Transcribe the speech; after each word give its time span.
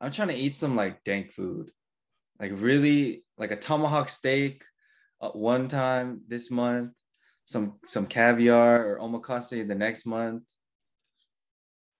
I'm 0.00 0.10
trying 0.10 0.28
to 0.28 0.34
eat 0.34 0.56
some 0.56 0.76
like 0.76 1.04
dank 1.04 1.32
food, 1.32 1.70
like 2.38 2.52
really 2.54 3.24
like 3.38 3.50
a 3.50 3.56
tomahawk 3.56 4.08
steak 4.08 4.64
uh, 5.20 5.30
one 5.30 5.68
time 5.68 6.20
this 6.28 6.50
month, 6.50 6.92
some 7.44 7.74
some 7.84 8.06
caviar 8.06 8.86
or 8.86 8.98
omakase 8.98 9.66
the 9.66 9.74
next 9.74 10.06
month, 10.06 10.42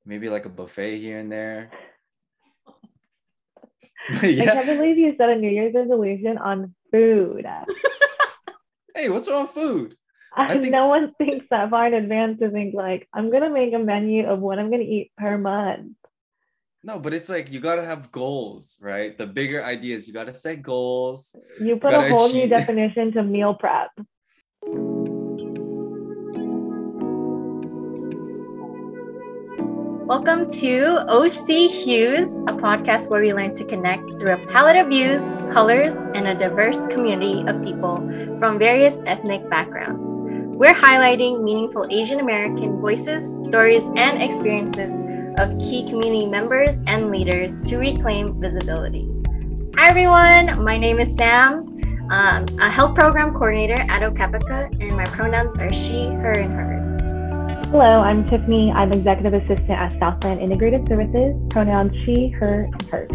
maybe 0.05 0.29
like 0.29 0.45
a 0.45 0.51
buffet 0.51 0.99
here 0.99 1.19
and 1.19 1.33
there. 1.33 1.71
yeah. 4.23 4.43
I 4.43 4.47
can't 4.47 4.67
believe 4.67 4.99
you 4.99 5.15
set 5.17 5.31
a 5.31 5.37
New 5.37 5.51
Year's 5.51 5.75
resolution 5.75 6.39
on 6.39 6.75
food. 6.93 7.47
hey, 8.95 9.09
what's 9.09 9.29
wrong 9.29 9.43
with 9.43 9.53
food? 9.53 9.97
I 10.37 10.59
think... 10.59 10.71
no 10.71 10.87
one 10.87 11.15
thinks 11.17 11.47
that 11.51 11.71
far 11.71 11.87
in 11.87 11.95
advance 11.95 12.41
to 12.41 12.51
think 12.51 12.75
like 12.75 13.09
I'm 13.13 13.31
gonna 13.31 13.51
make 13.51 13.73
a 13.73 13.79
menu 13.79 14.27
of 14.27 14.41
what 14.41 14.59
I'm 14.59 14.71
gonna 14.71 14.83
eat 14.83 15.13
per 15.17 15.39
month. 15.39 15.97
No, 16.87 17.01
but 17.01 17.13
it's 17.13 17.29
like 17.29 17.51
you 17.51 17.59
gotta 17.59 17.85
have 17.85 18.13
goals, 18.13 18.79
right? 18.81 19.19
The 19.19 19.27
bigger 19.27 19.61
ideas, 19.61 20.07
you 20.07 20.15
gotta 20.15 20.33
set 20.33 20.63
goals. 20.63 21.35
You 21.61 21.79
put 21.79 21.91
you 21.91 21.99
a 21.99 22.09
whole 22.11 22.27
achieve... 22.27 22.45
new 22.45 22.49
definition 22.49 23.11
to 23.15 23.25
meal 23.25 23.55
prep. 23.55 23.91
Welcome 30.07 30.49
to 30.49 31.05
OC 31.11 31.69
Hues, 31.73 32.39
a 32.47 32.55
podcast 32.55 33.11
where 33.11 33.21
we 33.21 33.35
learn 33.35 33.57
to 33.57 33.65
connect 33.65 34.09
through 34.21 34.35
a 34.35 34.47
palette 34.47 34.77
of 34.77 34.87
views, 34.87 35.35
colors, 35.51 35.97
and 35.97 36.29
a 36.29 36.37
diverse 36.37 36.87
community 36.87 37.43
of 37.49 37.65
people 37.65 37.97
from 38.39 38.61
various 38.61 39.01
ethnic 39.07 39.51
backgrounds. 39.51 40.09
We're 40.57 40.73
highlighting 40.73 41.43
meaningful 41.43 41.89
Asian 41.91 42.21
American 42.21 42.81
voices, 42.81 43.45
stories, 43.45 43.89
and 43.97 44.23
experiences 44.23 45.03
of 45.39 45.59
key 45.59 45.85
community 45.85 46.27
members 46.27 46.83
and 46.87 47.11
leaders 47.11 47.61
to 47.63 47.77
reclaim 47.77 48.41
visibility. 48.41 49.09
Hi, 49.77 49.91
everyone. 49.91 50.65
My 50.65 50.79
name 50.79 50.99
is 50.99 51.15
Sam, 51.15 51.79
um, 52.11 52.47
a 52.59 52.71
health 52.71 52.95
program 52.95 53.33
coordinator 53.35 53.81
at 53.89 54.01
OCAPICA, 54.03 54.83
and 54.83 54.97
my 54.97 55.05
pronouns 55.05 55.55
are 55.57 55.73
she, 55.73 56.07
her, 56.07 56.33
and 56.33 56.53
hers. 56.53 57.67
Hello, 57.67 58.01
I'm 58.01 58.27
Tiffany. 58.27 58.73
I'm 58.73 58.91
executive 58.93 59.35
assistant 59.35 59.71
at 59.71 59.99
Southland 59.99 60.41
Integrated 60.41 60.89
Services, 60.89 61.37
pronouns 61.51 61.93
she, 62.07 62.29
her, 62.29 62.63
and 62.73 62.83
hers. 62.85 63.11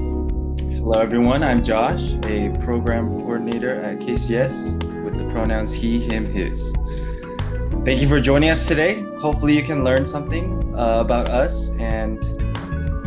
Hello, 0.62 1.00
everyone. 1.00 1.42
I'm 1.42 1.64
Josh, 1.64 2.14
a 2.26 2.50
program 2.60 3.10
coordinator 3.10 3.76
at 3.82 4.00
KCS 4.00 5.04
with 5.04 5.18
the 5.18 5.26
pronouns 5.32 5.74
he, 5.74 6.00
him, 6.00 6.32
his. 6.32 6.72
Thank 7.84 8.00
you 8.00 8.08
for 8.08 8.20
joining 8.20 8.52
us 8.52 8.68
today. 8.68 9.02
Hopefully, 9.18 9.56
you 9.56 9.64
can 9.64 9.84
learn 9.84 10.06
something 10.06 10.72
uh, 10.78 11.00
about 11.02 11.30
us. 11.30 11.72
And 11.80 12.22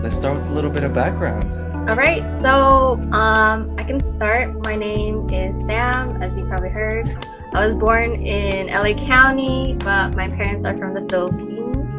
let's 0.03 0.17
start 0.17 0.41
with 0.41 0.51
a 0.51 0.53
little 0.53 0.69
bit 0.69 0.83
of 0.83 0.93
background. 0.93 1.45
All 1.89 1.95
right, 1.95 2.35
so 2.35 3.01
um, 3.13 3.73
I 3.79 3.85
can 3.85 4.01
start. 4.01 4.53
My 4.65 4.75
name 4.75 5.31
is 5.31 5.65
Sam, 5.65 6.21
as 6.21 6.37
you 6.37 6.45
probably 6.47 6.71
heard. 6.71 7.25
I 7.53 7.65
was 7.65 7.77
born 7.77 8.15
in 8.15 8.67
LA 8.67 8.95
County, 8.95 9.77
but 9.79 10.17
my 10.17 10.29
parents 10.29 10.65
are 10.65 10.77
from 10.77 10.93
the 10.93 11.07
Philippines. 11.09 11.93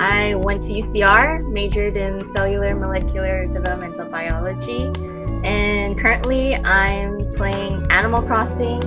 I 0.00 0.36
went 0.36 0.62
to 0.66 0.72
UCR, 0.72 1.44
majored 1.50 1.96
in 1.96 2.24
cellular 2.24 2.76
molecular 2.76 3.48
developmental 3.48 4.08
biology, 4.08 4.84
and 5.42 5.98
currently 5.98 6.54
I'm 6.54 7.34
playing 7.34 7.84
Animal 7.90 8.22
Crossing. 8.22 8.84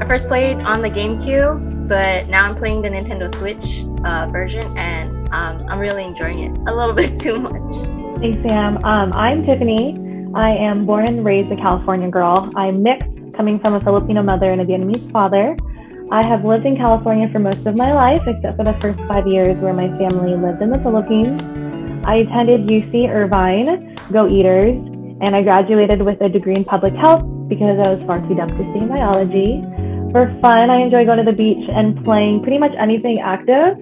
I 0.00 0.06
first 0.06 0.28
played 0.28 0.58
on 0.58 0.80
the 0.80 0.90
GameCube, 0.90 1.67
but 1.88 2.28
now 2.28 2.44
I'm 2.44 2.54
playing 2.54 2.82
the 2.82 2.90
Nintendo 2.90 3.34
Switch 3.34 3.84
uh, 4.04 4.28
version, 4.30 4.76
and 4.76 5.28
um, 5.32 5.66
I'm 5.68 5.78
really 5.78 6.04
enjoying 6.04 6.40
it 6.40 6.58
a 6.68 6.74
little 6.74 6.92
bit 7.02 7.18
too 7.18 7.40
much. 7.40 7.74
Thanks, 8.20 8.38
Sam. 8.48 8.76
Um, 8.84 9.12
I'm 9.14 9.44
Tiffany. 9.44 9.98
I 10.34 10.50
am 10.50 10.84
born 10.84 11.08
and 11.08 11.24
raised 11.24 11.50
a 11.50 11.56
California 11.56 12.10
girl. 12.10 12.52
I'm 12.54 12.82
mixed 12.82 13.08
coming 13.32 13.58
from 13.58 13.74
a 13.74 13.80
Filipino 13.80 14.22
mother 14.22 14.52
and 14.52 14.60
a 14.60 14.64
Vietnamese 14.64 15.10
father. 15.10 15.56
I 16.10 16.26
have 16.26 16.44
lived 16.44 16.66
in 16.66 16.76
California 16.76 17.28
for 17.30 17.38
most 17.38 17.66
of 17.66 17.76
my 17.76 17.92
life, 17.92 18.20
except 18.26 18.56
for 18.56 18.64
the 18.64 18.76
first 18.80 18.98
five 19.12 19.26
years 19.26 19.56
where 19.58 19.72
my 19.72 19.88
family 19.98 20.36
lived 20.36 20.60
in 20.60 20.70
the 20.70 20.80
Philippines. 20.80 21.40
I 22.06 22.16
attended 22.16 22.66
UC 22.66 23.08
Irvine, 23.08 23.94
Go 24.10 24.26
Eaters, 24.26 24.76
and 25.20 25.36
I 25.36 25.42
graduated 25.42 26.02
with 26.02 26.20
a 26.20 26.28
degree 26.28 26.54
in 26.54 26.64
public 26.64 26.94
health 26.94 27.22
because 27.48 27.78
I 27.86 27.94
was 27.94 28.00
far 28.06 28.20
too 28.26 28.34
dumb 28.34 28.48
to 28.48 28.64
stay 28.72 28.80
in 28.80 28.88
biology. 28.88 29.62
For 30.10 30.34
fun, 30.40 30.70
I 30.70 30.80
enjoy 30.80 31.04
going 31.04 31.18
to 31.18 31.24
the 31.24 31.36
beach 31.36 31.68
and 31.68 32.02
playing 32.02 32.42
pretty 32.42 32.56
much 32.56 32.72
anything 32.80 33.20
active. 33.20 33.76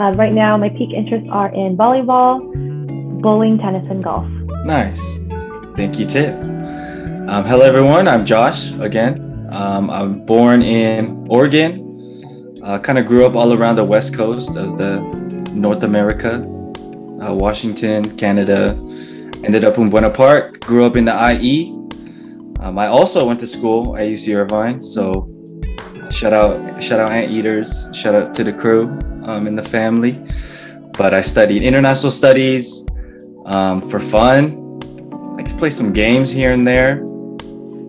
Uh, 0.00 0.12
right 0.12 0.32
now, 0.32 0.56
my 0.56 0.70
peak 0.70 0.90
interests 0.96 1.28
are 1.30 1.52
in 1.54 1.76
volleyball, 1.76 2.40
bowling, 3.20 3.58
tennis, 3.58 3.84
and 3.90 4.02
golf. 4.02 4.26
Nice. 4.64 5.18
Thank 5.76 5.98
you, 5.98 6.06
Tip. 6.06 6.34
Um, 6.34 7.44
hello, 7.44 7.60
everyone. 7.60 8.08
I'm 8.08 8.24
Josh 8.24 8.72
again. 8.80 9.48
Um, 9.52 9.90
I'm 9.90 10.24
born 10.24 10.62
in 10.62 11.26
Oregon. 11.28 11.82
Uh, 12.64 12.78
kind 12.78 12.98
of 12.98 13.06
grew 13.06 13.26
up 13.26 13.34
all 13.34 13.52
around 13.52 13.76
the 13.76 13.84
west 13.84 14.14
coast 14.14 14.56
of 14.56 14.78
the 14.78 15.00
North 15.52 15.82
America, 15.82 16.36
uh, 17.20 17.34
Washington, 17.34 18.16
Canada. 18.16 18.70
Ended 19.44 19.62
up 19.62 19.76
in 19.76 19.90
Buena 19.90 20.08
Park. 20.08 20.60
Grew 20.60 20.86
up 20.86 20.96
in 20.96 21.04
the 21.04 21.32
IE. 21.34 21.68
Um, 22.60 22.78
I 22.78 22.86
also 22.86 23.26
went 23.26 23.40
to 23.40 23.46
school 23.46 23.94
at 23.98 24.08
UC 24.08 24.34
Irvine. 24.34 24.82
So 24.82 25.35
shout 26.10 26.32
out, 26.32 26.82
shout 26.82 27.00
out 27.00 27.10
Ant 27.10 27.30
Eaters. 27.30 27.88
Shout 27.92 28.14
out 28.14 28.34
to 28.34 28.44
the 28.44 28.52
crew 28.52 28.98
um, 29.24 29.54
the 29.54 29.62
family. 29.62 30.20
But 30.96 31.12
I 31.12 31.20
studied 31.20 31.62
international 31.62 32.10
studies 32.10 32.86
um, 33.46 33.88
for 33.90 34.00
fun. 34.00 34.80
I 35.12 35.16
like 35.36 35.48
to 35.48 35.56
play 35.56 35.70
some 35.70 35.92
games 35.92 36.30
here 36.30 36.52
and 36.52 36.66
there. 36.66 37.02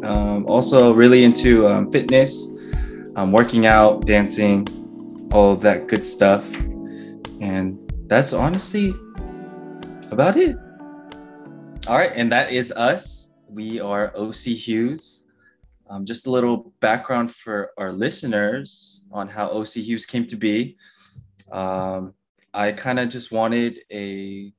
Um, 0.04 0.46
also, 0.48 0.94
really 0.94 1.24
into 1.24 1.68
um, 1.68 1.92
fitness, 1.92 2.50
um, 3.16 3.32
working 3.32 3.66
out, 3.66 4.06
dancing, 4.06 4.68
all 5.32 5.54
of 5.54 5.62
that 5.62 5.88
good 5.88 6.06
stuff. 6.06 6.46
And 7.40 7.80
that's 8.08 8.34
honestly 8.34 8.94
about 10.12 10.38
it. 10.38 10.58
All 11.88 11.98
right, 11.98 12.12
and 12.16 12.32
that 12.32 12.52
is 12.52 12.72
us. 12.72 13.30
We 13.50 13.80
are 13.80 14.12
OC 14.16 14.36
Hues. 14.36 15.24
Um, 15.90 16.06
just 16.06 16.28
a 16.28 16.32
little 16.32 16.74
background 16.80 17.32
for 17.32 17.72
our 17.78 17.92
listeners 17.92 19.04
on 19.12 19.28
how 19.28 19.50
OC 19.50 19.74
Hues 19.76 20.06
came 20.06 20.28
to 20.28 20.36
be. 20.36 20.78
Um, 21.52 22.14
I 22.54 22.72
kind 22.72 23.00
of 23.00 23.10
just 23.10 23.32
wanted 23.32 23.80
a 23.92 24.54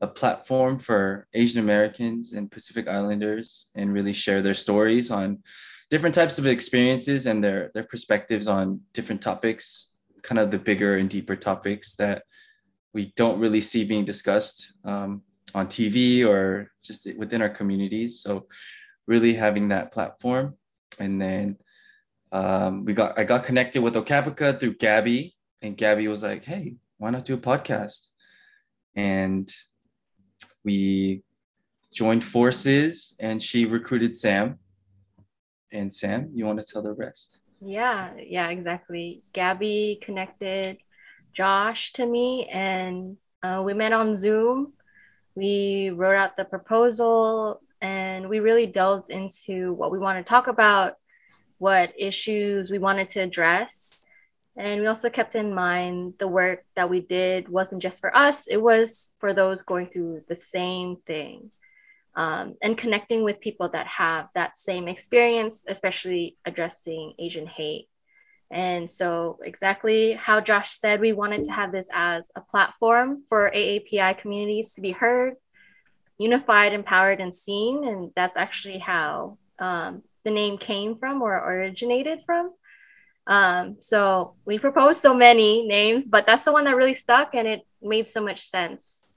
a 0.00 0.06
platform 0.08 0.80
for 0.80 1.28
Asian 1.32 1.60
Americans 1.60 2.32
and 2.32 2.50
Pacific 2.50 2.88
Islanders 2.88 3.70
and 3.76 3.92
really 3.92 4.12
share 4.12 4.42
their 4.42 4.52
stories 4.52 5.12
on 5.12 5.38
different 5.90 6.14
types 6.14 6.38
of 6.38 6.46
experiences 6.46 7.26
and 7.26 7.42
their 7.42 7.70
their 7.72 7.84
perspectives 7.84 8.48
on 8.48 8.80
different 8.92 9.22
topics, 9.22 9.90
kind 10.22 10.38
of 10.38 10.50
the 10.50 10.58
bigger 10.58 10.96
and 10.96 11.08
deeper 11.08 11.36
topics 11.36 11.94
that 11.96 12.24
we 12.92 13.12
don't 13.16 13.38
really 13.38 13.60
see 13.60 13.84
being 13.84 14.04
discussed 14.04 14.74
um, 14.84 15.22
on 15.54 15.66
TV 15.66 16.26
or 16.26 16.70
just 16.84 17.06
within 17.16 17.40
our 17.40 17.48
communities. 17.48 18.20
So 18.20 18.46
really 19.06 19.34
having 19.34 19.68
that 19.68 19.92
platform, 19.92 20.56
and 20.98 21.20
then 21.20 21.56
um, 22.30 22.84
we 22.84 22.94
got 22.94 23.18
I 23.18 23.24
got 23.24 23.44
connected 23.44 23.82
with 23.82 23.94
OCAPICA 23.94 24.60
through 24.60 24.76
Gabby, 24.76 25.34
and 25.60 25.76
Gabby 25.76 26.08
was 26.08 26.22
like, 26.22 26.44
"Hey, 26.44 26.76
why 26.98 27.10
not 27.10 27.24
do 27.24 27.34
a 27.34 27.38
podcast?" 27.38 28.08
And 28.94 29.52
we 30.64 31.22
joined 31.92 32.24
forces 32.24 33.14
and 33.20 33.42
she 33.42 33.66
recruited 33.66 34.16
Sam. 34.16 34.58
And 35.70 35.92
Sam, 35.92 36.30
you 36.34 36.46
want 36.46 36.60
to 36.60 36.66
tell 36.66 36.82
the 36.82 36.92
rest? 36.92 37.40
Yeah, 37.60 38.12
yeah, 38.18 38.48
exactly. 38.48 39.22
Gabby 39.32 39.98
connected 40.02 40.78
Josh 41.32 41.92
to 41.92 42.06
me 42.06 42.48
and 42.52 43.16
uh, 43.42 43.62
we 43.64 43.74
met 43.74 43.92
on 43.92 44.14
Zoom. 44.14 44.72
We 45.34 45.90
wrote 45.90 46.16
out 46.16 46.36
the 46.36 46.44
proposal 46.44 47.60
and 47.82 48.28
we 48.28 48.38
really 48.38 48.66
delved 48.66 49.10
into 49.10 49.72
what 49.72 49.90
we 49.90 49.98
want 49.98 50.16
to 50.24 50.28
talk 50.28 50.46
about, 50.46 50.94
what 51.58 51.92
issues 51.98 52.70
we 52.70 52.78
wanted 52.78 53.08
to 53.10 53.20
address. 53.20 54.06
And 54.56 54.80
we 54.80 54.86
also 54.86 55.10
kept 55.10 55.34
in 55.34 55.52
mind 55.52 56.14
the 56.18 56.28
work 56.28 56.64
that 56.76 56.88
we 56.88 57.00
did 57.00 57.48
wasn't 57.48 57.82
just 57.82 58.00
for 58.00 58.16
us, 58.16 58.46
it 58.46 58.62
was 58.62 59.16
for 59.18 59.34
those 59.34 59.62
going 59.62 59.88
through 59.88 60.22
the 60.28 60.36
same 60.36 60.96
thing. 61.06 61.50
Um, 62.14 62.56
and 62.62 62.76
connecting 62.76 63.24
with 63.24 63.40
people 63.40 63.70
that 63.70 63.86
have 63.86 64.28
that 64.34 64.58
same 64.58 64.86
experience, 64.86 65.64
especially 65.66 66.36
addressing 66.44 67.14
Asian 67.18 67.46
hate. 67.46 67.88
And 68.50 68.88
so, 68.90 69.38
exactly 69.42 70.12
how 70.12 70.42
Josh 70.42 70.72
said, 70.72 71.00
we 71.00 71.14
wanted 71.14 71.44
to 71.44 71.52
have 71.52 71.72
this 71.72 71.88
as 71.90 72.30
a 72.36 72.42
platform 72.42 73.22
for 73.30 73.50
AAPI 73.50 74.18
communities 74.18 74.74
to 74.74 74.82
be 74.82 74.90
heard, 74.90 75.36
unified, 76.22 76.72
empowered, 76.72 77.20
and 77.20 77.34
seen. 77.34 77.84
And 77.86 78.10
that's 78.14 78.36
actually 78.36 78.78
how 78.78 79.38
um, 79.58 80.02
the 80.24 80.30
name 80.30 80.58
came 80.58 80.96
from 80.96 81.22
or 81.22 81.34
originated 81.36 82.22
from. 82.22 82.52
Um, 83.26 83.76
so 83.80 84.34
we 84.44 84.58
proposed 84.58 85.00
so 85.00 85.14
many 85.14 85.66
names, 85.66 86.08
but 86.08 86.26
that's 86.26 86.44
the 86.44 86.52
one 86.52 86.64
that 86.64 86.76
really 86.76 86.94
stuck 86.94 87.34
and 87.34 87.46
it 87.46 87.60
made 87.80 88.08
so 88.08 88.22
much 88.22 88.40
sense. 88.40 89.14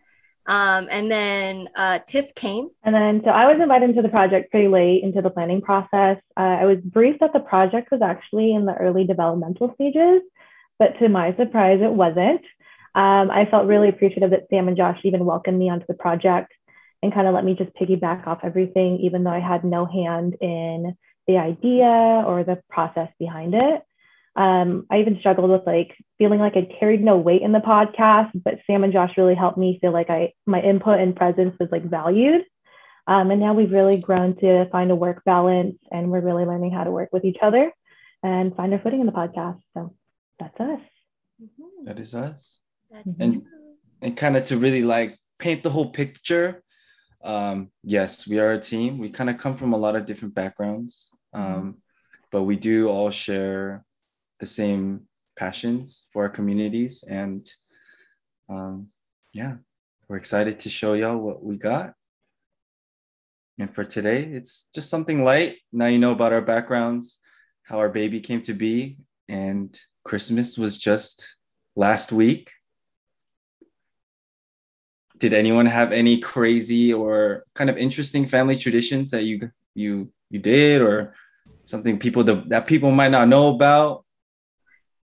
Um, 0.47 0.87
and 0.91 1.09
then 1.09 1.69
uh, 1.75 1.99
Tiff 2.05 2.35
came. 2.35 2.69
And 2.83 2.93
then, 2.93 3.21
so 3.23 3.31
I 3.31 3.51
was 3.51 3.59
invited 3.59 3.89
into 3.89 4.03
the 4.03 4.09
project 4.09 4.51
pretty 4.51 4.67
late 4.67 5.03
into 5.03 5.21
the 5.23 5.31
planning 5.31 5.61
process. 5.61 6.17
Uh, 6.37 6.57
I 6.61 6.65
was 6.65 6.77
briefed 6.83 7.21
that 7.21 7.33
the 7.33 7.39
project 7.39 7.89
was 7.91 8.01
actually 8.03 8.53
in 8.53 8.65
the 8.65 8.75
early 8.75 9.05
developmental 9.05 9.73
stages, 9.73 10.21
but 10.77 10.99
to 10.99 11.09
my 11.09 11.35
surprise, 11.35 11.79
it 11.81 11.91
wasn't. 11.91 12.41
Um, 12.93 13.31
I 13.31 13.47
felt 13.49 13.67
really 13.67 13.89
appreciative 13.89 14.29
that 14.31 14.47
Sam 14.49 14.67
and 14.67 14.77
Josh 14.77 14.99
even 15.03 15.25
welcomed 15.25 15.57
me 15.57 15.69
onto 15.69 15.85
the 15.87 15.95
project 15.95 16.53
and 17.05 17.13
kind 17.13 17.27
of 17.27 17.35
let 17.35 17.45
me 17.45 17.53
just 17.53 17.71
piggyback 17.75 18.25
off 18.25 18.39
everything, 18.43 18.97
even 19.03 19.23
though 19.23 19.31
I 19.31 19.39
had 19.39 19.63
no 19.63 19.85
hand 19.85 20.35
in 20.41 20.97
the 21.27 21.37
idea 21.37 21.85
or 21.85 22.43
the 22.43 22.61
process 22.67 23.09
behind 23.19 23.53
it. 23.53 23.83
Um, 24.35 24.87
I 24.89 24.99
even 24.99 25.19
struggled 25.19 25.51
with 25.51 25.61
like 25.67 25.95
feeling 26.17 26.39
like 26.39 26.57
I 26.57 26.67
carried 26.79 27.03
no 27.03 27.17
weight 27.17 27.43
in 27.43 27.51
the 27.51 27.59
podcast, 27.59 28.31
but 28.43 28.59
Sam 28.65 28.83
and 28.83 28.91
Josh 28.91 29.11
really 29.17 29.35
helped 29.35 29.57
me 29.57 29.77
feel 29.81 29.93
like 29.93 30.09
I 30.09 30.33
my 30.47 30.61
input 30.61 30.99
and 30.99 31.15
presence 31.15 31.55
was 31.59 31.69
like 31.71 31.87
valued. 31.87 32.43
Um, 33.07 33.29
and 33.29 33.39
now 33.39 33.53
we've 33.53 33.71
really 33.71 33.99
grown 33.99 34.35
to 34.37 34.67
find 34.71 34.89
a 34.89 34.95
work 34.95 35.23
balance, 35.25 35.77
and 35.91 36.09
we're 36.09 36.21
really 36.21 36.45
learning 36.45 36.71
how 36.71 36.83
to 36.83 36.91
work 36.91 37.09
with 37.13 37.23
each 37.23 37.37
other 37.39 37.71
and 38.23 38.55
find 38.55 38.73
our 38.73 38.79
footing 38.79 38.99
in 38.99 39.05
the 39.05 39.11
podcast. 39.11 39.59
So 39.75 39.93
that's 40.39 40.59
us. 40.59 40.81
Mm-hmm. 41.39 41.85
That 41.85 41.99
is 41.99 42.15
us. 42.15 42.59
That's 42.91 43.19
and 43.19 43.43
and 44.01 44.17
kind 44.17 44.35
of 44.35 44.45
to 44.45 44.57
really 44.57 44.81
like 44.81 45.19
paint 45.39 45.63
the 45.63 45.69
whole 45.69 45.91
picture. 45.91 46.63
Um, 47.25 47.71
yes, 47.83 48.27
we 48.27 48.37
are 48.37 48.51
a 48.51 48.59
team. 48.59 48.99
We 48.99 49.09
kind 49.09 49.31
of 49.31 49.39
come 49.39 49.57
from 49.57 49.73
a 49.73 49.77
lot 49.77 49.95
of 49.95 50.05
different 50.05 50.35
backgrounds, 50.35 51.09
um, 51.33 51.77
but 52.31 52.43
we 52.43 52.55
do 52.55 52.87
all 52.87 53.09
share 53.09 53.83
the 54.39 54.45
same 54.45 55.07
passions 55.35 56.05
for 56.13 56.23
our 56.23 56.29
communities. 56.29 57.03
And 57.09 57.43
um, 58.47 58.89
yeah, 59.33 59.55
we're 60.07 60.17
excited 60.17 60.59
to 60.61 60.69
show 60.69 60.93
y'all 60.93 61.17
what 61.17 61.43
we 61.43 61.57
got. 61.57 61.93
And 63.57 63.73
for 63.73 63.83
today, 63.83 64.23
it's 64.23 64.69
just 64.75 64.91
something 64.91 65.23
light. 65.23 65.57
Now 65.71 65.87
you 65.87 65.97
know 65.97 66.11
about 66.11 66.33
our 66.33 66.41
backgrounds, 66.41 67.19
how 67.63 67.79
our 67.79 67.89
baby 67.89 68.19
came 68.19 68.43
to 68.43 68.53
be, 68.53 68.99
and 69.27 69.77
Christmas 70.03 70.59
was 70.59 70.77
just 70.77 71.37
last 71.75 72.11
week. 72.11 72.51
Did 75.17 75.33
anyone 75.33 75.65
have 75.65 75.91
any 75.91 76.19
crazy 76.19 76.93
or 76.93 77.45
kind 77.53 77.69
of 77.69 77.77
interesting 77.77 78.27
family 78.27 78.57
traditions 78.57 79.11
that 79.11 79.23
you 79.23 79.51
you 79.73 80.11
you 80.29 80.39
did 80.39 80.81
or 80.81 81.15
something 81.63 81.99
people 81.99 82.23
that, 82.25 82.49
that 82.49 82.67
people 82.67 82.91
might 82.91 83.11
not 83.11 83.27
know 83.27 83.49
about? 83.49 84.05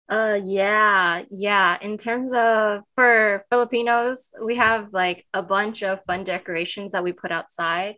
Uh 0.10 0.40
yeah, 0.44 1.24
yeah. 1.30 1.78
In 1.82 1.98
terms 1.98 2.34
of 2.34 2.82
for 2.96 3.46
Filipinos, 3.50 4.34
we 4.44 4.56
have 4.56 4.90
like 4.92 5.26
a 5.34 5.42
bunch 5.42 5.84
of 5.84 6.04
fun 6.06 6.24
decorations 6.24 6.92
that 6.92 7.04
we 7.04 7.14
put 7.14 7.32
outside. 7.32 7.96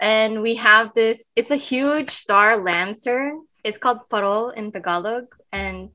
And 0.00 0.40
we 0.40 0.54
have 0.54 0.94
this, 0.94 1.30
it's 1.36 1.50
a 1.50 1.56
huge 1.56 2.10
star 2.10 2.56
lantern. 2.56 3.42
It's 3.62 3.78
called 3.78 4.08
parol 4.08 4.48
in 4.50 4.72
Tagalog. 4.72 5.26
And 5.52 5.90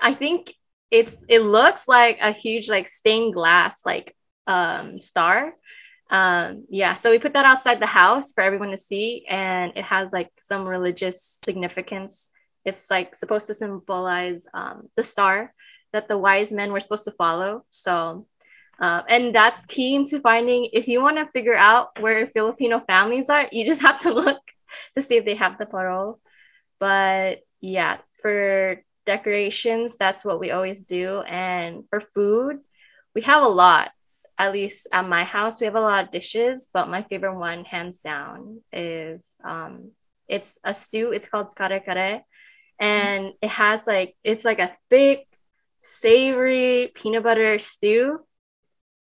I 0.00 0.14
think 0.14 0.52
it's 0.90 1.24
it 1.28 1.40
looks 1.40 1.86
like 1.86 2.18
a 2.20 2.32
huge 2.32 2.68
like 2.68 2.88
stained 2.88 3.32
glass 3.32 3.80
like 3.86 4.14
um 4.46 5.00
star. 5.00 5.54
Um 6.10 6.66
yeah, 6.70 6.94
so 6.94 7.10
we 7.10 7.18
put 7.18 7.34
that 7.34 7.44
outside 7.44 7.80
the 7.80 7.86
house 7.86 8.32
for 8.32 8.42
everyone 8.42 8.70
to 8.70 8.76
see 8.76 9.24
and 9.28 9.72
it 9.76 9.84
has 9.84 10.12
like 10.12 10.30
some 10.40 10.66
religious 10.66 11.40
significance 11.44 12.28
it's 12.64 12.90
like 12.90 13.14
supposed 13.14 13.46
to 13.48 13.54
symbolize 13.54 14.46
um, 14.54 14.88
the 14.96 15.02
star 15.02 15.52
that 15.92 16.08
the 16.08 16.18
wise 16.18 16.52
men 16.52 16.72
were 16.72 16.80
supposed 16.80 17.04
to 17.04 17.12
follow. 17.12 17.64
So, 17.70 18.26
uh, 18.80 19.02
and 19.08 19.34
that's 19.34 19.66
key 19.66 19.94
into 19.94 20.20
finding 20.20 20.68
if 20.72 20.88
you 20.88 21.02
want 21.02 21.16
to 21.18 21.30
figure 21.32 21.56
out 21.56 22.00
where 22.00 22.28
Filipino 22.28 22.80
families 22.80 23.28
are, 23.28 23.48
you 23.52 23.66
just 23.66 23.82
have 23.86 23.98
to 23.98 24.12
look 24.12 24.40
to 24.94 25.02
see 25.02 25.16
if 25.16 25.24
they 25.24 25.34
have 25.34 25.58
the 25.58 25.66
parol. 25.66 26.20
But 26.78 27.40
yeah, 27.60 27.98
for 28.20 28.82
decorations, 29.06 29.96
that's 29.96 30.24
what 30.24 30.40
we 30.40 30.50
always 30.50 30.82
do. 30.82 31.20
And 31.20 31.84
for 31.90 32.00
food, 32.00 32.60
we 33.14 33.22
have 33.22 33.42
a 33.42 33.48
lot. 33.48 33.90
At 34.42 34.52
least 34.52 34.88
at 34.90 35.08
my 35.08 35.22
house, 35.22 35.60
we 35.60 35.66
have 35.66 35.76
a 35.76 35.80
lot 35.80 36.02
of 36.02 36.10
dishes, 36.10 36.68
but 36.74 36.88
my 36.88 37.04
favorite 37.04 37.38
one, 37.38 37.64
hands 37.64 37.98
down, 37.98 38.60
is 38.72 39.36
um, 39.44 39.92
it's 40.26 40.58
a 40.64 40.74
stew. 40.74 41.12
It's 41.12 41.28
called 41.28 41.54
kare 41.54 41.78
kare. 41.78 42.24
And 42.80 43.34
it 43.40 43.50
has 43.50 43.86
like 43.86 44.16
it's 44.24 44.44
like 44.44 44.58
a 44.58 44.74
thick 44.90 45.28
savory 45.84 46.90
peanut 46.92 47.22
butter 47.22 47.60
stew. 47.60 48.18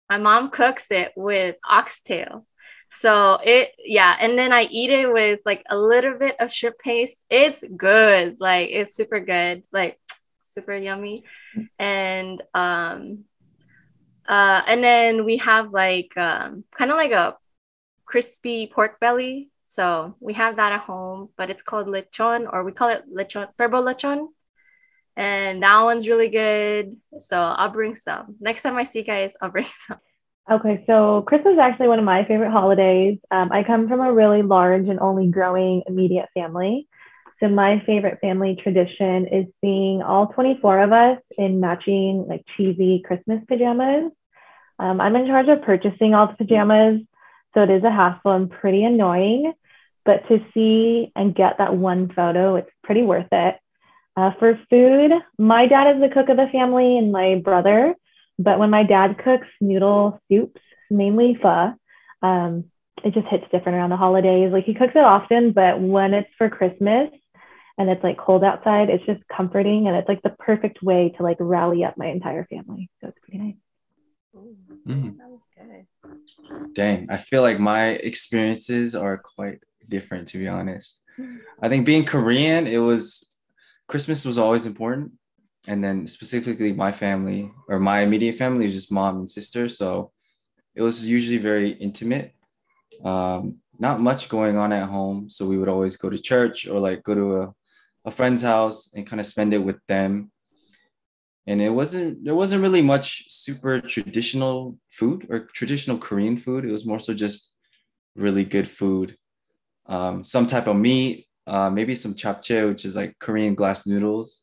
My 0.09 0.19
mom 0.19 0.51
cooks 0.51 0.93
it 0.93 1.13
with 1.17 1.57
oxtail. 1.69 2.47
So 2.91 3.41
it 3.43 3.73
yeah 3.83 4.15
and 4.21 4.39
then 4.39 4.53
i 4.53 4.63
eat 4.71 4.91
it 4.91 5.13
with 5.13 5.41
like 5.45 5.65
a 5.69 5.77
little 5.77 6.17
bit 6.17 6.37
of 6.39 6.53
shrimp 6.53 6.79
paste. 6.79 7.25
It's 7.29 7.65
good. 7.77 8.37
Like 8.39 8.69
it's 8.71 8.95
super 8.95 9.19
good. 9.19 9.65
Like 9.73 9.99
super 10.43 10.77
yummy. 10.77 11.25
And 11.81 12.41
um 12.55 13.25
uh 14.29 14.63
and 14.67 14.83
then 14.83 15.25
we 15.25 15.37
have 15.39 15.73
like 15.73 16.17
um 16.17 16.65
kind 16.77 16.91
of 16.91 16.97
like 16.97 17.13
a 17.13 17.37
crispy 18.07 18.67
pork 18.67 19.01
belly 19.01 19.51
so 19.75 20.15
we 20.21 20.35
have 20.35 20.55
that 20.57 20.71
at 20.71 20.81
home, 20.83 21.31
but 21.37 21.51
it's 21.51 21.65
called 21.65 21.89
lechon, 21.89 22.47
or 22.53 22.63
we 22.63 22.71
call 22.71 22.91
it 22.91 23.03
lechon, 23.13 23.49
purbo 23.59 23.83
lechon. 23.83 24.29
And 25.17 25.65
that 25.65 25.83
one's 25.83 26.09
really 26.09 26.29
good. 26.29 26.95
So 27.19 27.41
I'll 27.41 27.71
bring 27.71 27.97
some. 27.97 28.37
Next 28.41 28.63
time 28.63 28.77
I 28.77 28.85
see 28.85 29.01
you 29.01 29.05
guys, 29.05 29.37
I'll 29.43 29.51
bring 29.51 29.67
some. 29.69 29.99
Okay, 30.49 30.85
so 30.87 31.23
Christmas 31.23 31.55
is 31.55 31.59
actually 31.59 31.89
one 31.89 31.99
of 31.99 32.05
my 32.05 32.25
favorite 32.25 32.53
holidays. 32.53 33.19
Um, 33.33 33.51
I 33.51 33.65
come 33.65 33.89
from 33.89 34.01
a 34.01 34.13
really 34.13 34.43
large 34.43 34.89
and 34.89 35.01
only 35.01 35.27
growing 35.29 35.83
immediate 35.89 36.29
family. 36.35 36.87
So 37.45 37.51
my 37.51 37.83
favorite 37.85 38.21
family 38.23 38.57
tradition 38.63 39.27
is 39.27 39.45
seeing 39.61 40.01
all 40.01 40.29
24 40.29 40.83
of 40.83 40.93
us 40.93 41.19
in 41.37 41.61
matching 41.61 42.25
like 42.27 42.43
cheesy 42.57 43.03
Christmas 43.05 43.43
pajamas. 43.47 44.13
Um, 44.79 44.99
I'm 44.99 45.15
in 45.15 45.27
charge 45.27 45.49
of 45.49 45.63
purchasing 45.63 46.15
all 46.15 46.29
the 46.29 46.43
pajamas, 46.43 47.03
so 47.53 47.65
it 47.65 47.71
is 47.71 47.85
a 47.85 47.91
hassle 47.91 48.33
and 48.33 48.51
pretty 48.51 48.83
annoying 48.83 49.53
but 50.05 50.27
to 50.29 50.39
see 50.53 51.11
and 51.17 51.35
get 51.35 51.59
that 51.59 51.77
one 51.77 52.13
photo, 52.15 52.57
it's 52.57 52.71
pretty 52.83 53.03
worth 53.03 53.29
it. 53.33 53.57
Uh, 54.17 54.31
for 54.39 54.59
food, 54.71 55.11
my 55.39 55.67
dad 55.67 55.97
is 55.97 56.01
the 56.01 56.13
cook 56.13 56.29
of 56.29 56.37
the 56.37 56.49
family 56.53 56.99
and 56.99 57.11
my 57.11 57.37
brother. 57.37 57.95
But 58.39 58.59
when 58.59 58.71
my 58.71 58.85
dad 58.85 59.19
cooks 59.23 59.47
noodle 59.61 60.21
soups, 60.31 60.61
mainly 60.91 61.39
pho, 61.41 61.75
um, 62.23 62.65
it 63.05 63.15
just 63.15 63.27
hits 63.29 63.45
different 63.51 63.77
around 63.77 63.91
the 63.91 63.97
holidays. 63.97 64.51
Like 64.53 64.65
he 64.65 64.75
cooks 64.75 64.95
it 64.95 65.05
often, 65.05 65.53
but 65.53 65.81
when 65.81 66.15
it's 66.15 66.31
for 66.39 66.49
Christmas 66.49 67.11
and 67.79 67.91
it's 67.91 68.05
like 68.05 68.19
cold 68.19 68.45
outside, 68.45 68.91
it's 68.91 69.05
just 69.05 69.23
comforting 69.29 69.89
and 69.89 69.97
it's 69.97 70.09
like 70.09 70.23
the 70.23 70.31
perfect 70.31 70.83
way 70.83 71.13
to 71.17 71.23
like 71.23 71.37
rally 71.41 71.85
up 71.85 71.97
my 71.97 72.07
entire 72.07 72.45
family. 72.47 72.91
So 73.01 73.09
it's 73.09 73.19
pretty 73.21 73.39
nice. 73.39 73.55
Mm. 74.87 75.17
That 75.19 75.29
was 75.29 75.41
good. 75.57 76.75
Dang, 76.75 77.07
I 77.11 77.19
feel 77.19 77.43
like 77.43 77.59
my 77.59 77.91
experiences 77.91 78.95
are 78.95 79.19
quite 79.19 79.61
different 79.89 80.29
to 80.29 80.39
be 80.39 80.49
honest. 80.49 81.03
I 81.63 81.69
think 81.69 81.87
being 81.87 82.05
Korean, 82.05 82.67
it 82.67 82.79
was 82.79 83.31
Christmas 83.89 84.25
was 84.25 84.39
always 84.39 84.67
important. 84.67 85.13
And 85.67 85.83
then 85.83 86.07
specifically 86.07 86.73
my 86.73 86.93
family 86.93 87.51
or 87.69 87.79
my 87.81 88.01
immediate 88.01 88.37
family 88.37 88.67
was 88.67 88.75
just 88.75 88.93
mom 88.93 89.17
and 89.19 89.31
sister. 89.31 89.69
So 89.69 90.13
it 90.75 90.83
was 90.83 91.09
usually 91.09 91.39
very 91.39 91.71
intimate. 91.71 92.35
Um, 93.05 93.59
not 93.79 94.01
much 94.01 94.29
going 94.29 94.57
on 94.57 94.73
at 94.73 94.89
home. 94.89 95.31
So 95.31 95.47
we 95.47 95.57
would 95.57 95.69
always 95.69 95.97
go 95.97 96.11
to 96.11 96.19
church 96.19 96.69
or 96.69 96.79
like 96.81 97.03
go 97.03 97.15
to 97.15 97.37
a, 97.41 97.55
a 98.05 98.11
friend's 98.11 98.43
house 98.43 98.91
and 98.95 99.07
kind 99.07 99.21
of 99.21 99.27
spend 99.27 99.55
it 99.55 99.59
with 99.59 99.79
them. 99.89 100.31
And 101.47 101.61
it 101.61 101.71
wasn't 101.71 102.25
there 102.25 102.35
wasn't 102.35 102.63
really 102.63 102.83
much 102.83 103.25
super 103.29 103.81
traditional 103.81 104.79
food 104.91 105.27
or 105.29 105.41
traditional 105.55 105.99
Korean 105.99 106.39
food. 106.39 106.65
It 106.65 106.73
was 106.73 106.87
more 106.87 107.01
so 107.01 107.13
just 107.13 107.53
really 108.17 108.45
good 108.45 108.69
food 108.69 109.17
um, 109.87 110.25
some 110.25 110.47
type 110.47 110.67
of 110.67 110.77
meat, 110.77 111.27
uh, 111.47 111.71
maybe 111.71 111.95
some 111.95 112.15
japchae, 112.15 112.69
which 112.69 112.85
is 112.85 112.97
like 112.97 113.19
Korean 113.19 113.55
glass 113.55 113.87
noodles 113.87 114.43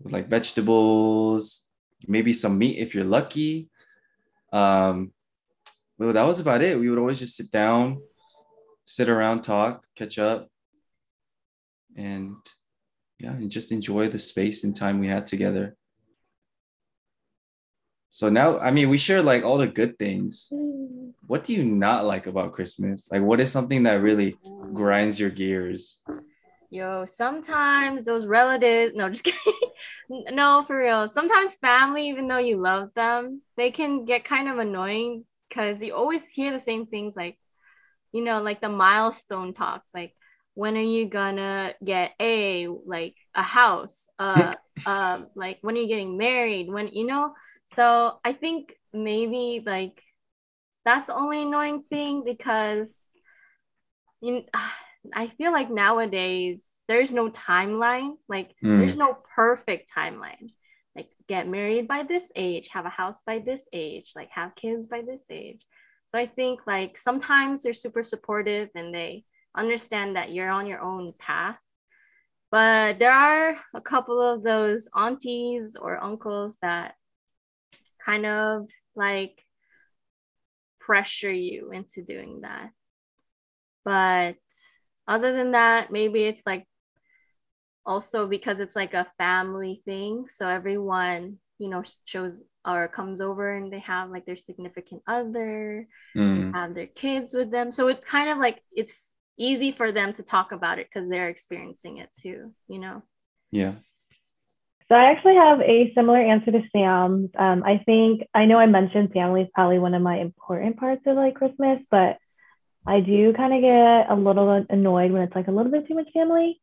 with 0.00 0.12
like 0.12 0.28
vegetables, 0.28 1.64
maybe 2.08 2.32
some 2.32 2.58
meat 2.58 2.78
if 2.78 2.94
you're 2.94 3.04
lucky. 3.04 3.68
Um, 4.52 5.12
but 5.98 6.12
that 6.12 6.26
was 6.26 6.40
about 6.40 6.62
it. 6.62 6.78
We 6.78 6.90
would 6.90 6.98
always 6.98 7.20
just 7.20 7.36
sit 7.36 7.50
down, 7.50 8.02
sit 8.84 9.08
around, 9.08 9.42
talk, 9.42 9.84
catch 9.94 10.18
up, 10.18 10.48
and 11.96 12.34
yeah, 13.22 13.32
and 13.32 13.50
just 13.50 13.70
enjoy 13.70 14.08
the 14.08 14.18
space 14.18 14.64
and 14.64 14.74
time 14.74 14.98
we 14.98 15.06
had 15.06 15.26
together. 15.26 15.76
So 18.10 18.28
now, 18.28 18.58
I 18.58 18.72
mean, 18.72 18.90
we 18.90 18.98
share 18.98 19.22
like 19.22 19.44
all 19.44 19.58
the 19.58 19.68
good 19.68 19.96
things. 19.96 20.52
What 21.26 21.44
do 21.44 21.54
you 21.54 21.64
not 21.64 22.04
like 22.04 22.26
about 22.26 22.52
Christmas? 22.52 23.08
Like, 23.10 23.22
what 23.22 23.40
is 23.40 23.52
something 23.52 23.84
that 23.84 24.02
really 24.02 24.36
grinds 24.74 25.20
your 25.20 25.30
gears? 25.30 26.02
Yo, 26.68 27.04
sometimes 27.06 28.04
those 28.04 28.26
relatives, 28.26 28.92
no, 28.96 29.08
just 29.08 29.24
kidding. 29.24 30.24
no, 30.32 30.64
for 30.66 30.76
real. 30.76 31.08
Sometimes 31.08 31.56
family, 31.56 32.08
even 32.08 32.26
though 32.26 32.38
you 32.38 32.56
love 32.56 32.90
them, 32.94 33.42
they 33.56 33.70
can 33.70 34.04
get 34.04 34.24
kind 34.24 34.48
of 34.48 34.58
annoying 34.58 35.24
because 35.48 35.80
you 35.80 35.94
always 35.94 36.28
hear 36.28 36.50
the 36.50 36.58
same 36.58 36.86
things 36.86 37.14
like, 37.14 37.38
you 38.10 38.24
know, 38.24 38.42
like 38.42 38.60
the 38.60 38.68
milestone 38.68 39.54
talks, 39.54 39.90
like 39.94 40.12
when 40.54 40.76
are 40.76 40.80
you 40.80 41.08
gonna 41.08 41.74
get 41.84 42.12
a 42.20 42.68
like 42.86 43.16
a 43.34 43.42
house, 43.42 44.08
uh, 44.18 44.54
uh, 44.86 45.22
like 45.34 45.58
when 45.62 45.76
are 45.76 45.80
you 45.80 45.88
getting 45.88 46.16
married? 46.16 46.70
When 46.70 46.88
you 46.88 47.06
know, 47.06 47.34
so 47.66 48.18
I 48.24 48.32
think 48.32 48.74
maybe 48.92 49.62
like 49.64 50.02
that's 50.84 51.06
the 51.06 51.14
only 51.14 51.42
annoying 51.42 51.84
thing 51.90 52.24
because 52.24 53.10
you 54.20 54.44
I 55.12 55.26
feel 55.26 55.50
like 55.50 55.68
nowadays 55.68 56.70
there's 56.86 57.12
no 57.12 57.28
timeline. 57.28 58.12
Like 58.28 58.52
mm. 58.62 58.78
there's 58.78 58.96
no 58.96 59.18
perfect 59.34 59.90
timeline. 59.96 60.50
Like 60.94 61.08
get 61.28 61.48
married 61.48 61.88
by 61.88 62.04
this 62.04 62.30
age, 62.36 62.68
have 62.72 62.86
a 62.86 62.90
house 62.90 63.20
by 63.26 63.40
this 63.40 63.66
age, 63.72 64.12
like 64.14 64.28
have 64.30 64.54
kids 64.54 64.86
by 64.86 65.02
this 65.02 65.24
age. 65.28 65.66
So 66.08 66.18
I 66.18 66.26
think 66.26 66.60
like 66.66 66.98
sometimes 66.98 67.62
they're 67.62 67.72
super 67.72 68.04
supportive 68.04 68.68
and 68.76 68.94
they 68.94 69.24
understand 69.56 70.16
that 70.16 70.32
you're 70.32 70.50
on 70.50 70.66
your 70.66 70.80
own 70.80 71.12
path. 71.18 71.58
But 72.50 72.98
there 72.98 73.12
are 73.12 73.56
a 73.74 73.80
couple 73.80 74.20
of 74.20 74.42
those 74.42 74.88
aunties 74.94 75.74
or 75.74 76.02
uncles 76.02 76.58
that 76.60 76.94
kind 78.04 78.26
of 78.26 78.68
like 78.94 79.42
pressure 80.80 81.32
you 81.32 81.70
into 81.70 82.02
doing 82.02 82.42
that. 82.42 82.70
But 83.84 84.36
other 85.08 85.32
than 85.32 85.52
that, 85.52 85.90
maybe 85.90 86.24
it's 86.24 86.42
like 86.46 86.66
also 87.84 88.26
because 88.26 88.60
it's 88.60 88.76
like 88.76 88.94
a 88.94 89.10
family 89.18 89.82
thing. 89.84 90.26
So 90.28 90.46
everyone, 90.46 91.38
you 91.58 91.68
know, 91.68 91.82
shows 92.04 92.42
or 92.66 92.86
comes 92.88 93.20
over 93.20 93.54
and 93.56 93.72
they 93.72 93.80
have 93.80 94.10
like 94.10 94.24
their 94.24 94.36
significant 94.36 95.02
other, 95.06 95.88
mm. 96.16 96.54
have 96.54 96.74
their 96.74 96.86
kids 96.86 97.34
with 97.34 97.50
them. 97.50 97.70
So 97.70 97.88
it's 97.88 98.08
kind 98.08 98.30
of 98.30 98.38
like 98.38 98.62
it's 98.72 99.12
easy 99.38 99.72
for 99.72 99.92
them 99.92 100.12
to 100.14 100.22
talk 100.22 100.52
about 100.52 100.78
it 100.78 100.88
because 100.92 101.08
they're 101.08 101.28
experiencing 101.28 101.98
it 101.98 102.10
too, 102.14 102.52
you 102.68 102.78
know? 102.78 103.02
Yeah. 103.50 103.74
So 104.88 104.96
I 104.96 105.10
actually 105.10 105.36
have 105.36 105.60
a 105.60 105.92
similar 105.94 106.18
answer 106.18 106.52
to 106.52 106.62
Sam's. 106.70 107.30
Um, 107.38 107.62
I 107.64 107.82
think 107.86 108.24
I 108.34 108.44
know 108.44 108.58
I 108.58 108.66
mentioned 108.66 109.12
family 109.12 109.42
is 109.42 109.48
probably 109.54 109.78
one 109.78 109.94
of 109.94 110.02
my 110.02 110.18
important 110.18 110.76
parts 110.76 111.02
of 111.06 111.16
like 111.16 111.34
Christmas, 111.34 111.80
but 111.90 112.18
I 112.86 113.00
do 113.00 113.32
kind 113.32 113.54
of 113.54 113.60
get 113.62 114.10
a 114.10 114.14
little 114.14 114.66
annoyed 114.68 115.12
when 115.12 115.22
it's 115.22 115.34
like 115.34 115.48
a 115.48 115.52
little 115.52 115.72
bit 115.72 115.88
too 115.88 115.94
much 115.94 116.08
family. 116.12 116.60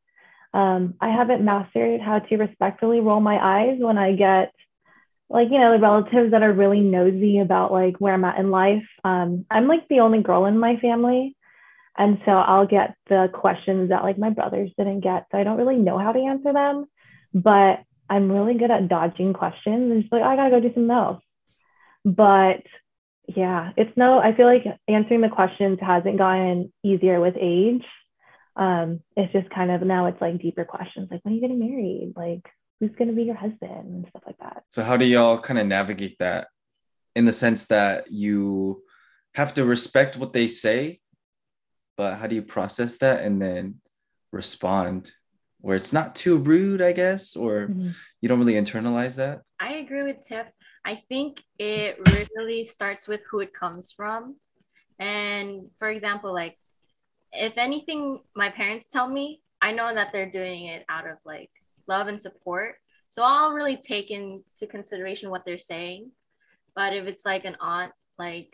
Um, 0.54 0.96
I 1.00 1.10
haven't 1.10 1.46
mastered 1.46 2.02
how 2.02 2.20
to 2.20 2.38
respectfully 2.38 3.00
roll 3.00 3.20
my 3.20 3.38
eyes 3.42 3.78
when 3.80 3.98
I 3.98 4.14
get 4.14 4.52
like 5.30 5.50
you 5.52 5.60
know 5.60 5.72
the 5.72 5.82
relatives 5.82 6.32
that 6.32 6.44
are 6.44 6.54
really 6.54 6.82
nosy 6.82 7.40
about 7.40 7.72
like 7.72 7.98
where 7.98 8.14
I'm 8.14 8.26
at 8.26 8.40
in 8.40 8.52
life. 8.52 8.86
Um, 9.04 9.46
I'm 9.50 9.68
like 9.68 9.88
the 9.88 10.02
only 10.02 10.22
girl 10.22 10.46
in 10.46 10.60
my 10.60 10.78
family, 10.78 11.36
and 12.00 12.18
so 12.26 12.32
I'll 12.32 12.66
get 12.66 12.96
the 13.10 13.30
questions 13.32 13.90
that 13.90 14.04
like 14.04 14.18
my 14.18 14.30
brothers 14.30 14.72
didn't 14.78 15.02
get. 15.02 15.26
So 15.32 15.38
I 15.38 15.44
don't 15.44 15.58
really 15.58 15.76
know 15.76 16.00
how 16.00 16.14
to 16.14 16.20
answer 16.20 16.54
them, 16.54 16.86
but 17.34 17.82
I'm 18.10 18.32
really 18.32 18.58
good 18.58 18.72
at 18.72 18.88
dodging 18.88 19.34
questions 19.34 19.92
and 19.92 20.02
just 20.02 20.14
like 20.14 20.24
I 20.24 20.38
gotta 20.38 20.50
go 20.50 20.62
do 20.62 20.70
something 20.74 20.90
else. 20.90 21.22
But 22.06 22.64
yeah, 23.28 23.72
it's 23.76 23.96
no, 23.98 24.18
I 24.18 24.34
feel 24.34 24.46
like 24.46 24.64
answering 24.88 25.20
the 25.20 25.28
questions 25.28 25.78
hasn't 25.82 26.18
gotten 26.18 26.72
easier 26.84 27.20
with 27.20 27.36
age. 27.38 27.84
Um, 28.56 29.02
it's 29.18 29.34
just 29.34 29.50
kind 29.50 29.70
of 29.70 29.82
now 29.82 30.06
it's 30.06 30.22
like 30.22 30.42
deeper 30.42 30.64
questions 30.64 31.10
like 31.12 31.20
when 31.24 31.34
are 31.34 31.36
you 31.36 31.42
getting 31.42 31.60
married? 31.60 32.14
Like 32.16 32.46
who's 32.80 32.96
gonna 32.98 33.12
be 33.12 33.24
your 33.24 33.36
husband 33.36 33.72
and 33.72 34.06
stuff 34.10 34.24
like 34.26 34.38
that. 34.40 34.64
So 34.70 34.84
how 34.84 34.96
do 34.96 35.04
y'all 35.04 35.38
kind 35.38 35.60
of 35.60 35.68
navigate 35.68 36.18
that 36.20 36.48
in 37.14 37.26
the 37.26 37.34
sense 37.34 37.66
that 37.66 38.10
you 38.10 38.84
have 39.36 39.54
to 39.56 39.66
respect 39.66 40.16
what 40.16 40.32
they 40.32 40.48
say, 40.48 41.02
but 42.00 42.16
how 42.16 42.28
do 42.28 42.34
you 42.36 42.42
process 42.42 42.96
that 43.00 43.26
and 43.26 43.42
then 43.42 43.76
respond 44.32 45.12
where 45.60 45.76
it's 45.76 45.92
not 45.92 46.16
too 46.16 46.38
rude, 46.38 46.82
I 46.82 46.94
guess, 46.94 47.36
or 47.36 47.68
mm-hmm. 47.68 47.90
you 48.22 48.30
don't 48.30 48.40
really 48.40 48.54
internalize 48.54 49.16
that? 49.16 49.42
I 49.60 49.74
agree 49.74 50.04
with 50.04 50.22
Tiff. 50.26 50.48
I 50.86 51.04
think 51.10 51.44
it 51.58 52.00
really 52.38 52.64
starts 52.64 53.06
with 53.06 53.20
who 53.30 53.42
it 53.42 53.52
comes 53.52 53.92
from. 53.92 54.38
And 54.98 55.72
for 55.78 55.90
example, 55.90 56.34
like 56.34 56.58
if 57.34 57.58
anything 57.58 58.22
my 58.34 58.48
parents 58.48 58.88
tell 58.88 59.10
me, 59.10 59.42
I 59.62 59.74
know 59.74 59.94
that 59.94 60.14
they're 60.14 60.32
doing 60.32 60.68
it 60.68 60.86
out 60.88 61.06
of 61.06 61.18
like 61.26 61.52
love 61.86 62.08
and 62.08 62.22
support. 62.22 62.76
So 63.10 63.24
I'll 63.24 63.52
really 63.52 63.76
take 63.76 64.10
into 64.10 64.68
consideration 64.70 65.32
what 65.32 65.44
they're 65.46 65.58
saying. 65.58 66.12
But 66.78 66.94
if 66.94 67.08
it's 67.08 67.26
like 67.26 67.44
an 67.44 67.58
aunt 67.60 67.92
like 68.18 68.54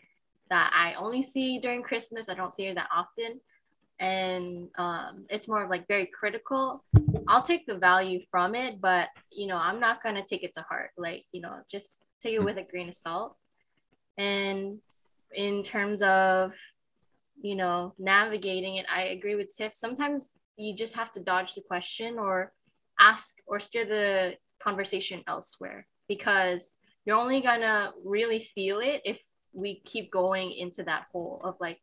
that 0.50 0.72
I 0.76 0.94
only 0.94 1.22
see 1.22 1.60
during 1.60 1.82
Christmas, 1.82 2.30
I 2.30 2.36
don't 2.36 2.54
see 2.54 2.68
her 2.68 2.74
that 2.76 2.90
often, 2.94 3.40
and 4.00 4.68
um, 4.78 5.26
it's 5.30 5.48
more 5.48 5.64
of 5.64 5.70
like 5.70 5.88
very 5.88 6.06
critical. 6.08 6.84
I'll 7.28 7.44
take 7.44 7.66
the 7.66 7.78
value 7.78 8.20
from 8.30 8.54
it 8.56 8.80
but 8.80 9.10
you 9.32 9.48
know 9.48 9.58
i'm 9.58 9.80
not 9.80 10.04
to 10.04 10.24
take 10.24 10.44
it 10.44 10.54
to 10.56 10.62
heart. 10.62 10.92
Like 10.98 11.24
you 11.32 11.42
know 11.42 11.58
just 11.72 12.02
take 12.22 12.36
it 12.36 12.44
with 12.44 12.58
a 12.58 12.64
grain 12.64 12.90
of 12.90 12.96
salt. 12.96 13.36
And 14.18 14.80
in 15.34 15.64
terms 15.64 16.02
of 16.02 16.54
you 17.42 17.56
know 17.56 17.94
navigating 18.00 18.78
it 18.78 18.86
i 18.94 19.04
agree 19.04 19.36
with 19.36 19.56
tiff. 19.56 19.74
Sometimes 19.74 20.34
you 20.58 20.76
just 20.76 20.96
have 20.96 21.12
to 21.14 21.20
dodge 21.20 21.54
the 21.54 21.62
question 21.62 22.18
or 22.18 22.52
ask 23.00 23.36
or 23.48 23.60
steer 23.60 23.86
the 23.86 24.36
conversation 24.62 25.22
elsewhere 25.28 25.86
because 26.08 26.78
you're 27.06 27.18
only 27.18 27.42
gonna 27.42 27.94
really 28.04 28.40
feel 28.40 28.80
it 28.80 29.02
if 29.06 29.22
we 29.56 29.82
keep 29.86 30.12
going 30.12 30.52
into 30.52 30.84
that 30.84 31.06
hole 31.12 31.42
of 31.44 31.56
like 31.60 31.80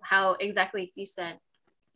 how 0.00 0.32
exactly 0.40 0.84
if 0.84 0.90
you 0.94 1.06
said, 1.06 1.38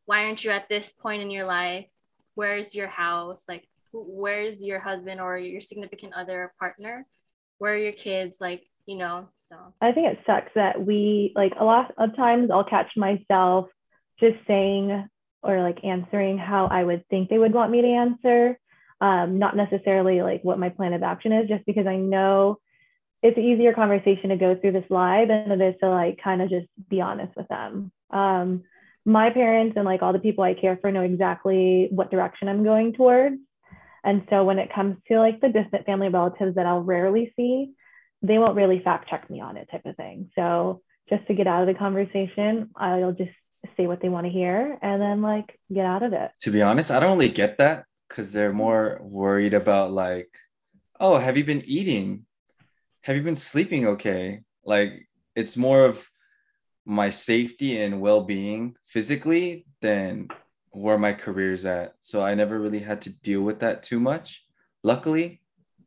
why 0.07 0.25
aren't 0.25 0.45
you 0.45 0.51
at 0.51 0.69
this 0.69 0.93
point 0.93 1.23
in 1.23 1.31
your 1.31 1.47
life? 1.47 1.87
Where's 2.35 2.75
your 2.75 2.89
house? 2.89 3.45
Like, 3.49 3.69
where's 3.93 4.65
your 4.65 4.81
husband 4.81 5.21
or 5.21 5.39
your 5.39 5.61
significant 5.61 6.15
other 6.15 6.53
partner? 6.59 7.07
Where 7.59 7.75
are 7.75 7.79
your 7.79 7.93
kids? 7.93 8.39
Like, 8.41 8.65
you 8.87 8.97
know, 8.97 9.29
so 9.35 9.57
I 9.81 9.93
think 9.93 10.09
it 10.09 10.19
sucks 10.27 10.51
that 10.55 10.85
we 10.85 11.33
like 11.37 11.53
a 11.59 11.65
lot 11.65 11.93
of 11.99 12.17
times 12.17 12.51
I'll 12.51 12.65
catch 12.65 12.91
myself 12.97 13.69
just 14.19 14.37
saying 14.47 15.09
or 15.43 15.63
like 15.63 15.85
answering 15.85 16.39
how 16.39 16.67
I 16.67 16.83
would 16.83 17.07
think 17.09 17.29
they 17.29 17.39
would 17.39 17.53
want 17.53 17.71
me 17.71 17.83
to 17.83 17.89
answer. 17.89 18.59
Um, 19.01 19.39
not 19.39 19.57
necessarily 19.57 20.23
like 20.23 20.43
what 20.43 20.61
my 20.61 20.69
plan 20.69 20.93
of 20.93 21.03
action 21.03 21.33
is, 21.33 21.49
just 21.49 21.67
because 21.67 21.87
I 21.87 21.97
know 21.97 22.59
it's 23.23 23.37
an 23.37 23.45
easier 23.45 23.73
conversation 23.73 24.31
to 24.31 24.37
go 24.37 24.57
through 24.57 24.73
this 24.73 24.91
live 24.91 25.29
than 25.29 25.52
it 25.52 25.61
is 25.61 25.75
to 25.81 25.88
like 25.88 26.19
kind 26.23 26.43
of 26.43 26.50
just 26.50 26.67
be 26.88 27.00
honest 27.00 27.37
with 27.37 27.49
them. 27.49 27.93
Um, 28.11 28.64
my 29.05 29.31
parents 29.31 29.75
and 29.76 29.85
like 29.85 30.02
all 30.02 30.12
the 30.12 30.19
people 30.19 30.45
I 30.45 30.55
care 30.55 30.79
for 30.81 30.91
know 30.91 31.02
exactly 31.02 31.88
what 31.91 32.11
direction 32.11 32.49
I'm 32.49 32.64
going 32.64 32.93
towards. 32.93 33.37
And 34.05 34.26
so 34.31 34.45
when 34.45 34.59
it 34.59 34.73
comes 34.75 34.97
to 35.09 35.19
like 35.19 35.41
the 35.41 35.49
distant 35.49 35.87
family 35.87 36.09
relatives 36.09 36.57
that 36.57 36.67
I'll 36.67 36.83
rarely 36.83 37.33
see, 37.37 37.73
they 38.23 38.38
won't 38.38 38.57
really 38.57 38.81
fact 38.81 39.09
check 39.09 39.29
me 39.31 39.41
on 39.41 39.57
it 39.57 39.69
type 39.71 39.87
of 39.87 39.97
thing. 39.97 40.31
So 40.35 40.83
just 41.09 41.26
to 41.29 41.35
get 41.35 41.47
out 41.47 41.67
of 41.67 41.73
the 41.73 41.79
conversation, 41.79 42.71
I'll 42.76 43.12
just 43.12 43.31
say 43.76 43.87
what 43.87 44.00
they 44.00 44.09
want 44.09 44.26
to 44.26 44.33
hear 44.33 44.79
and 44.83 45.00
then 45.00 45.23
like 45.23 45.59
get 45.73 45.87
out 45.87 46.02
of 46.02 46.12
it. 46.12 46.31
To 46.41 46.50
be 46.50 46.62
honest, 46.62 46.91
I 46.91 46.99
don't 46.99 47.19
really 47.19 47.33
get 47.33 47.59
that 47.59 47.85
because 48.09 48.33
they're 48.33 48.52
more 48.52 48.99
worried 49.00 49.55
about 49.55 49.93
like, 49.93 50.31
oh, 50.99 51.17
have 51.17 51.37
you 51.37 51.45
been 51.45 51.62
eating? 51.64 52.26
Have 53.03 53.17
you 53.17 53.23
been 53.23 53.37
sleeping 53.37 53.87
okay? 53.89 54.41
Like 54.65 55.09
it's 55.35 55.57
more 55.57 55.85
of 55.85 56.09
my 56.85 57.11
safety 57.11 57.81
and 57.81 58.01
well-being 58.01 58.77
physically 58.85 59.67
than 59.81 60.29
where 60.71 60.99
my 60.99 61.13
career's 61.13 61.65
at. 61.65 61.95
So 62.01 62.23
I 62.23 62.35
never 62.35 62.59
really 62.59 62.81
had 62.81 63.03
to 63.03 63.11
deal 63.11 63.43
with 63.43 63.61
that 63.61 63.83
too 63.83 64.01
much. 64.01 64.45
Luckily, 64.83 65.41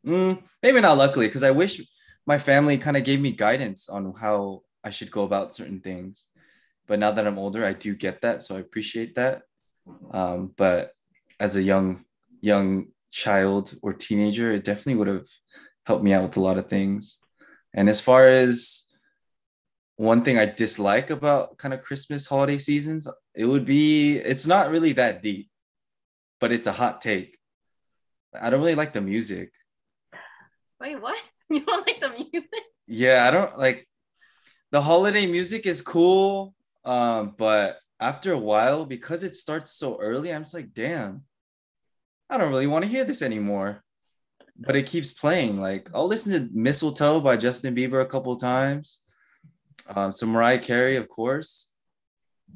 mm, 0.06 0.42
maybe 0.62 0.80
not 0.80 0.98
luckily, 0.98 1.28
because 1.28 1.44
I 1.44 1.52
wish 1.52 1.82
my 2.26 2.38
family 2.38 2.78
kind 2.78 2.98
of 2.98 3.04
gave 3.04 3.20
me 3.20 3.32
guidance 3.32 3.90
on 3.90 4.14
how 4.20 4.62
I 4.84 4.90
should 4.90 5.12
go 5.12 5.24
about 5.24 5.56
certain 5.56 5.82
things. 5.82 6.28
But 6.88 7.00
now 7.00 7.12
that 7.12 7.26
I'm 7.26 7.40
older, 7.40 7.66
I 7.66 7.74
do 7.74 7.96
get 7.96 8.22
that, 8.22 8.44
so 8.44 8.56
I 8.56 8.60
appreciate 8.60 9.16
that. 9.16 9.42
Um, 10.12 10.54
but 10.56 10.92
as 11.40 11.56
a 11.56 11.64
young 11.64 12.06
young 12.42 12.88
child 13.10 13.74
or 13.82 13.94
teenager, 13.94 14.52
it 14.52 14.64
definitely 14.64 14.96
would 14.96 15.08
have 15.08 15.28
helped 15.86 16.04
me 16.04 16.14
out 16.14 16.24
with 16.24 16.38
a 16.38 16.42
lot 16.42 16.58
of 16.58 16.68
things. 16.68 17.20
And 17.74 17.90
as 17.90 18.02
far 18.02 18.28
as 18.28 18.86
one 19.98 20.24
thing 20.24 20.38
I 20.38 20.46
dislike 20.46 21.10
about 21.10 21.58
kind 21.58 21.74
of 21.74 21.84
Christmas 21.84 22.26
holiday 22.26 22.58
seasons, 22.58 23.08
it 23.34 23.46
would 23.46 23.66
be 23.66 24.18
it's 24.18 24.48
not 24.48 24.72
really 24.72 24.94
that 24.94 25.22
deep, 25.22 25.50
but 26.40 26.52
it's 26.52 26.68
a 26.68 26.72
hot 26.72 27.02
take. 27.02 27.38
I 28.40 28.50
don't 28.50 28.60
really 28.60 28.76
like 28.76 28.94
the 28.94 29.02
music. 29.02 29.52
Wait, 30.80 31.02
what? 31.02 31.18
You 31.48 31.64
don't 31.64 31.86
like 31.86 32.02
the 32.02 32.10
music? 32.10 32.50
Yeah, 32.88 33.28
I 33.28 33.30
don't 33.30 33.56
like 33.56 33.88
the 34.72 34.82
holiday 34.82 35.28
music 35.28 35.68
is 35.68 35.80
cool. 35.80 36.56
Um, 36.84 37.36
but 37.38 37.78
after 38.00 38.34
a 38.34 38.38
while, 38.40 38.84
because 38.84 39.22
it 39.22 39.36
starts 39.36 39.72
so 39.72 40.00
early, 40.02 40.34
I'm 40.34 40.42
just 40.42 40.56
like, 40.56 40.74
damn, 40.74 41.22
I 42.32 42.40
don't 42.40 42.50
really 42.50 42.66
want 42.66 42.84
to 42.84 42.90
hear 42.90 43.06
this 43.06 43.22
anymore 43.22 43.85
but 44.58 44.76
it 44.76 44.88
keeps 44.88 45.12
playing. 45.12 45.60
Like 45.60 45.90
I'll 45.94 46.08
listen 46.08 46.32
to 46.32 46.50
Mistletoe 46.54 47.22
by 47.22 47.38
Justin 47.38 47.76
Bieber 47.76 48.02
a 48.02 48.08
couple 48.08 48.36
times. 48.38 49.02
Um, 49.88 50.12
so 50.12 50.26
Mariah 50.26 50.60
Carey, 50.60 50.96
of 50.96 51.08
course, 51.08 51.70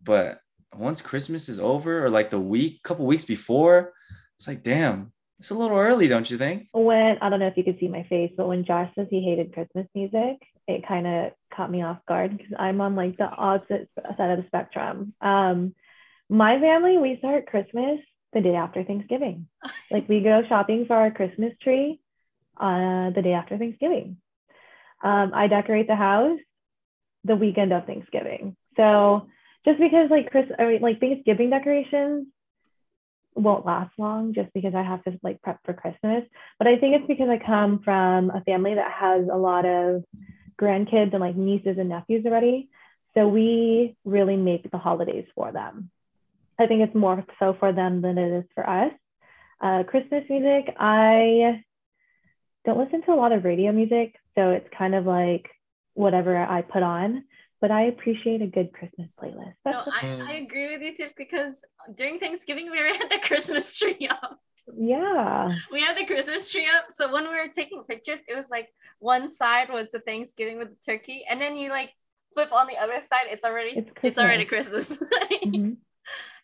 but 0.03 0.39
once 0.75 1.01
Christmas 1.01 1.49
is 1.49 1.59
over, 1.59 2.05
or 2.05 2.09
like 2.09 2.29
the 2.29 2.39
week, 2.39 2.81
couple 2.83 3.05
weeks 3.05 3.25
before, 3.25 3.93
it's 4.37 4.47
like, 4.47 4.63
damn, 4.63 5.11
it's 5.39 5.51
a 5.51 5.55
little 5.55 5.77
early, 5.77 6.07
don't 6.07 6.29
you 6.29 6.37
think? 6.37 6.67
When 6.73 7.17
I 7.21 7.29
don't 7.29 7.39
know 7.39 7.47
if 7.47 7.57
you 7.57 7.63
could 7.63 7.79
see 7.79 7.87
my 7.87 8.03
face, 8.03 8.31
but 8.35 8.47
when 8.47 8.65
Josh 8.65 8.91
says 8.95 9.07
he 9.09 9.21
hated 9.21 9.53
Christmas 9.53 9.87
music, 9.95 10.37
it 10.67 10.87
kind 10.87 11.07
of 11.07 11.31
caught 11.53 11.71
me 11.71 11.81
off 11.81 12.05
guard 12.07 12.37
because 12.37 12.53
I'm 12.57 12.81
on 12.81 12.95
like 12.95 13.17
the 13.17 13.29
opposite 13.29 13.89
side 14.17 14.31
of 14.31 14.39
the 14.39 14.47
spectrum. 14.47 15.13
Um, 15.21 15.75
my 16.29 16.59
family, 16.59 16.97
we 16.97 17.17
start 17.17 17.47
Christmas 17.47 17.99
the 18.33 18.41
day 18.41 18.55
after 18.55 18.83
Thanksgiving. 18.83 19.47
like 19.91 20.07
we 20.07 20.21
go 20.21 20.43
shopping 20.47 20.85
for 20.85 20.95
our 20.95 21.11
Christmas 21.11 21.53
tree 21.61 21.99
uh, 22.59 23.09
the 23.11 23.21
day 23.23 23.33
after 23.33 23.57
Thanksgiving. 23.57 24.17
Um, 25.03 25.31
I 25.33 25.47
decorate 25.47 25.87
the 25.87 25.95
house 25.95 26.39
the 27.23 27.35
weekend 27.35 27.73
of 27.73 27.85
Thanksgiving. 27.85 28.55
So 28.77 29.27
just 29.65 29.79
because 29.79 30.09
like 30.09 30.31
Chris, 30.31 30.45
I 30.57 30.65
mean, 30.65 30.81
like 30.81 30.99
Thanksgiving 30.99 31.49
decorations 31.49 32.27
won't 33.35 33.65
last 33.65 33.91
long 33.97 34.33
just 34.33 34.51
because 34.53 34.73
I 34.75 34.83
have 34.83 35.03
to 35.03 35.19
like 35.23 35.41
prep 35.41 35.59
for 35.65 35.73
Christmas. 35.73 36.23
But 36.57 36.67
I 36.67 36.77
think 36.77 36.95
it's 36.95 37.07
because 37.07 37.29
I 37.29 37.43
come 37.43 37.81
from 37.83 38.29
a 38.29 38.41
family 38.41 38.75
that 38.75 38.91
has 38.91 39.27
a 39.31 39.37
lot 39.37 39.65
of 39.65 40.03
grandkids 40.59 41.13
and 41.13 41.21
like 41.21 41.35
nieces 41.35 41.77
and 41.77 41.89
nephews 41.89 42.25
already. 42.25 42.69
So 43.15 43.27
we 43.27 43.95
really 44.05 44.37
make 44.37 44.69
the 44.69 44.77
holidays 44.77 45.25
for 45.35 45.51
them. 45.51 45.89
I 46.59 46.67
think 46.67 46.81
it's 46.81 46.95
more 46.95 47.23
so 47.39 47.55
for 47.59 47.71
them 47.71 48.01
than 48.01 48.17
it 48.17 48.39
is 48.39 48.45
for 48.53 48.69
us. 48.69 48.91
Uh, 49.61 49.83
Christmas 49.83 50.23
music, 50.29 50.73
I 50.79 51.63
don't 52.65 52.77
listen 52.77 53.01
to 53.03 53.11
a 53.11 53.15
lot 53.15 53.31
of 53.31 53.45
radio 53.45 53.71
music. 53.71 54.15
So 54.35 54.51
it's 54.51 54.67
kind 54.77 54.95
of 54.95 55.05
like 55.05 55.49
whatever 55.93 56.37
I 56.37 56.61
put 56.61 56.83
on 56.83 57.23
but 57.61 57.71
I 57.71 57.83
appreciate 57.83 58.41
a 58.41 58.47
good 58.47 58.71
Christmas 58.73 59.09
playlist. 59.21 59.53
That's 59.65 59.85
no, 59.85 59.93
I, 59.93 60.31
I 60.31 60.33
agree 60.35 60.75
with 60.75 60.81
you 60.81 60.95
too 60.95 61.11
because 61.17 61.63
during 61.95 62.19
Thanksgiving 62.19 62.71
we 62.71 62.77
had 62.77 63.09
the 63.09 63.19
Christmas 63.23 63.77
tree 63.77 64.07
up. 64.09 64.39
Yeah. 64.77 65.55
We 65.71 65.81
had 65.81 65.97
the 65.97 66.05
Christmas 66.05 66.49
tree 66.51 66.67
up. 66.73 66.85
So 66.91 67.11
when 67.11 67.23
we 67.23 67.35
were 67.35 67.49
taking 67.53 67.83
pictures, 67.83 68.19
it 68.27 68.35
was 68.35 68.49
like 68.49 68.69
one 68.99 69.29
side 69.29 69.69
was 69.69 69.91
the 69.91 69.99
Thanksgiving 69.99 70.57
with 70.57 70.69
the 70.69 70.91
turkey, 70.91 71.25
and 71.29 71.41
then 71.41 71.57
you 71.57 71.69
like 71.69 71.91
flip 72.33 72.53
on 72.53 72.67
the 72.67 72.77
other 72.77 73.01
side, 73.01 73.25
it's 73.29 73.43
already 73.43 73.77
it's, 73.77 73.91
it's 74.03 74.17
already 74.17 74.45
Christmas. 74.45 74.97
mm-hmm. 75.43 75.68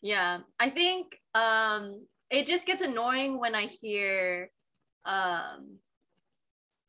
Yeah. 0.02 0.40
I 0.60 0.70
think 0.70 1.18
um 1.34 2.06
it 2.30 2.46
just 2.46 2.66
gets 2.66 2.82
annoying 2.82 3.40
when 3.40 3.56
I 3.56 3.68
hear 3.68 4.50
um 5.06 5.78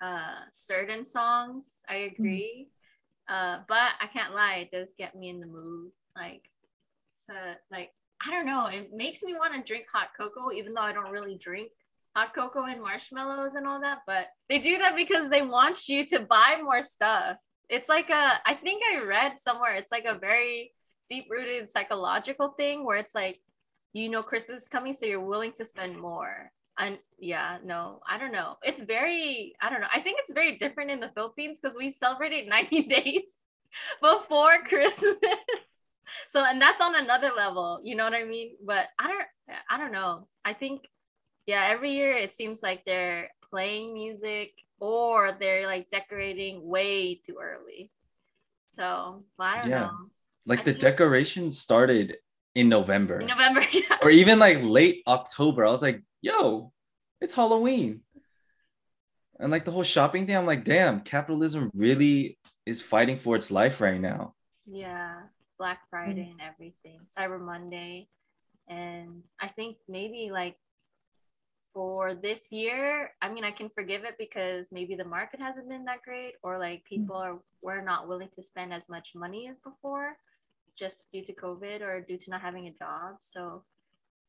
uh 0.01 0.41
certain 0.53 1.05
songs. 1.05 1.81
I 1.89 1.95
mm-hmm. 1.95 2.15
agree. 2.15 2.53
Mm-hmm 2.61 2.71
uh, 3.29 3.59
but 3.69 3.91
I 4.01 4.07
can't 4.07 4.35
lie, 4.35 4.57
it 4.57 4.71
does 4.71 4.95
get 4.97 5.17
me 5.17 5.29
in 5.29 5.41
the 5.41 5.47
mood. 5.47 5.91
Like, 6.17 6.43
so 7.27 7.35
like 7.71 7.91
I 8.25 8.31
don't 8.31 8.47
know, 8.47 8.67
it 8.67 8.91
makes 8.93 9.23
me 9.23 9.35
want 9.35 9.55
to 9.55 9.63
drink 9.63 9.87
hot 9.93 10.09
cocoa, 10.19 10.53
even 10.53 10.75
though 10.75 10.83
I 10.83 10.93
don't 10.93 11.11
really 11.11 11.37
drink 11.37 11.71
hot 12.15 12.35
cocoa 12.35 12.65
and 12.65 12.81
marshmallows 12.81 13.55
and 13.55 13.67
all 13.67 13.81
that. 13.81 13.99
But 14.07 14.29
they 14.49 14.59
do 14.59 14.79
that 14.79 14.97
because 14.97 15.29
they 15.29 15.43
want 15.43 15.89
you 15.89 16.07
to 16.07 16.21
buy 16.21 16.59
more 16.63 16.83
stuff. 16.83 17.37
It's 17.69 17.89
like 17.89 18.11
a, 18.11 18.41
I 18.47 18.55
think 18.55 18.83
I 18.91 19.05
read 19.05 19.39
somewhere, 19.39 19.75
it's 19.75 19.93
like 19.93 20.05
a 20.05 20.19
very 20.19 20.73
deep 21.09 21.27
rooted 21.31 21.71
psychological 21.71 22.49
thing 22.49 22.85
where 22.85 22.97
it's 22.97 23.15
like, 23.15 23.41
you 23.93 24.09
know, 24.09 24.23
Christmas 24.23 24.63
is 24.63 24.69
coming, 24.69 24.93
so 24.93 25.07
you're 25.07 25.21
willing 25.21 25.53
to 25.53 25.65
spend 25.65 25.99
more. 25.99 26.51
And 26.79 26.99
yeah 27.19 27.57
no 27.65 28.01
i 28.09 28.19
don't 28.19 28.33
know. 28.33 28.57
It's 28.63 28.83
very 28.83 29.55
i 29.61 29.71
don't 29.71 29.81
know. 29.81 29.89
I 29.93 30.01
think 30.01 30.19
it's 30.21 30.35
very 30.35 30.59
different 30.59 30.91
in 30.91 31.01
the 31.01 31.11
philippines 31.15 31.59
because 31.61 31.77
we 31.77 31.91
celebrated 31.91 32.49
90 32.49 32.83
days 32.83 33.23
before 34.03 34.59
christmas. 34.65 35.17
So 36.29 36.45
and 36.45 36.61
that's 36.61 36.81
on 36.81 36.95
another 36.95 37.31
level 37.37 37.81
you 37.83 37.97
know 37.97 38.05
what 38.05 38.15
i 38.15 38.25
mean? 38.25 38.57
But 38.65 38.89
i 38.99 39.09
don't 39.09 39.59
i 39.71 39.79
don't 39.79 39.93
know. 39.93 40.29
I 40.45 40.53
think 40.53 40.83
yeah 41.47 41.67
every 41.67 41.93
year 41.93 42.13
it 42.13 42.35
seems 42.35 42.63
like 42.63 42.85
they're 42.85 43.31
playing 43.51 43.95
music 43.95 44.53
or 44.79 45.33
they're 45.41 45.67
like 45.67 45.89
decorating 45.89 46.67
way 46.67 47.15
too 47.15 47.39
early. 47.43 47.91
So 48.69 49.25
i 49.39 49.61
don't 49.61 49.71
yeah. 49.71 49.79
know 49.87 50.11
like 50.47 50.61
I 50.61 50.65
the 50.65 50.73
decoration 50.75 51.51
started 51.51 52.17
in 52.55 52.69
November. 52.69 53.21
In 53.21 53.27
November, 53.27 53.65
yeah. 53.73 53.99
Or 54.03 54.11
even 54.11 54.39
like 54.39 54.59
late 54.63 55.03
October. 55.07 55.65
I 55.65 55.71
was 55.71 55.83
like, 55.83 56.03
yo, 56.23 56.73
it's 57.21 57.35
Halloween. 57.35 58.01
And 59.39 59.53
like 59.53 59.65
the 59.65 59.71
whole 59.71 59.83
shopping 59.83 60.27
thing, 60.27 60.37
I'm 60.37 60.47
like, 60.47 60.65
damn, 60.65 61.01
capitalism 61.01 61.71
really 61.75 62.39
is 62.65 62.81
fighting 62.81 63.19
for 63.19 63.37
its 63.37 63.51
life 63.51 63.81
right 63.81 64.01
now. 64.01 64.35
Yeah, 64.67 65.17
Black 65.59 65.81
Friday 65.91 66.31
and 66.31 66.41
everything, 66.41 67.01
Cyber 67.07 67.39
Monday. 67.39 68.09
And 68.69 69.23
I 69.39 69.49
think 69.49 69.77
maybe 69.89 70.31
like 70.33 70.57
for 71.75 72.15
this 72.15 72.51
year, 72.51 73.11
I 73.21 73.29
mean, 73.29 73.45
I 73.45 73.51
can 73.51 73.69
forgive 73.69 74.05
it 74.05 74.17
because 74.19 74.71
maybe 74.73 74.95
the 74.95 75.05
market 75.05 75.41
hasn't 75.41 75.69
been 75.69 75.85
that 75.85 76.01
great, 76.03 76.33
or 76.43 76.59
like 76.59 76.81
mm. 76.81 76.89
people 76.89 77.17
are 77.17 77.39
were 77.61 77.83
not 77.83 78.09
willing 78.09 78.31
to 78.35 78.43
spend 78.43 78.73
as 78.73 78.89
much 78.89 79.13
money 79.15 79.49
as 79.49 79.59
before, 79.59 80.17
just 80.77 81.11
due 81.11 81.25
to 81.25 81.33
COVID 81.33 81.81
or 81.83 82.01
due 82.01 82.19
to 82.19 82.31
not 82.31 82.41
having 82.41 82.67
a 82.67 82.73
job. 82.73 83.17
So 83.21 83.65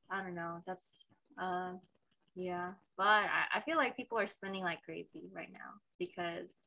I 0.10 0.22
don't 0.24 0.36
know. 0.36 0.62
That's 0.66 1.08
uh, 1.42 1.74
yeah, 2.36 2.72
but 2.98 3.08
I, 3.08 3.46
I 3.56 3.62
feel 3.62 3.78
like 3.78 3.98
people 3.98 4.20
are 4.20 4.28
spending 4.28 4.64
like 4.64 4.84
crazy 4.84 5.30
right 5.34 5.52
now 5.52 5.82
because 6.00 6.60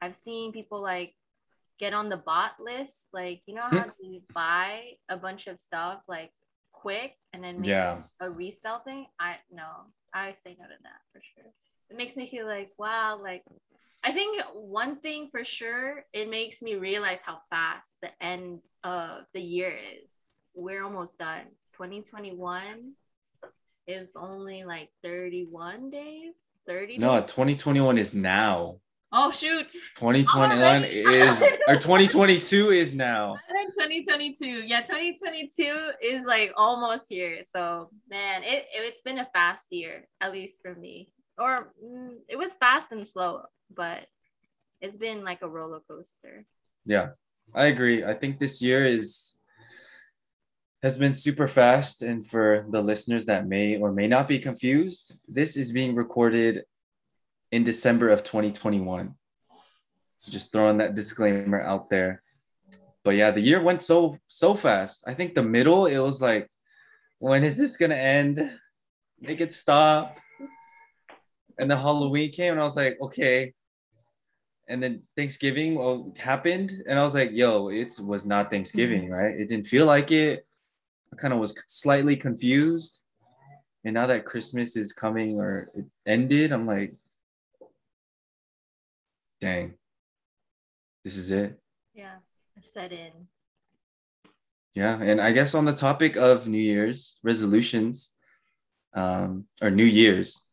I've 0.00 0.16
seen 0.16 0.52
people 0.52 0.82
like 0.82 1.14
get 1.78 1.94
on 1.94 2.08
the 2.08 2.16
bot 2.16 2.52
list. 2.60 3.08
Like, 3.12 3.42
you 3.46 3.54
know 3.54 3.66
how 3.70 3.86
you 4.00 4.20
buy 4.34 4.92
a 5.08 5.16
bunch 5.16 5.46
of 5.46 5.58
stuff 5.60 6.00
like 6.08 6.32
quick 6.72 7.14
and 7.32 7.42
then 7.42 7.64
yeah 7.64 7.98
a 8.20 8.28
resell 8.28 8.80
thing? 8.80 9.06
I 9.20 9.36
no, 9.50 9.68
I 10.12 10.32
say 10.32 10.56
no 10.58 10.66
to 10.66 10.74
that 10.82 11.00
for 11.12 11.20
sure. 11.34 11.52
It 11.92 11.98
makes 11.98 12.16
me 12.16 12.26
feel 12.26 12.46
like 12.46 12.70
wow, 12.78 13.20
like 13.22 13.42
I 14.02 14.12
think 14.12 14.42
one 14.54 14.96
thing 15.00 15.28
for 15.30 15.44
sure, 15.44 16.06
it 16.14 16.30
makes 16.30 16.62
me 16.62 16.76
realize 16.76 17.20
how 17.22 17.40
fast 17.50 17.98
the 18.00 18.08
end 18.18 18.60
of 18.82 19.24
the 19.34 19.42
year 19.42 19.76
is. 19.76 20.10
We're 20.54 20.84
almost 20.84 21.18
done. 21.18 21.44
2021 21.74 22.92
is 23.86 24.16
only 24.18 24.64
like 24.64 24.88
31 25.04 25.90
days? 25.90 26.32
30 26.66 26.96
no 26.96 27.20
2021 27.20 27.98
is 27.98 28.14
now. 28.14 28.76
Oh 29.12 29.30
shoot. 29.30 29.70
2021 29.96 30.84
is 30.84 31.42
or 31.68 31.76
2022 31.76 32.70
is 32.70 32.94
now. 32.94 33.36
I 33.50 33.52
think 33.52 33.74
2022 33.74 34.62
yeah 34.66 34.80
2022 34.80 35.90
is 36.00 36.24
like 36.24 36.54
almost 36.56 37.10
here. 37.10 37.42
So 37.44 37.90
man 38.08 38.44
it, 38.44 38.64
it's 38.72 39.02
been 39.02 39.18
a 39.18 39.28
fast 39.34 39.70
year 39.72 40.08
at 40.22 40.32
least 40.32 40.62
for 40.62 40.74
me 40.74 41.10
or 41.42 41.72
mm, 41.84 42.14
it 42.28 42.38
was 42.38 42.54
fast 42.54 42.92
and 42.92 43.06
slow 43.06 43.42
but 43.74 44.06
it's 44.80 44.96
been 44.96 45.24
like 45.24 45.42
a 45.42 45.48
roller 45.48 45.80
coaster 45.88 46.44
yeah 46.86 47.08
i 47.54 47.66
agree 47.66 48.04
i 48.04 48.14
think 48.14 48.38
this 48.38 48.62
year 48.62 48.86
is 48.86 49.36
has 50.82 50.98
been 50.98 51.14
super 51.14 51.48
fast. 51.48 52.02
And 52.02 52.26
for 52.26 52.66
the 52.68 52.82
listeners 52.82 53.26
that 53.26 53.46
may 53.46 53.76
or 53.76 53.92
may 53.92 54.06
not 54.06 54.28
be 54.28 54.38
confused, 54.38 55.16
this 55.28 55.56
is 55.56 55.72
being 55.72 55.94
recorded 55.94 56.64
in 57.52 57.64
December 57.64 58.10
of 58.10 58.24
2021. 58.24 59.14
So 60.16 60.32
just 60.32 60.52
throwing 60.52 60.78
that 60.78 60.94
disclaimer 60.94 61.60
out 61.60 61.88
there. 61.88 62.22
But 63.04 63.16
yeah, 63.16 63.30
the 63.30 63.40
year 63.40 63.60
went 63.60 63.82
so 63.82 64.18
so 64.28 64.54
fast. 64.54 65.04
I 65.06 65.14
think 65.14 65.34
the 65.34 65.42
middle 65.42 65.86
it 65.86 65.98
was 65.98 66.22
like, 66.22 66.48
when 67.18 67.42
is 67.44 67.56
this 67.56 67.76
gonna 67.76 67.96
end? 67.96 68.50
Make 69.20 69.40
it 69.40 69.52
stop. 69.52 70.16
And 71.58 71.70
then 71.70 71.78
Halloween 71.78 72.30
came, 72.30 72.52
and 72.52 72.60
I 72.60 72.64
was 72.64 72.76
like, 72.76 72.98
okay. 73.00 73.52
And 74.68 74.82
then 74.82 75.02
Thanksgiving 75.16 75.74
well, 75.74 76.14
happened, 76.18 76.72
and 76.86 76.98
I 76.98 77.02
was 77.02 77.14
like, 77.14 77.30
yo, 77.32 77.68
it 77.68 77.92
was 78.00 78.24
not 78.24 78.50
Thanksgiving, 78.50 79.04
mm-hmm. 79.04 79.12
right? 79.12 79.34
It 79.34 79.48
didn't 79.48 79.66
feel 79.66 79.86
like 79.86 80.10
it. 80.10 80.46
I 81.12 81.16
kind 81.16 81.34
of 81.34 81.40
was 81.40 81.54
slightly 81.66 82.16
confused. 82.16 83.00
And 83.84 83.94
now 83.94 84.06
that 84.06 84.24
Christmas 84.24 84.76
is 84.76 84.92
coming 84.92 85.38
or 85.38 85.70
it 85.74 85.84
ended, 86.06 86.52
I'm 86.52 86.66
like, 86.66 86.94
dang, 89.40 89.74
this 91.04 91.16
is 91.16 91.30
it. 91.32 91.58
Yeah, 91.92 92.14
I 92.56 92.60
set 92.60 92.92
in. 92.92 93.10
Yeah, 94.72 94.98
and 95.02 95.20
I 95.20 95.32
guess 95.32 95.54
on 95.54 95.64
the 95.64 95.74
topic 95.74 96.16
of 96.16 96.48
New 96.48 96.62
Year's 96.62 97.18
resolutions, 97.22 98.14
um, 98.94 99.46
or 99.60 99.70
New 99.70 99.84
Year's, 99.84 100.44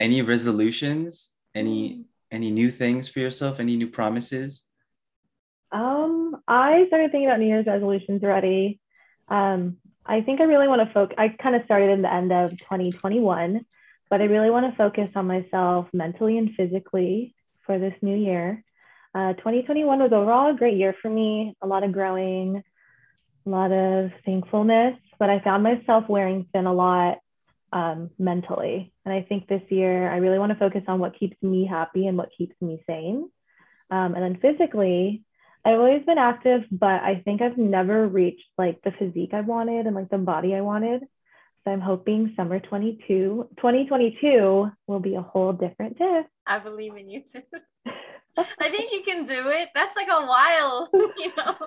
any 0.00 0.22
resolutions, 0.22 1.32
any 1.54 1.90
mm. 1.90 2.04
any 2.32 2.50
new 2.50 2.70
things 2.70 3.08
for 3.08 3.20
yourself, 3.20 3.60
any 3.60 3.76
new 3.76 3.88
promises? 3.88 4.64
Um, 5.72 6.36
I 6.48 6.84
started 6.88 7.12
thinking 7.12 7.26
about 7.26 7.38
New 7.38 7.46
Year's 7.46 7.66
resolutions 7.66 8.24
already. 8.24 8.80
Um, 9.28 9.76
I 10.04 10.22
think 10.22 10.40
I 10.40 10.44
really 10.44 10.66
want 10.66 10.86
to 10.86 10.92
focus. 10.92 11.14
I 11.18 11.28
kind 11.28 11.54
of 11.54 11.64
started 11.64 11.90
in 11.90 12.02
the 12.02 12.12
end 12.12 12.32
of 12.32 12.50
2021, 12.50 13.64
but 14.08 14.20
I 14.20 14.24
really 14.24 14.50
want 14.50 14.70
to 14.70 14.76
focus 14.76 15.10
on 15.14 15.26
myself 15.26 15.86
mentally 15.92 16.38
and 16.38 16.50
physically 16.56 17.34
for 17.66 17.78
this 17.78 17.94
new 18.02 18.16
year. 18.16 18.64
Uh, 19.14 19.34
2021 19.34 19.98
was 19.98 20.12
overall 20.12 20.50
a 20.50 20.56
great 20.56 20.76
year 20.76 20.94
for 21.00 21.10
me, 21.10 21.54
a 21.62 21.66
lot 21.66 21.84
of 21.84 21.92
growing, 21.92 22.62
a 23.46 23.48
lot 23.48 23.72
of 23.72 24.10
thankfulness, 24.24 24.96
but 25.18 25.30
I 25.30 25.40
found 25.40 25.62
myself 25.62 26.04
wearing 26.08 26.46
thin 26.52 26.66
a 26.66 26.72
lot 26.72 27.18
um, 27.72 28.10
mentally. 28.18 28.92
And 29.04 29.14
I 29.14 29.22
think 29.22 29.46
this 29.46 29.62
year 29.68 30.10
I 30.10 30.16
really 30.16 30.38
want 30.38 30.52
to 30.52 30.58
focus 30.58 30.82
on 30.88 31.00
what 31.00 31.18
keeps 31.18 31.36
me 31.42 31.66
happy 31.66 32.06
and 32.06 32.16
what 32.16 32.30
keeps 32.36 32.54
me 32.60 32.82
sane. 32.86 33.30
Um, 33.90 34.14
and 34.14 34.22
then 34.22 34.38
physically, 34.40 35.24
I've 35.64 35.78
always 35.78 36.04
been 36.04 36.18
active, 36.18 36.62
but 36.70 37.02
I 37.02 37.22
think 37.24 37.42
I've 37.42 37.58
never 37.58 38.06
reached 38.06 38.46
like 38.56 38.80
the 38.82 38.92
physique 38.92 39.34
I 39.34 39.40
wanted 39.40 39.86
and 39.86 39.94
like 39.94 40.08
the 40.08 40.18
body 40.18 40.54
I 40.54 40.62
wanted. 40.62 41.02
So 41.64 41.70
I'm 41.70 41.80
hoping 41.80 42.32
summer 42.36 42.58
22, 42.58 43.48
2022 43.56 44.70
will 44.86 45.00
be 45.00 45.16
a 45.16 45.20
whole 45.20 45.52
different 45.52 45.98
diff. 45.98 46.24
I 46.46 46.58
believe 46.58 46.96
in 46.96 47.10
you 47.10 47.22
too. 47.30 47.42
I 48.36 48.70
think 48.70 48.92
you 48.92 49.02
can 49.04 49.24
do 49.24 49.48
it. 49.48 49.68
That's 49.74 49.96
like 49.96 50.08
a 50.08 50.26
while, 50.26 50.88
you 50.94 51.32
know. 51.36 51.56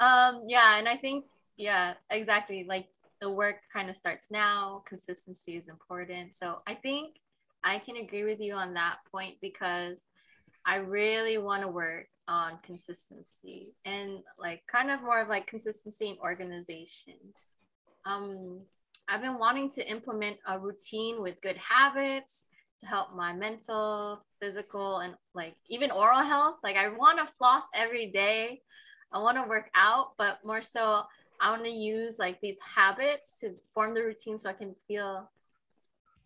Um, 0.00 0.46
yeah, 0.48 0.76
and 0.76 0.88
I 0.88 0.96
think, 0.96 1.24
yeah, 1.56 1.94
exactly. 2.10 2.66
Like 2.68 2.86
the 3.24 3.34
work 3.34 3.56
kind 3.72 3.88
of 3.88 3.96
starts 3.96 4.30
now. 4.30 4.82
Consistency 4.86 5.56
is 5.56 5.68
important. 5.68 6.34
So 6.34 6.58
I 6.66 6.74
think 6.74 7.16
I 7.64 7.78
can 7.78 7.96
agree 7.96 8.24
with 8.24 8.38
you 8.38 8.52
on 8.52 8.74
that 8.74 8.96
point 9.10 9.36
because 9.40 10.08
I 10.66 10.76
really 10.76 11.38
want 11.38 11.62
to 11.62 11.68
work 11.68 12.06
on 12.28 12.58
consistency 12.62 13.72
and 13.86 14.18
like 14.38 14.62
kind 14.66 14.90
of 14.90 15.00
more 15.00 15.22
of 15.22 15.28
like 15.28 15.46
consistency 15.46 16.10
and 16.10 16.18
organization. 16.18 17.14
Um, 18.04 18.60
I've 19.08 19.22
been 19.22 19.38
wanting 19.38 19.70
to 19.72 19.90
implement 19.90 20.36
a 20.46 20.58
routine 20.58 21.22
with 21.22 21.40
good 21.40 21.56
habits 21.56 22.44
to 22.80 22.86
help 22.86 23.14
my 23.14 23.32
mental, 23.32 24.20
physical, 24.38 24.98
and 24.98 25.14
like 25.34 25.54
even 25.70 25.90
oral 25.90 26.22
health. 26.22 26.56
Like 26.62 26.76
I 26.76 26.88
want 26.88 27.18
to 27.18 27.34
floss 27.38 27.64
every 27.74 28.10
day. 28.10 28.60
I 29.12 29.18
want 29.18 29.38
to 29.38 29.48
work 29.48 29.70
out, 29.74 30.08
but 30.18 30.40
more 30.44 30.60
so 30.60 31.04
I 31.40 31.50
want 31.50 31.64
to 31.64 31.70
use 31.70 32.18
like 32.18 32.40
these 32.40 32.58
habits 32.60 33.40
to 33.40 33.54
form 33.74 33.94
the 33.94 34.02
routine 34.02 34.38
so 34.38 34.50
I 34.50 34.54
can 34.54 34.74
feel 34.88 35.30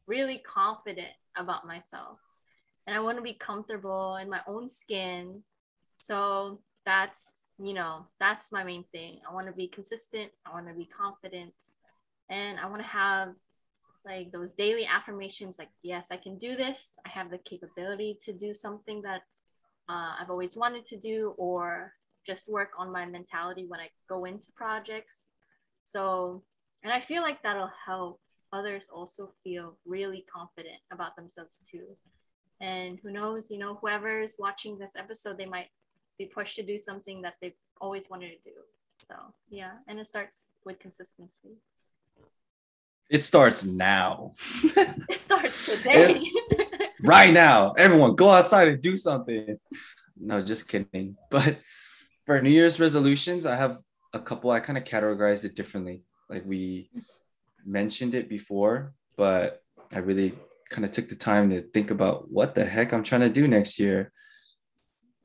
really 0.07 0.38
confident 0.38 1.09
about 1.37 1.66
myself. 1.66 2.18
And 2.87 2.97
I 2.97 3.01
want 3.01 3.18
to 3.18 3.23
be 3.23 3.35
comfortable 3.35 4.16
in 4.16 4.31
my 4.31 4.40
own 4.47 4.68
skin. 4.68 5.42
So 5.99 6.61
that's, 6.87 7.44
you 7.59 7.75
know, 7.75 8.07
that's 8.18 8.53
my 8.53 8.64
main 8.64 8.85
thing. 8.92 9.21
I 9.29 9.35
want 9.35 9.47
to 9.47 9.53
be 9.53 9.68
consistent. 9.68 10.31
I 10.47 10.53
want 10.53 10.68
to 10.68 10.75
be 10.75 10.87
confident. 10.87 11.53
And 12.31 12.59
I 12.59 12.66
want 12.66 12.83
to 12.83 12.88
have 12.88 13.35
like 14.05 14.33
those 14.33 14.53
daily 14.53 14.87
affirmations 14.87 15.59
like, 15.59 15.68
yes, 15.83 16.09
I 16.11 16.16
can 16.16 16.38
do 16.38 16.57
this. 16.57 16.99
I 17.05 17.11
have 17.11 17.31
the 17.31 17.38
capability 17.38 18.16
to 18.23 18.33
do 18.33 18.55
something 18.55 19.03
that 19.03 19.23
uh, 19.88 20.14
I've 20.21 20.31
always 20.31 20.57
wanted 20.57 20.87
to 20.87 20.97
do, 20.97 21.35
or 21.37 21.94
just 22.29 22.49
work 22.49 22.71
on 22.79 22.93
my 22.93 23.07
mentality 23.07 23.64
when 23.67 23.81
I 23.81 23.88
go 24.09 24.27
into 24.27 24.49
projects. 24.55 25.33
So, 25.85 26.43
and 26.85 26.93
I 26.93 27.01
feel 27.01 27.23
like 27.23 27.43
that'll 27.43 27.73
help 27.87 28.21
others 28.53 28.91
also 28.93 29.33
feel 29.43 29.77
really 29.87 30.25
confident 30.31 30.77
about 30.93 31.17
themselves 31.17 31.59
too. 31.59 31.87
And 32.61 32.99
who 33.03 33.11
knows, 33.11 33.51
you 33.51 33.59
know, 33.59 33.79
whoever 33.81 34.21
is 34.21 34.37
watching 34.38 34.79
this 34.79 34.93
episode, 34.97 35.38
they 35.38 35.47
might 35.47 35.69
be 36.19 36.27
pushed 36.27 36.57
to 36.57 36.62
do 36.62 36.79
something 36.79 37.23
that 37.23 37.35
they've 37.41 37.53
always 37.81 38.11
wanted 38.11 38.31
to 38.31 38.51
do. 38.51 38.57
So, 38.99 39.14
yeah, 39.49 39.73
and 39.87 39.99
it 39.99 40.07
starts 40.07 40.51
with 40.64 40.79
consistency. 40.79 41.57
It 43.09 43.25
starts 43.25 43.64
now. 43.64 44.35
it 44.64 45.17
starts 45.17 45.67
today. 45.67 46.21
right 47.03 47.33
now. 47.33 47.73
Everyone 47.73 48.17
go 48.17 48.29
outside 48.29 48.69
and 48.69 48.83
do 48.83 48.99
something. 48.99 49.59
No, 50.21 50.43
just 50.43 50.69
kidding. 50.69 51.17
But 51.31 51.59
for 52.29 52.43
New 52.43 52.51
Year's 52.51 52.79
resolutions, 52.79 53.47
I 53.47 53.57
have 53.57 53.81
a 54.12 54.21
couple. 54.21 54.51
I 54.51 54.61
kind 54.61 54.77
of 54.77 54.85
categorized 54.85 55.47
it 55.47 55.55
differently. 55.55 56.03
Like 56.29 56.45
we 56.45 56.91
mentioned 57.64 58.14
it 58.14 58.29
before, 58.29 58.93
but 59.17 59.62
I 59.95 60.01
really 60.01 60.35
kind 60.69 60.85
of 60.85 60.91
took 60.91 61.09
the 61.09 61.17
time 61.17 61.49
to 61.49 61.62
think 61.62 61.91
about 61.91 62.31
what 62.31 62.55
the 62.55 62.67
heck 62.67 62.93
I'm 62.93 63.03
trying 63.03 63.23
to 63.23 63.31
do 63.31 63.49
next 63.49 63.79
year. 63.79 64.12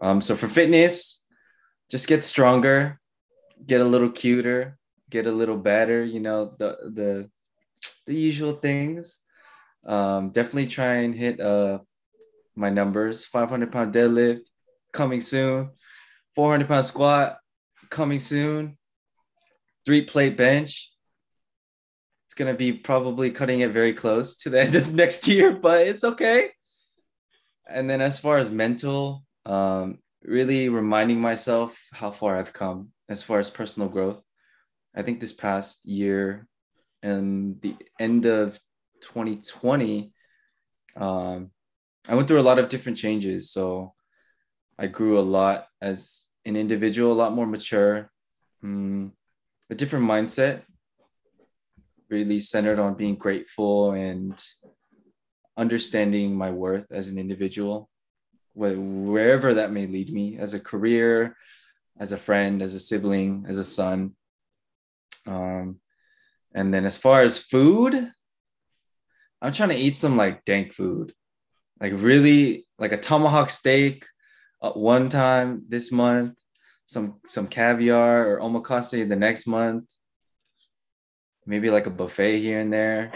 Um, 0.02 0.22
so 0.22 0.38
for 0.38 0.48
fitness, 0.48 1.26
just 1.92 2.08
get 2.08 2.24
stronger, 2.24 3.02
get 3.68 3.82
a 3.82 3.92
little 3.94 4.10
cuter, 4.10 4.78
get 5.10 5.28
a 5.28 5.32
little 5.32 5.58
better. 5.58 6.06
You 6.06 6.22
know 6.22 6.56
the 6.58 6.78
the 6.86 7.30
the 8.06 8.16
usual 8.16 8.54
things. 8.54 9.20
Um, 9.86 10.30
definitely 10.30 10.68
try 10.68 11.04
and 11.04 11.14
hit 11.14 11.42
uh 11.42 11.80
my 12.56 12.70
numbers. 12.70 13.26
500 13.26 13.74
pound 13.74 13.94
deadlift 13.94 14.44
coming 14.94 15.20
soon. 15.20 15.72
400 16.36 16.68
pound 16.68 16.86
squat 16.86 17.38
coming 17.90 18.20
soon. 18.20 18.78
Three 19.86 20.04
plate 20.04 20.38
bench. 20.38 20.92
It's 22.28 22.36
gonna 22.36 22.54
be 22.54 22.74
probably 22.74 23.32
cutting 23.32 23.62
it 23.62 23.72
very 23.72 23.94
close 23.94 24.36
to 24.38 24.50
the 24.50 24.62
end 24.66 24.76
of 24.76 24.94
next 24.94 25.28
year, 25.28 25.52
but 25.52 25.88
it's 25.88 26.04
okay. 26.04 26.52
And 27.68 27.90
then 27.90 28.02
as 28.02 28.20
far 28.20 28.38
as 28.38 28.50
mental, 28.50 29.24
um, 29.46 30.00
really 30.24 30.70
reminding 30.70 31.20
myself 31.20 31.78
how 31.92 32.12
far 32.12 32.38
I've 32.38 32.54
come 32.54 32.90
as 33.10 33.24
far 33.24 33.40
as 33.40 33.50
personal 33.50 33.90
growth. 33.90 34.22
I 34.96 35.02
think 35.02 35.20
this 35.20 35.34
past 35.34 35.86
year 35.86 36.48
and 37.02 37.62
the 37.62 37.76
end 38.00 38.26
of 38.26 38.60
2020, 39.02 40.14
um, 40.96 41.52
I 42.08 42.16
went 42.16 42.28
through 42.28 42.40
a 42.40 42.44
lot 42.50 42.60
of 42.60 42.70
different 42.70 42.98
changes. 42.98 43.52
So 43.52 43.94
I 44.78 44.88
grew 44.88 45.18
a 45.18 45.22
lot 45.22 45.68
as 45.82 46.23
an 46.46 46.56
individual, 46.56 47.14
a 47.14 47.22
lot 47.22 47.34
more 47.34 47.48
mature, 47.48 48.10
um, 48.64 49.14
a 49.70 49.76
different 49.76 50.06
mindset, 50.06 50.64
really 52.10 52.40
centered 52.40 52.80
on 52.80 52.96
being 52.96 53.16
grateful 53.16 53.92
and 53.92 54.44
understanding 55.58 56.36
my 56.36 56.52
worth 56.52 56.92
as 56.92 57.10
an 57.10 57.18
individual, 57.18 57.90
wherever 58.54 59.54
that 59.54 59.72
may 59.72 59.88
lead 59.88 60.12
me 60.12 60.38
as 60.38 60.54
a 60.54 60.60
career, 60.60 61.36
as 62.00 62.12
a 62.12 62.18
friend, 62.18 62.62
as 62.62 62.76
a 62.76 62.80
sibling, 62.80 63.46
as 63.48 63.58
a 63.58 63.64
son. 63.64 64.16
Um, 65.26 65.80
and 66.54 66.74
then 66.74 66.86
as 66.86 66.98
far 66.98 67.22
as 67.22 67.40
food, 67.40 68.12
I'm 69.42 69.52
trying 69.52 69.70
to 69.70 69.76
eat 69.76 69.98
some 69.98 70.18
like 70.18 70.46
dank 70.46 70.74
food, 70.74 71.14
like 71.80 71.94
really 71.96 72.66
like 72.78 72.92
a 72.92 72.98
tomahawk 72.98 73.50
steak 73.50 74.06
uh, 74.64 74.72
one 74.72 75.10
time 75.10 75.66
this 75.68 75.92
month, 75.92 76.36
some 76.86 77.20
some 77.26 77.48
caviar 77.48 78.28
or 78.28 78.40
omakase 78.40 79.08
the 79.08 79.16
next 79.16 79.46
month, 79.46 79.86
maybe 81.46 81.70
like 81.70 81.86
a 81.86 81.92
buffet 81.92 82.40
here 82.40 82.60
and 82.60 82.72
there. 82.72 83.14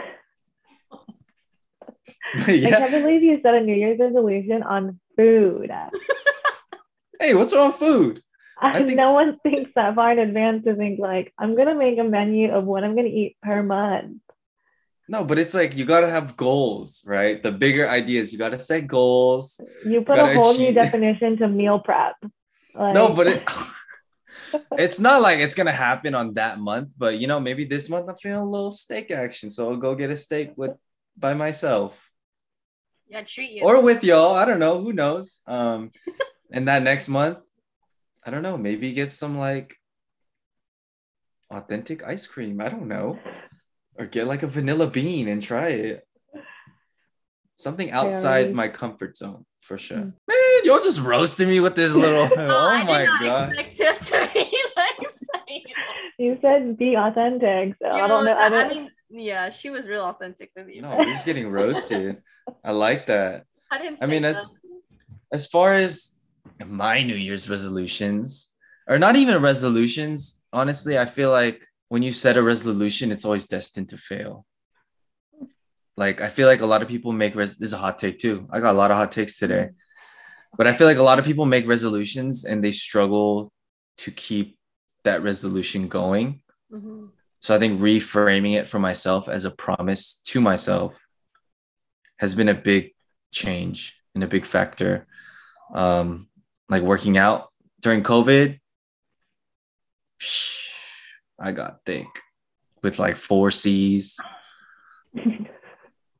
yeah. 2.47 2.67
I 2.67 2.89
can't 2.89 2.91
believe 2.91 3.23
you 3.23 3.39
set 3.41 3.55
a 3.55 3.61
New 3.61 3.75
Year's 3.75 3.99
resolution 3.99 4.61
on 4.61 4.99
food. 5.15 5.71
hey, 7.19 7.33
what's 7.33 7.53
wrong 7.53 7.67
with 7.67 7.77
food? 7.77 8.21
I 8.59 8.83
think, 8.83 8.97
no 8.97 9.11
one 9.11 9.37
thinks 9.43 9.71
that 9.75 9.95
far 9.95 10.11
in 10.11 10.19
advance 10.19 10.65
to 10.65 10.75
think 10.75 10.99
like 10.99 11.33
I'm 11.37 11.55
gonna 11.55 11.75
make 11.75 11.97
a 11.97 12.03
menu 12.03 12.51
of 12.51 12.65
what 12.65 12.83
I'm 12.83 12.95
gonna 12.95 13.07
eat 13.07 13.37
per 13.41 13.63
month. 13.63 14.17
No, 15.09 15.23
but 15.23 15.39
it's 15.39 15.53
like 15.53 15.75
you 15.75 15.85
gotta 15.85 16.09
have 16.09 16.35
goals, 16.35 17.03
right? 17.05 17.41
The 17.41 17.51
bigger 17.51 17.87
ideas, 17.87 18.31
you 18.31 18.37
gotta 18.37 18.59
set 18.59 18.87
goals. 18.87 19.61
You 19.85 20.01
put 20.01 20.17
you 20.17 20.23
a 20.23 20.33
whole 20.33 20.51
achieve... 20.51 20.69
new 20.69 20.73
definition 20.73 21.37
to 21.37 21.47
meal 21.47 21.79
prep. 21.79 22.15
Like... 22.75 22.93
No, 22.93 23.13
but 23.13 23.27
it 23.27 23.49
it's 24.77 24.99
not 24.99 25.21
like 25.21 25.39
it's 25.39 25.55
gonna 25.55 25.71
happen 25.71 26.15
on 26.15 26.33
that 26.35 26.59
month, 26.59 26.89
but 26.97 27.17
you 27.17 27.27
know, 27.27 27.39
maybe 27.39 27.65
this 27.65 27.89
month 27.89 28.09
I'm 28.09 28.15
feeling 28.15 28.39
a 28.39 28.45
little 28.45 28.71
steak 28.71 29.11
action, 29.11 29.49
so 29.49 29.69
I'll 29.69 29.77
go 29.77 29.95
get 29.95 30.09
a 30.09 30.17
steak 30.17 30.53
with 30.55 30.71
by 31.17 31.33
myself. 31.33 31.97
Yeah, 33.09 33.23
treat 33.23 33.51
you. 33.51 33.63
Or 33.63 33.81
with 33.81 34.03
y'all. 34.03 34.35
I 34.35 34.45
don't 34.45 34.59
know. 34.59 34.81
Who 34.81 34.93
knows? 34.93 35.41
Um, 35.47 35.91
and 36.51 36.67
that 36.67 36.83
next 36.83 37.07
month, 37.07 37.39
I 38.23 38.31
don't 38.31 38.43
know, 38.43 38.57
maybe 38.57 38.91
get 38.91 39.11
some 39.11 39.37
like 39.37 39.75
authentic 41.49 42.03
ice 42.03 42.27
cream. 42.27 42.59
I 42.59 42.69
don't 42.69 42.87
know. 42.87 43.19
Or 43.97 44.05
get 44.05 44.27
like 44.27 44.43
a 44.43 44.47
vanilla 44.47 44.87
bean 44.87 45.27
and 45.27 45.41
try 45.41 45.69
it. 45.69 46.07
Something 47.55 47.91
outside 47.91 48.53
my 48.53 48.67
comfort 48.67 49.17
zone 49.17 49.45
for 49.61 49.77
sure. 49.77 49.97
Mm. 49.97 50.13
Man, 50.27 50.63
you're 50.63 50.79
just 50.79 51.01
roasting 51.01 51.49
me 51.49 51.59
with 51.59 51.75
this 51.75 51.93
little. 51.95 52.23
oh, 52.23 52.31
oh 52.37 52.83
my 52.83 53.05
god! 53.21 53.49
to 53.55 54.29
be 54.33 54.57
like 54.75 55.07
you 56.17 56.37
said 56.41 56.77
be 56.77 56.95
authentic, 56.95 57.75
so 57.81 57.95
you 57.95 58.03
I 58.03 58.07
don't 58.07 58.25
know. 58.25 58.35
I, 58.35 58.49
don't... 58.49 58.71
I 58.71 58.73
mean, 58.73 58.89
yeah, 59.09 59.49
she 59.49 59.69
was 59.69 59.87
real 59.87 60.03
authentic 60.03 60.51
with 60.55 60.67
you. 60.69 60.81
No, 60.81 61.03
he's 61.05 61.23
getting 61.23 61.49
roasted. 61.49 62.21
I 62.63 62.71
like 62.71 63.07
that. 63.07 63.45
I 63.71 63.77
didn't. 63.77 64.01
I 64.01 64.07
mean, 64.07 64.23
that. 64.23 64.29
as 64.29 64.59
as 65.31 65.47
far 65.47 65.73
as 65.73 66.17
my 66.65 67.03
New 67.03 67.15
Year's 67.15 67.49
resolutions, 67.49 68.53
or 68.87 68.97
not 68.97 69.15
even 69.15 69.41
resolutions. 69.41 70.41
Honestly, 70.53 70.97
I 70.97 71.05
feel 71.05 71.29
like 71.29 71.61
when 71.89 72.03
you 72.03 72.11
set 72.11 72.37
a 72.37 72.43
resolution, 72.43 73.11
it's 73.11 73.25
always 73.25 73.47
destined 73.47 73.89
to 73.89 73.97
fail. 73.97 74.45
Like 75.95 76.21
I 76.21 76.29
feel 76.29 76.47
like 76.47 76.61
a 76.61 76.65
lot 76.65 76.81
of 76.81 76.87
people 76.87 77.11
make 77.13 77.35
res- 77.35 77.57
this 77.57 77.67
is 77.67 77.73
a 77.73 77.77
hot 77.77 77.97
take 77.97 78.19
too. 78.19 78.47
I 78.51 78.59
got 78.59 78.75
a 78.75 78.77
lot 78.77 78.91
of 78.91 78.97
hot 78.97 79.11
takes 79.11 79.37
today. 79.37 79.69
But 80.57 80.67
I 80.67 80.73
feel 80.73 80.87
like 80.87 80.97
a 80.97 81.03
lot 81.03 81.19
of 81.19 81.25
people 81.25 81.45
make 81.45 81.67
resolutions 81.67 82.45
and 82.45 82.63
they 82.63 82.71
struggle 82.71 83.51
to 83.97 84.11
keep 84.11 84.57
that 85.03 85.23
resolution 85.23 85.87
going. 85.87 86.41
Mhm. 86.71 87.09
So 87.41 87.55
I 87.55 87.59
think 87.59 87.79
reframing 87.79 88.55
it 88.55 88.67
for 88.67 88.79
myself 88.79 89.27
as 89.29 89.45
a 89.45 89.51
promise 89.51 90.21
to 90.25 90.41
myself 90.41 90.99
has 92.17 92.35
been 92.35 92.49
a 92.49 92.53
big 92.53 92.93
change 93.31 94.01
and 94.13 94.23
a 94.23 94.27
big 94.27 94.45
factor. 94.45 95.07
Um, 95.73 96.27
like 96.69 96.83
working 96.83 97.17
out 97.17 97.51
during 97.81 98.03
COVID, 98.03 98.59
I 101.39 101.51
got 101.51 101.85
thick 101.85 102.07
with 102.81 102.99
like 102.99 103.17
four 103.17 103.51
C's. 103.51 104.17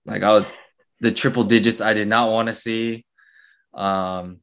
Like 0.07 0.23
I 0.23 0.31
was 0.31 0.45
the 1.01 1.11
triple 1.11 1.43
digits 1.43 1.81
I 1.81 1.93
did 1.93 2.07
not 2.07 2.31
want 2.31 2.47
to 2.47 2.53
see. 2.53 3.05
Um, 3.73 4.39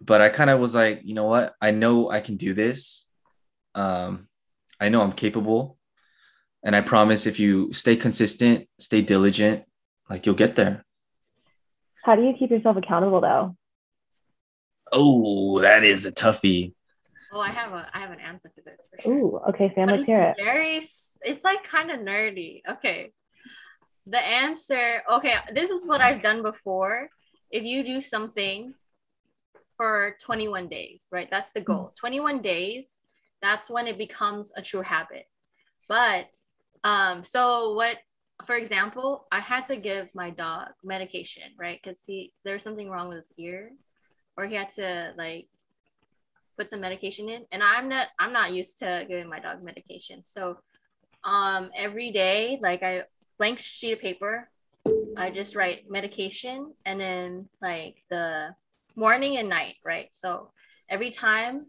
but 0.00 0.20
I 0.20 0.28
kind 0.28 0.50
of 0.50 0.60
was 0.60 0.74
like, 0.74 1.00
you 1.02 1.14
know 1.14 1.24
what? 1.24 1.54
I 1.60 1.70
know 1.70 2.10
I 2.10 2.20
can 2.20 2.36
do 2.36 2.54
this. 2.54 3.08
Um, 3.74 4.28
I 4.78 4.88
know 4.88 5.02
I'm 5.02 5.12
capable. 5.12 5.78
And 6.62 6.76
I 6.76 6.82
promise 6.82 7.26
if 7.26 7.40
you 7.40 7.72
stay 7.72 7.96
consistent, 7.96 8.68
stay 8.78 9.00
diligent, 9.00 9.64
like 10.08 10.26
you'll 10.26 10.34
get 10.34 10.56
there. 10.56 10.84
How 12.04 12.16
do 12.16 12.22
you 12.22 12.34
keep 12.38 12.50
yourself 12.50 12.76
accountable 12.76 13.20
though? 13.20 13.56
Oh, 14.92 15.60
that 15.60 15.84
is 15.84 16.04
a 16.04 16.12
toughie. 16.12 16.74
Oh, 17.32 17.40
I 17.40 17.50
have 17.50 17.72
a 17.72 17.88
I 17.94 18.00
have 18.00 18.10
an 18.10 18.20
answer 18.20 18.48
to 18.48 18.60
this 18.64 18.88
for 18.90 19.02
sure. 19.02 19.12
Ooh, 19.12 19.40
okay, 19.50 19.72
Sam, 19.74 19.88
let's 19.88 20.04
hear 20.04 20.22
it. 20.22 20.34
it's 20.36 20.42
very 20.42 20.76
it's 21.22 21.44
like 21.44 21.64
kind 21.64 21.90
of 21.90 22.00
nerdy. 22.00 22.62
Okay. 22.68 23.12
The 24.06 24.20
answer, 24.20 25.02
okay, 25.08 25.34
this 25.52 25.70
is 25.70 25.86
what 25.86 26.00
I've 26.00 26.22
done 26.22 26.42
before. 26.42 27.10
If 27.50 27.62
you 27.62 27.84
do 27.84 28.00
something 28.00 28.74
for 29.76 30.16
21 30.22 30.68
days, 30.68 31.06
right? 31.12 31.28
That's 31.30 31.52
the 31.52 31.60
goal. 31.60 31.92
21 32.00 32.42
days, 32.42 32.96
that's 33.40 33.70
when 33.70 33.86
it 33.86 33.98
becomes 33.98 34.52
a 34.56 34.62
true 34.62 34.82
habit. 34.82 35.26
But 35.88 36.28
um 36.82 37.22
so 37.22 37.74
what 37.74 37.98
for 38.46 38.56
example, 38.56 39.26
I 39.30 39.38
had 39.38 39.66
to 39.66 39.76
give 39.76 40.08
my 40.14 40.30
dog 40.30 40.68
medication, 40.82 41.52
right? 41.58 41.80
Cuz 41.82 42.02
he 42.06 42.32
there's 42.44 42.64
something 42.64 42.90
wrong 42.90 43.08
with 43.08 43.18
his 43.18 43.32
ear 43.38 43.70
or 44.36 44.46
he 44.46 44.56
had 44.56 44.70
to 44.70 45.14
like 45.16 45.48
put 46.60 46.68
some 46.68 46.80
medication 46.80 47.30
in 47.30 47.42
and 47.52 47.62
i'm 47.62 47.88
not 47.88 48.08
i'm 48.18 48.34
not 48.34 48.52
used 48.52 48.78
to 48.78 49.06
giving 49.08 49.30
my 49.30 49.40
dog 49.40 49.62
medication. 49.62 50.20
So 50.24 50.58
um 51.24 51.70
every 51.74 52.10
day 52.12 52.58
like 52.60 52.82
i 52.82 53.04
blank 53.38 53.58
sheet 53.58 53.92
of 53.92 54.00
paper 54.00 54.50
i 55.16 55.30
just 55.30 55.56
write 55.56 55.90
medication 55.90 56.74
and 56.84 57.00
then 57.00 57.48
like 57.62 57.96
the 58.10 58.54
morning 58.94 59.38
and 59.38 59.48
night 59.48 59.76
right? 59.86 60.08
So 60.12 60.50
every 60.90 61.08
time 61.08 61.66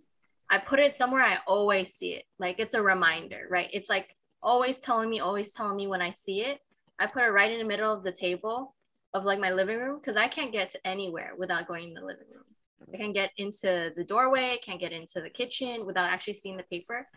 i 0.49 0.57
put 0.57 0.79
it 0.79 0.97
somewhere 0.97 1.23
i 1.23 1.37
always 1.47 1.93
see 1.93 2.11
it. 2.19 2.25
Like 2.37 2.59
it's 2.59 2.73
a 2.73 2.81
reminder 2.81 3.47
right? 3.49 3.69
It's 3.71 3.89
like 3.89 4.13
always 4.43 4.79
telling 4.79 5.09
me 5.09 5.21
always 5.21 5.53
telling 5.53 5.77
me 5.77 5.87
when 5.87 6.01
i 6.01 6.11
see 6.11 6.41
it. 6.41 6.59
I 6.99 7.07
put 7.07 7.23
it 7.23 7.37
right 7.37 7.51
in 7.51 7.59
the 7.59 7.71
middle 7.73 7.93
of 7.93 8.03
the 8.03 8.11
table 8.11 8.75
of 9.13 9.23
like 9.23 9.39
my 9.39 9.51
living 9.51 9.77
room 9.77 9.99
because 9.99 10.17
i 10.17 10.27
can't 10.27 10.51
get 10.51 10.69
to 10.71 10.87
anywhere 10.87 11.31
without 11.37 11.67
going 11.67 11.89
in 11.89 11.93
the 11.93 12.07
living 12.11 12.31
room 12.33 12.50
I 12.93 12.97
can 12.97 13.13
get 13.13 13.31
into 13.37 13.91
the 13.95 14.03
doorway, 14.03 14.59
can't 14.63 14.79
get 14.79 14.91
into 14.91 15.21
the 15.21 15.29
kitchen 15.29 15.85
without 15.85 16.09
actually 16.09 16.35
seeing 16.35 16.57
the 16.57 16.63
paper. 16.63 17.07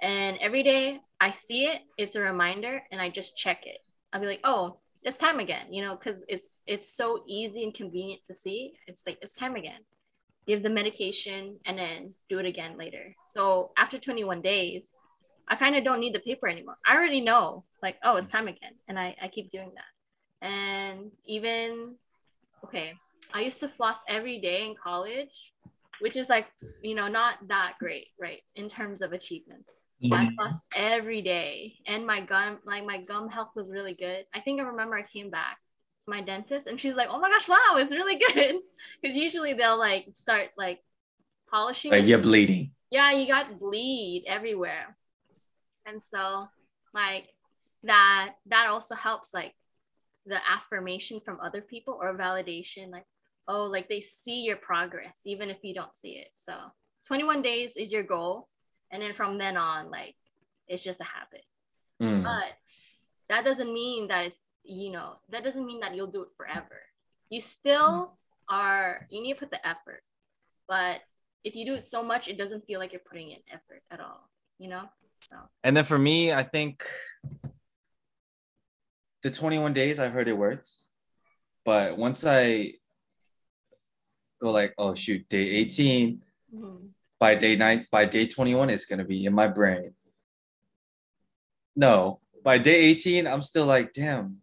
And 0.00 0.36
every 0.38 0.62
day 0.62 1.00
I 1.20 1.30
see 1.30 1.66
it, 1.66 1.82
it's 1.96 2.16
a 2.16 2.20
reminder, 2.20 2.82
and 2.90 3.00
I 3.00 3.08
just 3.08 3.36
check 3.36 3.66
it. 3.66 3.78
I'll 4.12 4.20
be 4.20 4.26
like, 4.26 4.40
oh, 4.44 4.78
it's 5.04 5.18
time 5.18 5.40
again, 5.40 5.72
you 5.72 5.82
know, 5.82 5.96
because 5.96 6.24
it's 6.28 6.62
it's 6.66 6.94
so 6.94 7.22
easy 7.26 7.64
and 7.64 7.74
convenient 7.74 8.24
to 8.24 8.34
see. 8.34 8.74
It's 8.86 9.06
like 9.06 9.18
it's 9.20 9.34
time 9.34 9.56
again. 9.56 9.80
Give 10.46 10.62
the 10.62 10.70
medication 10.70 11.58
and 11.66 11.78
then 11.78 12.14
do 12.28 12.38
it 12.38 12.46
again 12.46 12.76
later. 12.76 13.14
So 13.28 13.70
after 13.76 13.98
21 13.98 14.42
days, 14.42 14.90
I 15.48 15.54
kind 15.56 15.76
of 15.76 15.84
don't 15.84 16.00
need 16.00 16.14
the 16.14 16.20
paper 16.20 16.48
anymore. 16.48 16.76
I 16.84 16.96
already 16.96 17.20
know, 17.20 17.64
like, 17.82 17.96
oh, 18.02 18.16
it's 18.16 18.28
mm. 18.28 18.32
time 18.32 18.48
again, 18.48 18.74
and 18.88 18.98
I 18.98 19.16
I 19.20 19.28
keep 19.28 19.50
doing 19.50 19.72
that. 19.74 20.46
And 20.48 21.10
even 21.26 21.96
okay, 22.64 22.94
I 23.34 23.40
used 23.42 23.60
to 23.60 23.68
floss 23.68 23.98
every 24.08 24.38
day 24.38 24.66
in 24.66 24.74
college, 24.74 25.52
which 26.00 26.16
is 26.16 26.28
like, 26.28 26.46
you 26.82 26.94
know, 26.94 27.08
not 27.08 27.36
that 27.48 27.74
great, 27.78 28.08
right? 28.20 28.40
In 28.56 28.68
terms 28.68 29.02
of 29.02 29.12
achievements. 29.12 29.70
I 30.04 30.24
mm-hmm. 30.24 30.40
flossed 30.40 30.62
every 30.74 31.22
day 31.22 31.74
and 31.86 32.04
my 32.04 32.20
gum, 32.20 32.58
like 32.66 32.84
my 32.84 32.98
gum 32.98 33.28
health 33.28 33.50
was 33.54 33.70
really 33.70 33.94
good. 33.94 34.24
I 34.34 34.40
think 34.40 34.60
I 34.60 34.64
remember 34.64 34.96
I 34.96 35.02
came 35.02 35.30
back 35.30 35.58
to 36.04 36.10
my 36.10 36.20
dentist 36.20 36.66
and 36.66 36.80
she's 36.80 36.96
like, 36.96 37.08
oh 37.08 37.20
my 37.20 37.28
gosh, 37.30 37.48
wow, 37.48 37.76
it's 37.76 37.92
really 37.92 38.16
good. 38.16 38.56
Because 39.00 39.16
usually 39.16 39.52
they'll 39.52 39.78
like 39.78 40.06
start 40.14 40.48
like 40.58 40.80
polishing. 41.48 41.92
Like 41.92 42.06
you're 42.06 42.18
bleeding. 42.18 42.72
yeah, 42.90 43.12
you 43.12 43.28
got 43.28 43.60
bleed 43.60 44.24
everywhere. 44.26 44.96
And 45.86 46.02
so 46.02 46.48
like 46.92 47.28
that 47.84 48.34
that 48.46 48.68
also 48.68 48.96
helps 48.96 49.32
like 49.32 49.54
the 50.26 50.38
affirmation 50.50 51.20
from 51.24 51.38
other 51.40 51.60
people 51.60 51.98
or 52.00 52.16
validation 52.16 52.90
like 52.90 53.04
oh 53.48 53.64
like 53.64 53.88
they 53.88 54.00
see 54.00 54.42
your 54.42 54.56
progress 54.56 55.20
even 55.24 55.50
if 55.50 55.58
you 55.62 55.74
don't 55.74 55.94
see 55.94 56.12
it. 56.12 56.28
So 56.34 56.54
21 57.06 57.42
days 57.42 57.76
is 57.76 57.92
your 57.92 58.02
goal 58.02 58.48
and 58.90 59.02
then 59.02 59.14
from 59.14 59.38
then 59.38 59.56
on 59.56 59.90
like 59.90 60.14
it's 60.68 60.82
just 60.82 61.00
a 61.00 61.04
habit. 61.04 61.44
Mm. 62.00 62.24
but 62.24 62.52
that 63.28 63.44
doesn't 63.44 63.72
mean 63.72 64.08
that 64.08 64.24
it's 64.26 64.40
you 64.64 64.90
know 64.90 65.18
that 65.28 65.44
doesn't 65.44 65.66
mean 65.66 65.80
that 65.80 65.94
you'll 65.94 66.06
do 66.06 66.22
it 66.22 66.30
forever. 66.36 66.82
You 67.28 67.40
still 67.40 68.12
are 68.48 69.06
you 69.10 69.22
need 69.22 69.34
to 69.34 69.40
put 69.40 69.50
the 69.50 69.66
effort. 69.66 70.02
But 70.68 71.00
if 71.44 71.56
you 71.56 71.64
do 71.64 71.74
it 71.74 71.84
so 71.84 72.02
much 72.02 72.28
it 72.28 72.38
doesn't 72.38 72.66
feel 72.66 72.78
like 72.78 72.92
you're 72.92 73.08
putting 73.08 73.30
in 73.30 73.38
effort 73.52 73.82
at 73.90 74.00
all 74.00 74.28
you 74.62 74.68
know? 74.68 74.84
So. 75.18 75.36
And 75.64 75.76
then 75.76 75.84
for 75.84 75.98
me, 75.98 76.32
I 76.32 76.44
think 76.44 76.84
the 79.22 79.30
21 79.30 79.72
days, 79.72 79.98
I've 79.98 80.12
heard 80.12 80.28
it 80.28 80.34
works. 80.34 80.86
But 81.64 81.98
once 81.98 82.24
I 82.24 82.74
go 84.42 84.50
like, 84.50 84.74
oh 84.76 84.94
shoot, 84.94 85.28
day 85.28 85.48
18, 85.48 86.20
mhm. 86.54 86.88
by 87.18 87.34
day 87.34 87.56
nine, 87.56 87.86
by 87.90 88.04
day 88.04 88.26
21, 88.26 88.70
it's 88.70 88.86
gonna 88.86 89.04
be 89.04 89.24
in 89.24 89.32
my 89.32 89.46
brain. 89.46 89.94
No, 91.76 92.20
by 92.42 92.58
day 92.58 92.74
18, 92.74 93.26
I'm 93.26 93.42
still 93.42 93.66
like, 93.66 93.92
damn, 93.92 94.38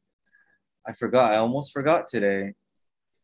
I 0.88 0.94
forgot. 0.94 1.34
I 1.34 1.38
almost 1.38 1.74
forgot 1.74 2.08
today. 2.08 2.54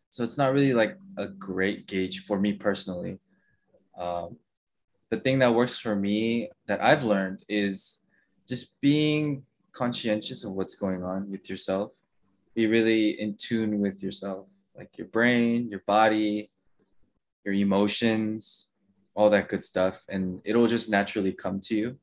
So 0.10 0.24
it's 0.24 0.38
not 0.38 0.54
really 0.54 0.74
like 0.74 0.98
a 1.18 1.28
great 1.28 1.88
gauge 1.88 2.26
for 2.26 2.40
me 2.40 2.54
personally. 2.54 3.20
Um, 3.98 4.38
the 5.10 5.18
thing 5.18 5.40
that 5.40 5.54
works 5.54 5.78
for 5.78 5.96
me 5.96 6.50
that 6.68 6.84
I've 6.84 7.04
learned 7.04 7.44
is 7.48 8.04
just 8.48 8.80
being 8.82 9.44
conscientious 9.72 10.44
of 10.44 10.52
what's 10.52 10.76
going 10.76 11.04
on 11.04 11.30
with 11.32 11.50
yourself. 11.50 11.92
Be 12.54 12.68
really 12.68 13.20
in 13.20 13.36
tune 13.36 13.80
with 13.80 14.02
yourself, 14.04 14.48
like 14.78 14.98
your 14.98 15.08
brain, 15.08 15.70
your 15.70 15.84
body, 15.86 16.50
your 17.46 17.54
emotions, 17.54 18.68
all 19.16 19.30
that 19.30 19.48
good 19.48 19.64
stuff. 19.64 20.04
And 20.10 20.42
it'll 20.44 20.68
just 20.68 20.90
naturally 20.90 21.32
come 21.32 21.60
to 21.62 21.76
you. 21.76 21.98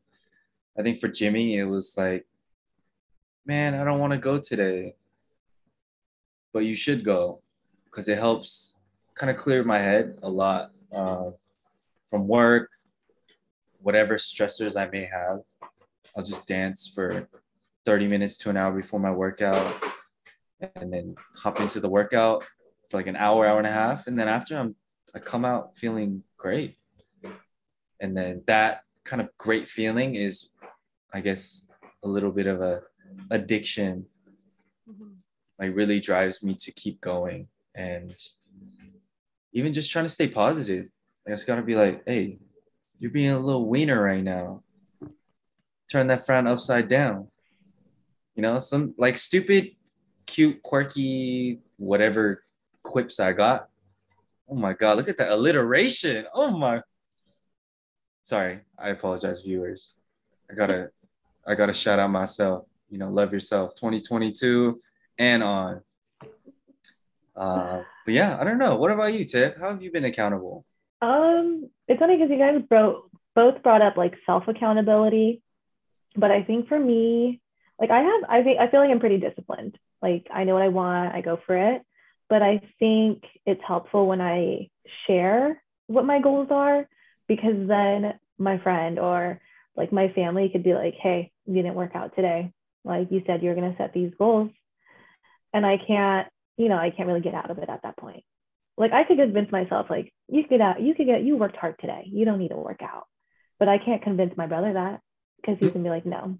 I 0.79 0.83
think 0.83 1.01
for 1.01 1.09
Jimmy, 1.09 1.59
it 1.59 1.65
was 1.65 1.95
like, 1.97 2.27
man, 3.45 3.75
I 3.75 3.85
don't 3.85 3.99
want 3.99 4.13
to 4.13 4.19
go 4.19 4.39
today. 4.39 4.95
But 6.53 6.61
you 6.61 6.75
should 6.75 7.05
go 7.05 7.43
because 7.85 8.09
it 8.09 8.19
helps 8.19 8.79
kind 9.15 9.31
of 9.31 9.37
clear 9.37 9.65
my 9.65 9.79
head 9.79 10.19
a 10.23 10.29
lot 10.29 10.71
uh, 10.95 11.31
from 12.11 12.29
work, 12.29 12.71
whatever 13.81 14.15
stressors 14.15 14.81
I 14.81 14.89
may 14.91 15.05
have. 15.05 15.41
I'll 16.17 16.25
just 16.25 16.47
dance 16.47 16.87
for 16.87 17.29
30 17.85 18.07
minutes 18.07 18.37
to 18.39 18.51
an 18.51 18.57
hour 18.57 18.73
before 18.73 19.01
my 19.01 19.11
workout 19.11 19.83
and 20.77 20.93
then 20.93 21.17
hop 21.35 21.61
into 21.61 21.81
the 21.81 21.89
workout 21.89 22.45
for 22.89 22.99
like 22.99 23.07
an 23.07 23.17
hour, 23.17 23.47
hour 23.47 23.59
and 23.59 23.67
a 23.67 23.73
half. 23.73 24.07
And 24.07 24.19
then 24.19 24.29
after 24.29 24.57
I'm 24.57 24.77
I 25.15 25.19
come 25.19 25.45
out 25.45 25.77
feeling 25.77 26.23
great. 26.37 26.77
And 28.01 28.17
then 28.17 28.43
that 28.47 28.83
kind 29.05 29.23
of 29.23 29.29
great 29.39 29.69
feeling 29.69 30.17
is, 30.17 30.49
I 31.13 31.21
guess, 31.21 31.69
a 32.03 32.09
little 32.09 32.33
bit 32.33 32.47
of 32.47 32.61
a 32.61 32.83
addiction. 33.31 34.07
Mhm. 34.89 35.17
Like 35.59 35.77
really 35.77 36.01
drives 36.01 36.43
me 36.43 36.55
to 36.57 36.73
keep 36.73 37.01
going 37.01 37.49
and 37.75 38.15
even 39.53 39.73
just 39.73 39.91
trying 39.91 40.07
to 40.07 40.09
stay 40.09 40.29
positive. 40.29 40.87
Like 41.27 41.35
it's 41.35 41.45
gotta 41.45 41.63
be 41.63 41.77
like, 41.77 42.03
hey, 42.07 42.39
you're 42.99 43.11
being 43.11 43.31
a 43.31 43.39
little 43.39 43.69
wiener 43.69 44.03
right 44.03 44.23
now. 44.23 44.63
Turn 45.91 46.07
that 46.07 46.25
frown 46.25 46.47
upside 46.47 46.89
down. 46.89 47.29
You 48.35 48.43
know, 48.43 48.59
some 48.59 48.95
like 48.97 49.19
stupid, 49.19 49.77
cute, 50.27 50.63
quirky, 50.63 51.61
whatever 51.77 52.45
quips 52.83 53.21
I 53.21 53.33
got. 53.33 53.69
Oh 54.53 54.55
my 54.55 54.75
god, 54.75 54.99
look 54.99 55.09
at 55.09 55.17
that 55.17 55.31
alliteration. 55.31 56.27
Oh 56.35 56.51
my 56.51 56.83
sorry, 58.23 58.61
I 58.79 58.91
apologize, 58.91 59.41
viewers. 59.41 59.97
I 60.51 60.55
gotta 60.55 60.91
I 61.47 61.55
gotta 61.55 61.73
shout 61.73 61.99
out 61.99 62.11
myself. 62.11 62.67
You 62.91 62.99
know, 62.99 63.09
love 63.09 63.33
yourself 63.33 63.75
2022 63.77 64.79
and 65.17 65.43
on. 65.43 65.81
Uh 67.35 67.81
but 68.05 68.13
yeah, 68.13 68.37
I 68.39 68.45
don't 68.45 68.59
know. 68.59 68.77
What 68.77 68.91
about 68.91 69.15
you, 69.15 69.25
Tip? 69.25 69.59
How 69.59 69.71
have 69.71 69.83
you 69.83 69.91
been 69.91 70.05
accountable? 70.05 70.67
Um, 71.01 71.71
it's 71.89 71.99
funny 71.99 72.17
because 72.19 72.31
you 72.31 72.37
guys 72.37 72.61
bro- 72.69 73.09
both 73.35 73.63
brought 73.63 73.81
up 73.81 73.97
like 73.97 74.17
self 74.27 74.49
accountability, 74.49 75.41
but 76.15 76.31
I 76.31 76.43
think 76.43 76.69
for 76.69 76.79
me, 76.79 77.41
like 77.81 77.91
I 77.91 78.01
have, 78.01 78.21
I 78.29 78.43
think 78.43 78.61
I 78.61 78.69
feel 78.69 78.81
like 78.81 78.91
I'm 78.91 79.01
pretty 79.01 79.17
disciplined. 79.19 79.79
Like 80.03 80.27
I 80.31 80.45
know 80.45 80.53
what 80.53 80.63
I 80.63 80.69
want, 80.69 81.15
I 81.15 81.23
go 81.23 81.41
for 81.47 81.57
it. 81.57 81.81
But 82.33 82.43
I 82.43 82.63
think 82.79 83.25
it's 83.45 83.61
helpful 83.63 84.07
when 84.07 84.23
I 84.23 84.71
share 85.07 85.63
what 85.87 86.07
my 86.07 86.19
goals 86.19 86.49
are 86.51 86.89
because 87.29 87.69
then 87.69 88.15
my 88.39 88.57
friend 88.57 88.99
or 88.99 89.39
like 89.77 89.93
my 89.93 90.09
family 90.15 90.49
could 90.51 90.63
be 90.63 90.73
like, 90.73 90.95
hey, 90.95 91.31
you 91.45 91.57
didn't 91.57 91.75
work 91.75 91.95
out 91.95 92.17
today. 92.17 92.51
Like 92.87 93.09
you 93.11 93.23
said, 93.27 93.43
you're 93.43 93.55
going 93.55 93.71
to 93.71 93.77
set 93.77 93.93
these 93.93 94.13
goals. 94.17 94.51
And 95.53 95.67
I 95.67 95.77
can't, 95.77 96.27
you 96.57 96.71
know, 96.71 96.79
I 96.79 96.89
can't 96.89 97.07
really 97.07 97.21
get 97.21 97.35
out 97.35 97.51
of 97.51 97.59
it 97.59 97.69
at 97.69 97.83
that 97.83 97.99
point. 97.99 98.25
Like 98.79 98.93
I 98.93 99.05
could 99.05 99.19
convince 99.19 99.53
myself, 99.53 99.89
like, 99.91 100.11
you 100.27 100.41
could 100.45 100.53
get 100.53 100.63
out, 100.63 100.81
you 100.81 100.95
could 100.95 101.09
get, 101.09 101.25
you 101.25 101.37
worked 101.37 101.57
hard 101.57 101.75
today. 101.81 102.05
You 102.07 102.25
don't 102.25 102.39
need 102.39 102.49
to 102.49 102.57
work 102.57 102.81
out. 102.81 103.09
But 103.59 103.69
I 103.69 103.77
can't 103.77 104.03
convince 104.03 104.35
my 104.39 104.47
brother 104.47 104.73
that 104.73 105.01
because 105.37 105.59
he's 105.61 105.69
going 105.69 105.85
to 105.85 105.91
be 105.91 105.95
like, 105.95 106.07
no. 106.07 106.39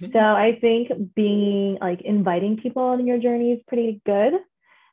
Mm-hmm. 0.00 0.12
So 0.14 0.18
I 0.18 0.56
think 0.62 1.14
being 1.14 1.76
like 1.78 2.00
inviting 2.00 2.56
people 2.56 2.84
on 2.84 3.06
your 3.06 3.18
journey 3.18 3.52
is 3.52 3.60
pretty 3.68 4.00
good. 4.06 4.32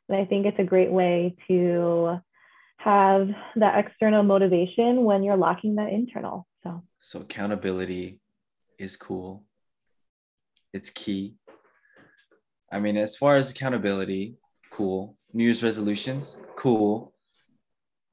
And 0.08 0.16
I 0.16 0.24
think 0.24 0.46
it's 0.46 0.58
a 0.58 0.64
great 0.64 0.90
way 0.90 1.36
to 1.48 2.20
have 2.78 3.28
that 3.56 3.84
external 3.84 4.22
motivation 4.22 5.04
when 5.04 5.22
you're 5.22 5.36
lacking 5.36 5.74
that 5.76 5.92
internal. 5.92 6.46
So, 6.62 6.82
so 7.00 7.20
accountability 7.20 8.20
is 8.78 8.96
cool. 8.96 9.44
It's 10.72 10.90
key. 10.90 11.34
I 12.70 12.78
mean, 12.78 12.96
as 12.96 13.16
far 13.16 13.36
as 13.36 13.50
accountability, 13.50 14.36
cool. 14.70 15.16
New 15.32 15.44
Year's 15.44 15.62
resolutions, 15.62 16.36
cool. 16.56 17.12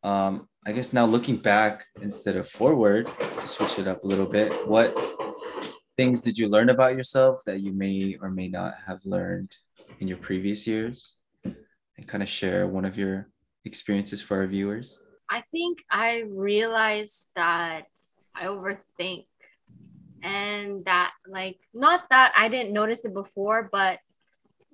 Um, 0.04 0.48
I 0.66 0.72
guess 0.72 0.94
now 0.94 1.06
looking 1.06 1.38
back 1.38 1.86
instead 2.02 2.36
of 2.36 2.50
forward 2.50 3.10
to 3.20 3.48
switch 3.48 3.80
it 3.80 3.88
up 3.88 4.04
a 4.04 4.08
little 4.08 4.26
bit, 4.26 4.68
what 4.68 4.98
things 5.98 6.22
did 6.22 6.38
you 6.38 6.48
learn 6.48 6.70
about 6.70 6.96
yourself 6.96 7.40
that 7.46 7.62
you 7.62 7.72
may 7.72 8.18
or 8.22 8.30
may 8.30 8.48
not 8.48 8.76
have 8.88 9.00
learned 9.06 9.52
in 10.00 10.08
your 10.08 10.18
previous 10.18 10.66
years? 10.68 11.18
And 11.98 12.08
kind 12.08 12.24
of 12.24 12.30
share 12.30 12.68
one 12.68 12.86
of 12.86 12.98
your 12.98 13.30
experiences 13.64 14.22
for 14.22 14.38
our 14.38 14.48
viewers? 14.48 15.02
I 15.30 15.44
think 15.52 15.84
I 15.90 16.24
realized 16.30 17.28
that 17.36 17.88
I 18.36 18.46
overthink 18.46 19.26
and 20.22 20.84
that 20.86 21.14
like 21.28 21.60
not 21.74 22.04
that 22.10 22.34
I 22.36 22.50
didn't 22.50 22.74
notice 22.74 23.06
it 23.06 23.14
before, 23.14 23.70
but 23.72 24.00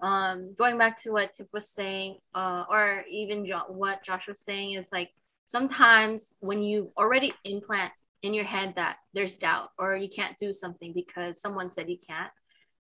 um, 0.02 0.56
going 0.58 0.78
back 0.78 0.98
to 1.04 1.12
what 1.12 1.34
Tiff 1.34 1.48
was 1.54 1.70
saying, 1.70 2.18
uh, 2.34 2.64
or 2.70 3.04
even 3.10 3.46
jo- 3.46 3.66
what 3.68 4.04
Josh 4.04 4.28
was 4.28 4.40
saying 4.40 4.74
is 4.74 4.90
like 4.92 5.12
sometimes 5.46 6.34
when 6.40 6.64
you 6.64 6.92
already 6.98 7.34
implant 7.44 7.92
in 8.24 8.34
your 8.34 8.46
head 8.46 8.74
that 8.76 8.98
there's 9.14 9.36
doubt 9.36 9.70
or 9.78 9.96
you 9.96 10.10
can't 10.10 10.38
do 10.40 10.54
something 10.54 10.94
because 10.94 11.40
someone 11.40 11.70
said 11.70 11.90
you 11.90 11.98
can't, 12.08 12.32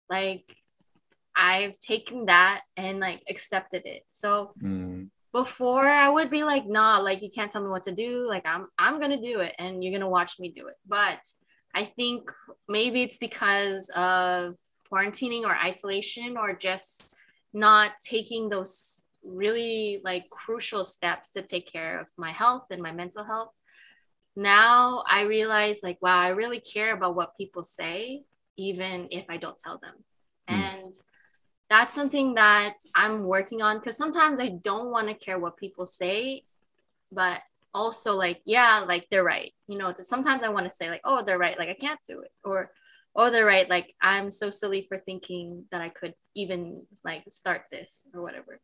like 0.09 0.45
I've 1.39 1.79
taken 1.79 2.27
that 2.27 2.63
and 2.77 3.01
like 3.01 3.23
accepted 3.29 3.83
it. 3.87 4.03
So 4.11 4.53
mm 4.63 5.09
before 5.33 5.87
I 5.87 6.09
would 6.09 6.31
be 6.31 6.43
like, 6.43 6.67
nah, 6.67 6.99
like 6.99 7.23
you 7.23 7.31
can't 7.31 7.53
tell 7.53 7.63
me 7.63 7.69
what 7.69 7.85
to 7.85 7.93
do. 7.93 8.27
Like 8.27 8.47
I'm 8.47 8.67
I'm 8.79 9.01
gonna 9.01 9.21
do 9.21 9.41
it 9.41 9.55
and 9.59 9.83
you're 9.83 9.93
gonna 9.93 10.09
watch 10.09 10.39
me 10.39 10.49
do 10.51 10.69
it. 10.69 10.77
But 10.87 11.21
I 11.75 11.85
think 11.85 12.33
maybe 12.69 13.03
it's 13.03 13.19
because 13.19 13.91
of 13.91 14.57
quarantining 14.91 15.43
or 15.43 15.55
isolation 15.55 16.37
or 16.37 16.55
just 16.55 17.15
not 17.53 17.93
taking 18.03 18.49
those 18.49 19.03
really 19.23 20.01
like 20.03 20.31
crucial 20.31 20.83
steps 20.83 21.33
to 21.33 21.43
take 21.43 21.71
care 21.71 22.01
of 22.01 22.09
my 22.17 22.33
health 22.33 22.67
and 22.71 22.83
my 22.83 22.93
mental 22.93 23.25
health. 23.25 23.53
Now 24.35 25.05
I 25.09 25.23
realize 25.23 25.81
like 25.83 25.99
wow, 26.01 26.19
I 26.19 26.29
really 26.29 26.61
care 26.61 26.95
about 26.95 27.17
what 27.17 27.37
people 27.37 27.65
say 27.65 28.23
even 28.57 29.09
if 29.11 29.27
I 29.29 29.37
don't 29.37 29.59
tell 29.59 29.79
them. 29.79 29.95
That's 31.71 31.95
something 31.95 32.35
that 32.35 32.77
I'm 32.95 33.25
working 33.25 33.61
on 33.61 33.79
because 33.79 33.97
sometimes 33.97 34.41
I 34.41 34.49
don't 34.49 34.91
want 34.91 35.09
to 35.09 35.15
care 35.15 35.39
what 35.39 35.57
people 35.57 35.85
say, 35.85 36.45
but 37.13 37.43
also 37.75 38.17
like, 38.17 38.41
yeah, 38.45 38.85
like 38.87 39.07
they're 39.11 39.25
right. 39.25 39.53
You 39.67 39.79
know, 39.79 39.95
sometimes 39.99 40.43
I 40.43 40.49
want 40.49 40.65
to 40.65 40.71
say 40.71 40.89
like, 40.89 41.03
oh, 41.05 41.23
they're 41.23 41.39
right, 41.39 41.59
like 41.59 41.69
I 41.69 41.75
can't 41.75 42.01
do 42.07 42.21
it, 42.21 42.33
or 42.43 42.71
oh, 43.15 43.31
they're 43.31 43.45
right, 43.45 43.69
like 43.69 43.95
I'm 44.01 44.31
so 44.31 44.51
silly 44.51 44.87
for 44.89 44.99
thinking 44.99 45.65
that 45.71 45.81
I 45.81 45.91
could 45.91 46.15
even 46.35 46.87
like 47.05 47.25
start 47.29 47.63
this 47.71 48.07
or 48.15 48.23
whatever. 48.23 48.61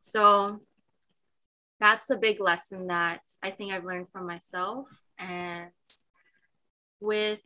So 0.00 0.60
that's 1.78 2.10
a 2.10 2.18
big 2.18 2.40
lesson 2.40 2.88
that 2.88 3.20
I 3.42 3.50
think 3.50 3.72
I've 3.72 3.84
learned 3.84 4.08
from 4.12 4.26
myself 4.26 4.88
and 5.18 5.70
with 7.00 7.40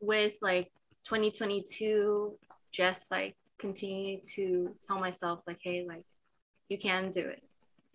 with 0.00 0.32
like 0.40 0.72
2022 1.04 2.38
just 2.72 3.10
like 3.10 3.36
continue 3.62 4.20
to 4.34 4.74
tell 4.86 4.98
myself 4.98 5.40
like 5.46 5.60
hey 5.62 5.86
like 5.88 6.04
you 6.68 6.76
can 6.76 7.10
do 7.10 7.20
it. 7.20 7.42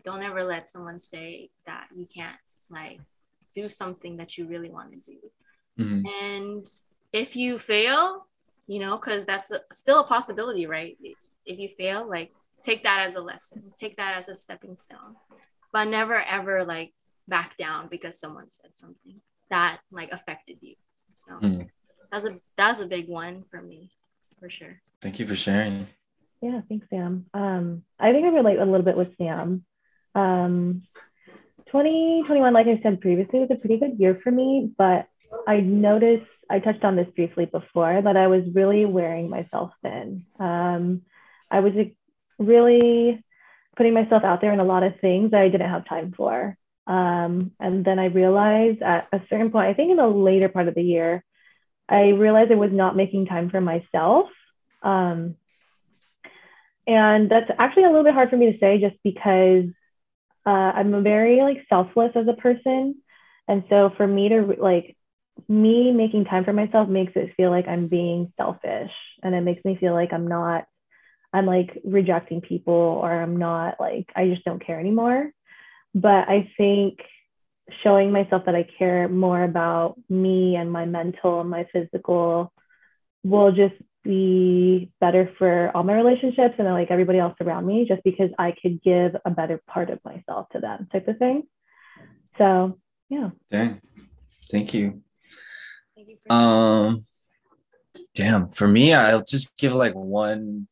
Don't 0.04 0.24
ever 0.24 0.44
let 0.44 0.70
someone 0.70 1.00
say 1.00 1.50
that 1.66 1.88
you 1.96 2.06
can't 2.06 2.38
like 2.72 3.00
do 3.54 3.70
something 3.70 4.18
that 4.18 4.38
you 4.38 4.48
really 4.48 4.70
want 4.70 4.92
to 4.92 5.12
do. 5.12 5.18
Mm-hmm. 5.80 6.08
and 6.24 6.66
if 7.14 7.36
you 7.36 7.60
fail 7.60 8.26
you 8.66 8.80
know 8.80 8.98
because 8.98 9.28
that's 9.28 9.52
a, 9.52 9.60
still 9.72 10.00
a 10.00 10.08
possibility 10.08 10.66
right? 10.66 10.98
If 11.46 11.60
you 11.60 11.70
fail 11.70 12.10
like 12.10 12.32
take 12.64 12.82
that 12.84 13.06
as 13.08 13.14
a 13.14 13.22
lesson 13.22 13.62
take 13.80 13.98
that 13.98 14.18
as 14.18 14.30
a 14.30 14.36
stepping 14.36 14.76
stone. 14.78 15.16
But 15.74 15.86
never 15.90 16.20
ever 16.22 16.64
like 16.64 16.94
back 17.28 17.58
down 17.58 17.90
because 17.90 18.20
someone 18.20 18.50
said 18.50 18.74
something 18.74 19.20
that 19.50 19.80
like 19.92 20.12
affected 20.12 20.58
you. 20.62 20.76
So 21.16 21.34
mm-hmm. 21.34 21.64
that's 22.12 22.26
a 22.26 22.40
that's 22.58 22.80
a 22.80 22.88
big 22.88 23.08
one 23.10 23.44
for 23.44 23.62
me 23.62 23.92
for 24.40 24.50
sure 24.50 24.82
Thank 25.02 25.20
you 25.20 25.28
for 25.28 25.36
sharing. 25.36 25.88
Yeah, 26.42 26.62
thanks, 26.68 26.88
Sam. 26.90 27.26
Um, 27.34 27.84
I 28.00 28.12
think 28.12 28.26
I 28.26 28.30
relate 28.30 28.60
a 28.60 28.66
little 28.66 28.84
bit 28.84 28.98
with 28.98 29.16
Sam. 29.18 29.66
Um, 30.16 30.84
2021, 31.68 32.54
like 32.54 32.68
I 32.68 32.80
said 32.82 33.02
previously, 33.02 33.40
was 33.40 33.50
a 33.52 33.56
pretty 33.56 33.78
good 33.78 34.00
year 34.00 34.20
for 34.24 34.32
me, 34.32 34.72
but 34.78 35.08
I 35.48 35.60
noticed, 35.60 36.26
I 36.50 36.60
touched 36.60 36.84
on 36.84 36.96
this 36.96 37.08
briefly 37.16 37.46
before, 37.46 38.02
that 38.02 38.18
I 38.18 38.28
was 38.28 38.44
really 38.54 38.86
wearing 38.86 39.30
myself 39.30 39.72
thin. 39.82 40.26
Um, 40.40 41.02
I 41.52 41.60
was 41.60 41.74
really 42.40 43.24
putting 43.76 43.94
myself 43.94 44.24
out 44.24 44.42
there 44.42 44.54
in 44.54 44.60
a 44.60 44.66
lot 44.66 44.84
of 44.84 45.00
things 45.00 45.32
that 45.32 45.42
I 45.42 45.50
didn't 45.50 45.70
have 45.70 45.88
time 45.88 46.14
for. 46.16 46.58
Um, 46.88 47.52
and 47.60 47.84
then 47.84 48.00
I 48.00 48.06
realized 48.06 48.82
at 48.82 49.08
a 49.12 49.22
certain 49.30 49.52
point, 49.52 49.68
I 49.68 49.74
think 49.74 49.92
in 49.92 49.98
the 49.98 50.08
later 50.08 50.50
part 50.50 50.68
of 50.68 50.76
the 50.76 50.82
year, 50.82 51.24
I 51.90 52.10
realized 52.10 52.52
I 52.52 52.56
was 52.56 52.72
not 52.72 52.96
making 52.96 53.26
time 53.26 53.50
for 53.50 53.62
myself 53.62 54.30
um, 54.84 55.36
and 56.88 57.30
that's 57.30 57.52
actually 57.60 57.84
a 57.84 57.88
little 57.90 58.04
bit 58.04 58.14
hard 58.14 58.30
for 58.30 58.38
me 58.38 58.52
to 58.52 58.60
say 58.60 58.80
just 58.80 58.96
because 59.04 59.66
uh, 60.46 60.50
I'm 60.50 61.04
very 61.04 61.42
like 61.42 61.66
selfless 61.68 62.12
as 62.16 62.28
a 62.28 62.42
person. 62.42 62.96
And 63.48 63.64
so 63.70 63.92
for 63.98 64.08
me 64.08 64.30
to 64.30 64.56
like 64.58 64.96
me 65.48 65.92
making 65.92 66.26
time 66.26 66.46
for 66.46 66.54
myself 66.54 66.88
makes 66.88 67.12
it 67.16 67.34
feel 67.36 67.50
like 67.50 67.68
I'm 67.68 67.88
being 67.88 68.34
selfish 68.38 68.92
and 69.22 69.36
it 69.36 69.42
makes 69.42 69.64
me 69.66 69.78
feel 69.80 69.94
like 69.94 70.14
I'm 70.14 70.28
not 70.28 70.66
I'm 71.34 71.46
like 71.46 71.78
rejecting 71.84 72.42
people 72.42 72.74
or 72.74 73.12
I'm 73.12 73.38
not 73.38 73.76
like 73.80 74.10
I 74.16 74.30
just 74.30 74.46
don't 74.46 74.66
care 74.66 74.80
anymore. 74.80 75.32
But 75.94 76.30
I 76.30 76.52
think 76.58 77.00
showing 77.84 78.12
myself 78.12 78.46
that 78.46 78.56
I 78.56 78.66
care 78.78 79.10
more 79.10 79.44
about 79.44 79.98
me 80.10 80.56
and 80.56 80.72
my 80.72 80.86
mental 80.86 81.42
and 81.42 81.50
my 81.50 81.68
physical 81.74 82.54
will 83.24 83.52
just 83.52 83.76
be 84.04 84.92
better 85.02 85.32
for 85.38 85.72
all 85.76 85.84
my 85.84 85.94
relationships 85.94 86.56
and 86.58 86.68
like 86.68 86.92
everybody 86.92 87.20
else 87.20 87.36
around 87.42 87.66
me 87.66 87.86
just 87.88 88.04
because 88.04 88.30
I 88.38 88.54
could 88.62 88.82
give 88.82 89.16
a 89.26 89.32
better 89.32 89.62
part 89.68 89.90
of 89.90 90.00
myself 90.06 90.48
to 90.54 90.60
them 90.60 90.88
type 90.92 91.08
of 91.08 91.18
thing. 91.18 91.44
So 92.38 92.80
yeah. 93.10 93.32
Dang. 93.52 93.82
Thank 94.52 94.74
you. 94.74 95.02
Thank 95.96 96.10
you 96.10 96.34
um 96.34 97.06
damn 98.14 98.50
for 98.50 98.68
me 98.68 98.94
I'll 98.94 99.24
just 99.24 99.58
give 99.58 99.74
like 99.74 99.94
one 99.94 100.68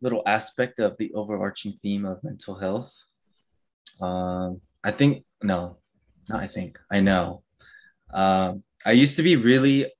little 0.00 0.22
aspect 0.26 0.78
of 0.78 0.96
the 0.98 1.12
overarching 1.14 1.72
theme 1.72 2.04
of 2.04 2.22
mental 2.22 2.54
health. 2.54 3.04
Um 4.00 4.60
I 4.82 4.90
think 4.90 5.24
no, 5.42 5.78
not 6.28 6.40
I 6.42 6.46
think 6.46 6.78
I 6.90 7.00
know. 7.00 7.42
Um 8.12 8.62
I 8.86 8.92
used 8.92 9.16
to 9.16 9.22
be 9.22 9.36
really 9.36 9.90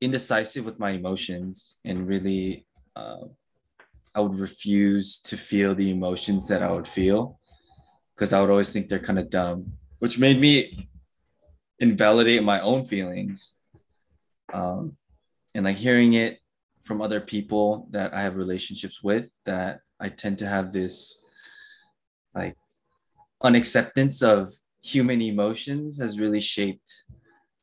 indecisive 0.00 0.64
with 0.64 0.78
my 0.78 0.90
emotions 0.92 1.78
and 1.84 2.06
really 2.06 2.66
uh, 2.96 3.24
I 4.14 4.20
would 4.20 4.38
refuse 4.38 5.20
to 5.22 5.36
feel 5.36 5.74
the 5.74 5.90
emotions 5.90 6.48
that 6.48 6.62
I 6.62 6.72
would 6.72 6.88
feel 6.88 7.38
because 8.14 8.32
I 8.32 8.40
would 8.40 8.50
always 8.50 8.70
think 8.70 8.88
they're 8.88 8.98
kind 8.98 9.18
of 9.18 9.30
dumb, 9.30 9.72
which 9.98 10.18
made 10.18 10.40
me 10.40 10.88
invalidate 11.78 12.42
my 12.42 12.60
own 12.60 12.84
feelings. 12.84 13.54
Um, 14.52 14.96
and 15.54 15.64
like 15.64 15.76
hearing 15.76 16.14
it 16.14 16.38
from 16.84 17.00
other 17.00 17.20
people 17.20 17.88
that 17.90 18.12
I 18.12 18.22
have 18.22 18.36
relationships 18.36 19.02
with, 19.02 19.30
that 19.44 19.80
I 19.98 20.08
tend 20.08 20.38
to 20.38 20.46
have 20.46 20.72
this 20.72 21.24
like 22.34 22.56
unacceptance 23.42 24.22
of 24.22 24.54
human 24.82 25.20
emotions 25.22 25.98
has 25.98 26.18
really 26.18 26.40
shaped 26.40 27.04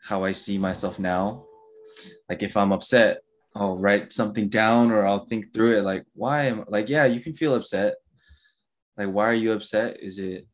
how 0.01 0.23
I 0.23 0.31
see 0.31 0.57
myself 0.57 0.99
now. 0.99 1.46
Like 2.29 2.43
if 2.43 2.57
I'm 2.57 2.71
upset, 2.71 3.21
I'll 3.55 3.77
write 3.77 4.13
something 4.13 4.49
down 4.49 4.91
or 4.91 5.05
I'll 5.05 5.25
think 5.25 5.53
through 5.53 5.79
it. 5.79 5.83
Like, 5.83 6.05
why 6.13 6.45
am 6.45 6.61
I 6.61 6.63
like, 6.67 6.89
yeah, 6.89 7.05
you 7.05 7.19
can 7.19 7.33
feel 7.33 7.55
upset. 7.55 7.95
Like, 8.97 9.09
why 9.09 9.29
are 9.29 9.33
you 9.33 9.53
upset? 9.53 10.01
Is 10.01 10.19
it 10.19 10.47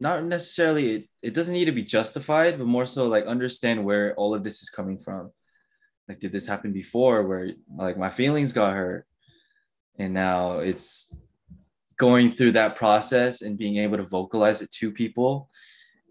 not 0.00 0.24
necessarily 0.24 0.94
it, 0.94 1.08
it 1.22 1.34
doesn't 1.34 1.54
need 1.54 1.64
to 1.64 1.72
be 1.72 1.82
justified, 1.82 2.58
but 2.58 2.66
more 2.66 2.86
so 2.86 3.06
like 3.08 3.24
understand 3.26 3.84
where 3.84 4.14
all 4.14 4.34
of 4.34 4.44
this 4.44 4.62
is 4.62 4.70
coming 4.70 4.98
from. 4.98 5.32
Like, 6.08 6.20
did 6.20 6.32
this 6.32 6.46
happen 6.46 6.72
before 6.72 7.26
where 7.26 7.50
like 7.76 7.98
my 7.98 8.10
feelings 8.10 8.52
got 8.52 8.74
hurt? 8.74 9.06
And 9.98 10.14
now 10.14 10.60
it's 10.60 11.12
going 11.98 12.30
through 12.30 12.52
that 12.52 12.76
process 12.76 13.42
and 13.42 13.58
being 13.58 13.78
able 13.78 13.96
to 13.96 14.04
vocalize 14.04 14.62
it 14.62 14.70
to 14.70 14.92
people 14.92 15.50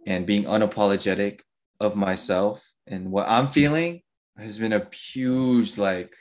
and 0.05 0.25
being 0.25 0.43
unapologetic 0.43 1.39
of 1.79 1.95
myself 1.95 2.69
and 2.87 3.11
what 3.11 3.27
I'm 3.27 3.51
feeling 3.51 4.01
has 4.37 4.57
been 4.57 4.73
a 4.73 4.87
huge 4.93 5.77
like 5.77 6.15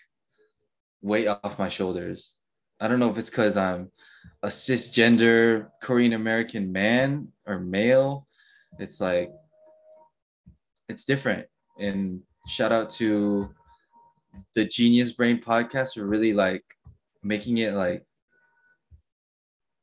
weight 1.01 1.29
off 1.29 1.59
my 1.59 1.69
shoulders. 1.69 2.35
I 2.81 2.89
don't 2.89 2.99
know 2.99 3.11
if 3.11 3.19
it's 3.19 3.31
because 3.31 3.57
I'm 3.57 3.91
a 4.43 4.49
cisgender 4.49 5.69
Korean 5.81 6.13
American 6.13 6.73
man 6.73 7.29
or 7.47 7.61
male. 7.61 8.27
It's 8.79 9.01
like 9.01 9.31
it's 10.89 11.05
different. 11.05 11.47
And 11.79 12.23
shout 12.47 12.73
out 12.73 12.91
to 12.91 13.51
the 14.55 14.65
Genius 14.65 15.13
Brain 15.13 15.41
podcast 15.41 15.95
for 15.95 16.07
really 16.07 16.33
like 16.33 16.65
making 17.23 17.59
it 17.59 17.75
like 17.75 18.05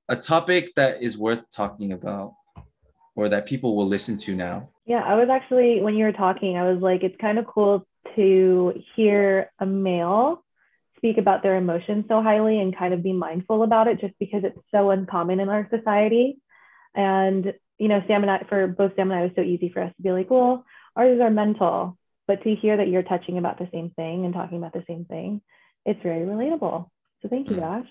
a 0.09 0.15
topic 0.15 0.75
that 0.75 1.01
is 1.01 1.17
worth 1.17 1.49
talking 1.49 1.93
about 1.93 2.33
or 3.15 3.29
that 3.29 3.45
people 3.45 3.75
will 3.75 3.87
listen 3.87 4.17
to 4.17 4.35
now. 4.35 4.69
Yeah, 4.85 5.01
I 5.01 5.15
was 5.15 5.29
actually, 5.29 5.81
when 5.81 5.95
you 5.95 6.05
were 6.05 6.11
talking, 6.11 6.57
I 6.57 6.71
was 6.71 6.81
like, 6.81 7.03
it's 7.03 7.19
kind 7.19 7.39
of 7.39 7.47
cool 7.47 7.87
to 8.15 8.73
hear 8.95 9.49
a 9.59 9.65
male 9.65 10.43
speak 10.97 11.17
about 11.17 11.43
their 11.43 11.57
emotions 11.57 12.05
so 12.07 12.21
highly 12.21 12.59
and 12.59 12.77
kind 12.77 12.93
of 12.93 13.03
be 13.03 13.11
mindful 13.11 13.63
about 13.63 13.87
it 13.87 13.99
just 13.99 14.13
because 14.19 14.43
it's 14.45 14.57
so 14.71 14.89
uncommon 14.89 15.41
in 15.41 15.49
our 15.49 15.67
society. 15.69 16.37
And, 16.95 17.53
you 17.77 17.89
know, 17.89 18.01
Sam 18.07 18.21
and 18.21 18.31
I, 18.31 18.45
for 18.47 18.67
both 18.67 18.95
Sam 18.95 19.11
and 19.11 19.19
I, 19.19 19.23
it 19.23 19.27
was 19.27 19.31
so 19.35 19.41
easy 19.41 19.69
for 19.69 19.81
us 19.81 19.93
to 19.97 20.01
be 20.01 20.11
like, 20.11 20.29
well, 20.29 20.65
ours 20.95 21.19
are 21.21 21.29
mental. 21.29 21.97
But 22.25 22.43
to 22.43 22.55
hear 22.55 22.77
that 22.77 22.87
you're 22.87 23.03
touching 23.03 23.37
about 23.37 23.59
the 23.59 23.67
same 23.73 23.89
thing 23.89 24.23
and 24.23 24.33
talking 24.33 24.57
about 24.57 24.71
the 24.71 24.85
same 24.87 25.03
thing, 25.03 25.41
it's 25.85 26.01
very 26.01 26.25
relatable. 26.25 26.87
So 27.21 27.27
thank 27.27 27.49
you, 27.49 27.55
hmm. 27.55 27.61
Josh. 27.61 27.89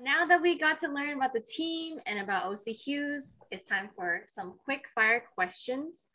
Now 0.00 0.26
that 0.26 0.42
we 0.42 0.58
got 0.58 0.80
to 0.80 0.88
learn 0.88 1.16
about 1.16 1.32
the 1.32 1.40
team 1.40 2.00
and 2.06 2.18
about 2.18 2.44
OC 2.46 2.74
Hues, 2.74 3.36
it's 3.52 3.68
time 3.68 3.90
for 3.94 4.22
some 4.26 4.54
quick 4.64 4.86
fire 4.94 5.22
questions. 5.34 6.08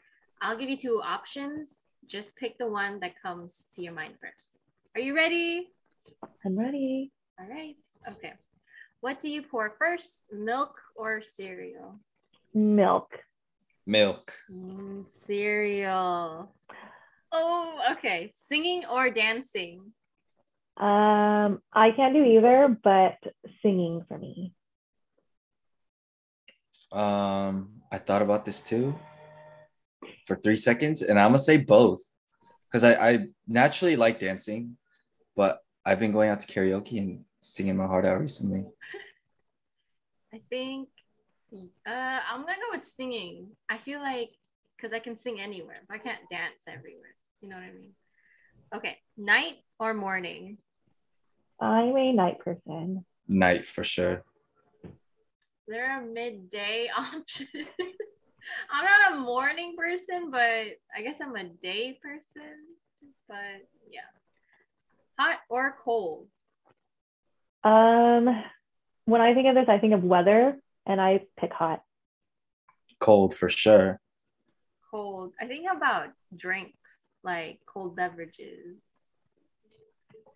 I'll 0.44 0.58
give 0.58 0.70
you 0.70 0.76
two 0.76 1.02
options. 1.02 1.86
Just 2.06 2.36
pick 2.36 2.58
the 2.58 2.68
one 2.68 3.00
that 3.00 3.14
comes 3.22 3.66
to 3.74 3.82
your 3.82 3.94
mind 3.94 4.16
first. 4.20 4.60
Are 4.94 5.00
you 5.00 5.16
ready? 5.16 5.72
I'm 6.46 6.60
ready. 6.60 7.14
All 7.40 7.48
right. 7.48 7.78
Okay. 8.12 8.34
What 9.00 9.22
do 9.22 9.30
you 9.30 9.42
pour 9.42 9.74
first, 9.80 10.34
milk 10.34 10.76
or 10.98 11.22
cereal? 11.22 11.98
Milk. 12.54 13.20
Milk. 13.88 14.34
Mm, 14.52 15.08
cereal. 15.08 16.54
Oh, 17.32 17.80
okay. 17.94 18.32
Singing 18.34 18.84
or 18.84 19.10
dancing? 19.10 19.94
Um, 20.76 21.62
I 21.72 21.92
can't 21.96 22.14
do 22.14 22.24
either, 22.24 22.78
but 22.84 23.16
singing 23.62 24.04
for 24.10 24.18
me. 24.18 24.54
Um, 26.92 27.80
I 27.90 27.98
thought 27.98 28.22
about 28.22 28.44
this 28.44 28.62
too 28.62 28.94
for 30.26 30.36
three 30.36 30.56
seconds, 30.56 31.02
and 31.02 31.20
I'm 31.20 31.30
gonna 31.30 31.40
say 31.40 31.58
both 31.58 32.02
because 32.72 32.84
I, 32.84 32.94
I 32.94 33.28
naturally 33.48 33.96
like 33.96 34.20
dancing, 34.20 34.78
but 35.36 35.60
I've 35.86 36.00
been 36.00 36.12
going 36.12 36.30
out 36.30 36.40
to 36.40 36.48
karaoke 36.48 36.98
and 36.98 37.26
singing 37.42 37.78
my 37.78 37.86
heart 37.86 38.06
out 38.06 38.20
recently. 38.20 38.66
I 40.34 40.42
think 40.50 40.90
uh, 41.54 42.20
I'm 42.32 42.42
gonna 42.42 42.56
go 42.56 42.76
with 42.76 42.84
singing. 42.84 43.50
I 43.70 43.78
feel 43.78 44.00
like 44.00 44.32
because 44.76 44.94
I 44.94 45.00
can 45.00 45.18
sing 45.18 45.40
anywhere, 45.40 45.82
but 45.88 45.96
I 45.96 45.98
can't 46.00 46.22
dance 46.32 46.66
everywhere. 46.68 47.16
You 47.42 47.50
know 47.50 47.56
what 47.56 47.66
I 47.66 47.74
mean? 47.74 47.92
Okay, 48.76 48.98
night 49.18 49.58
or 49.80 49.94
morning? 49.94 50.58
I'm 51.60 51.96
a 51.96 52.12
night 52.12 52.40
person. 52.40 53.06
Night 53.28 53.66
for 53.66 53.84
sure. 53.84 54.24
Is 54.84 54.90
there 55.68 56.00
a 56.00 56.06
midday 56.06 56.90
option? 56.98 57.48
I'm 58.72 58.86
not 58.86 59.14
a 59.14 59.22
morning 59.22 59.76
person, 59.78 60.32
but 60.32 60.40
I 60.96 61.02
guess 61.02 61.20
I'm 61.22 61.36
a 61.36 61.46
day 61.46 62.00
person. 62.02 62.54
But 63.28 63.68
yeah. 63.90 64.02
Hot 65.20 65.40
or 65.50 65.78
cold? 65.84 66.28
Um, 67.64 68.44
when 69.06 69.22
I 69.22 69.34
think 69.34 69.48
of 69.48 69.56
this, 69.56 69.70
I 69.70 69.78
think 69.78 69.94
of 69.94 70.04
weather 70.04 70.58
and 70.86 71.00
I 71.00 71.22
pick 71.40 71.54
hot. 71.54 71.82
Cold 73.00 73.34
for 73.34 73.50
sure. 73.50 74.00
Cold. 74.92 75.34
I 75.40 75.46
think 75.48 75.68
about 75.72 76.10
drinks, 76.36 77.18
like 77.24 77.60
cold 77.66 77.96
beverages. 77.96 78.84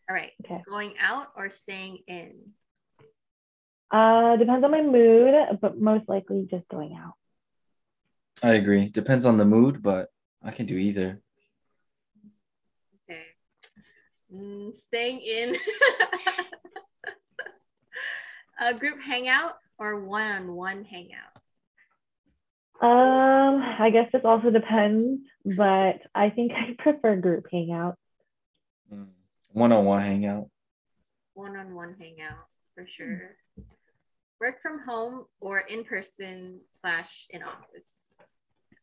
All 0.10 0.16
right. 0.16 0.32
Okay. 0.46 0.62
Going 0.68 0.94
out 1.00 1.28
or 1.36 1.50
staying 1.50 2.00
in? 2.08 2.36
Uh, 3.92 4.36
depends 4.38 4.64
on 4.64 4.72
my 4.72 4.82
mood, 4.82 5.34
but 5.62 5.80
most 5.80 6.08
likely 6.08 6.48
just 6.50 6.68
going 6.70 6.98
out. 6.98 7.14
I 8.44 8.54
agree. 8.54 8.90
Depends 8.90 9.26
on 9.26 9.38
the 9.38 9.46
mood, 9.46 9.82
but 9.82 10.10
I 10.44 10.52
can 10.52 10.66
do 10.66 10.78
either. 10.78 11.22
Okay. 13.10 13.24
Mm, 14.34 14.76
staying 14.76 15.22
in 15.22 15.56
a 18.60 18.74
group 18.74 19.00
hangout 19.02 19.56
or 19.80 20.00
one-on-one 20.02 20.84
hangout? 20.86 21.34
Um, 22.80 23.64
I 23.80 23.90
guess 23.92 24.08
this 24.14 24.22
also 24.24 24.52
depends, 24.52 25.22
but 25.44 26.02
I 26.14 26.30
think 26.30 26.52
I 26.52 26.76
prefer 26.78 27.16
group 27.16 27.48
hangout. 27.52 27.96
One 29.52 29.72
on 29.72 29.86
one 29.86 30.04
hangout. 30.04 30.50
One 31.34 31.56
on 31.56 31.74
one 31.74 31.96
hangout 32.00 32.46
for 32.76 32.86
sure. 32.96 33.36
Work 34.40 34.62
from 34.62 34.82
home 34.88 35.26
or 35.40 35.60
in 35.60 35.84
person 35.84 36.62
slash 36.72 37.28
in 37.32 37.42
office? 37.42 38.07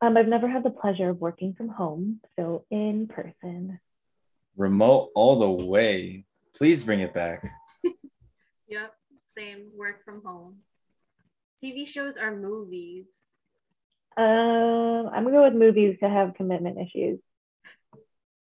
Um, 0.05 0.19
I've 0.19 0.29
never 0.29 0.47
had 0.47 0.63
the 0.63 0.71
pleasure 0.71 1.09
of 1.09 1.19
working 1.19 1.55
from 1.55 1.71
home, 1.71 2.21
so 2.37 2.67
in 2.71 3.07
person. 3.07 3.81
Remote 4.55 5.09
all 5.15 5.39
the 5.39 5.65
way. 5.65 6.27
Please 6.55 6.85
bring 6.85 7.01
it 7.01 7.15
back. 7.15 7.43
yep, 8.69 8.93
same. 9.27 9.71
Work 9.75 10.05
from 10.05 10.21
home. 10.23 10.57
TV 11.63 11.87
shows 11.87 12.19
or 12.19 12.37
movies? 12.37 13.07
Um, 14.19 15.09
I'm 15.11 15.25
gonna 15.25 15.31
go 15.31 15.45
with 15.45 15.55
movies 15.55 15.97
to 16.01 16.09
have 16.11 16.35
commitment 16.35 16.77
issues. 16.79 17.19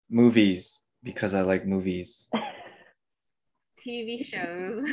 Movies 0.10 0.82
because 1.04 1.36
I 1.36 1.42
like 1.42 1.68
movies. 1.68 2.28
TV 3.80 4.26
shows. 4.26 4.84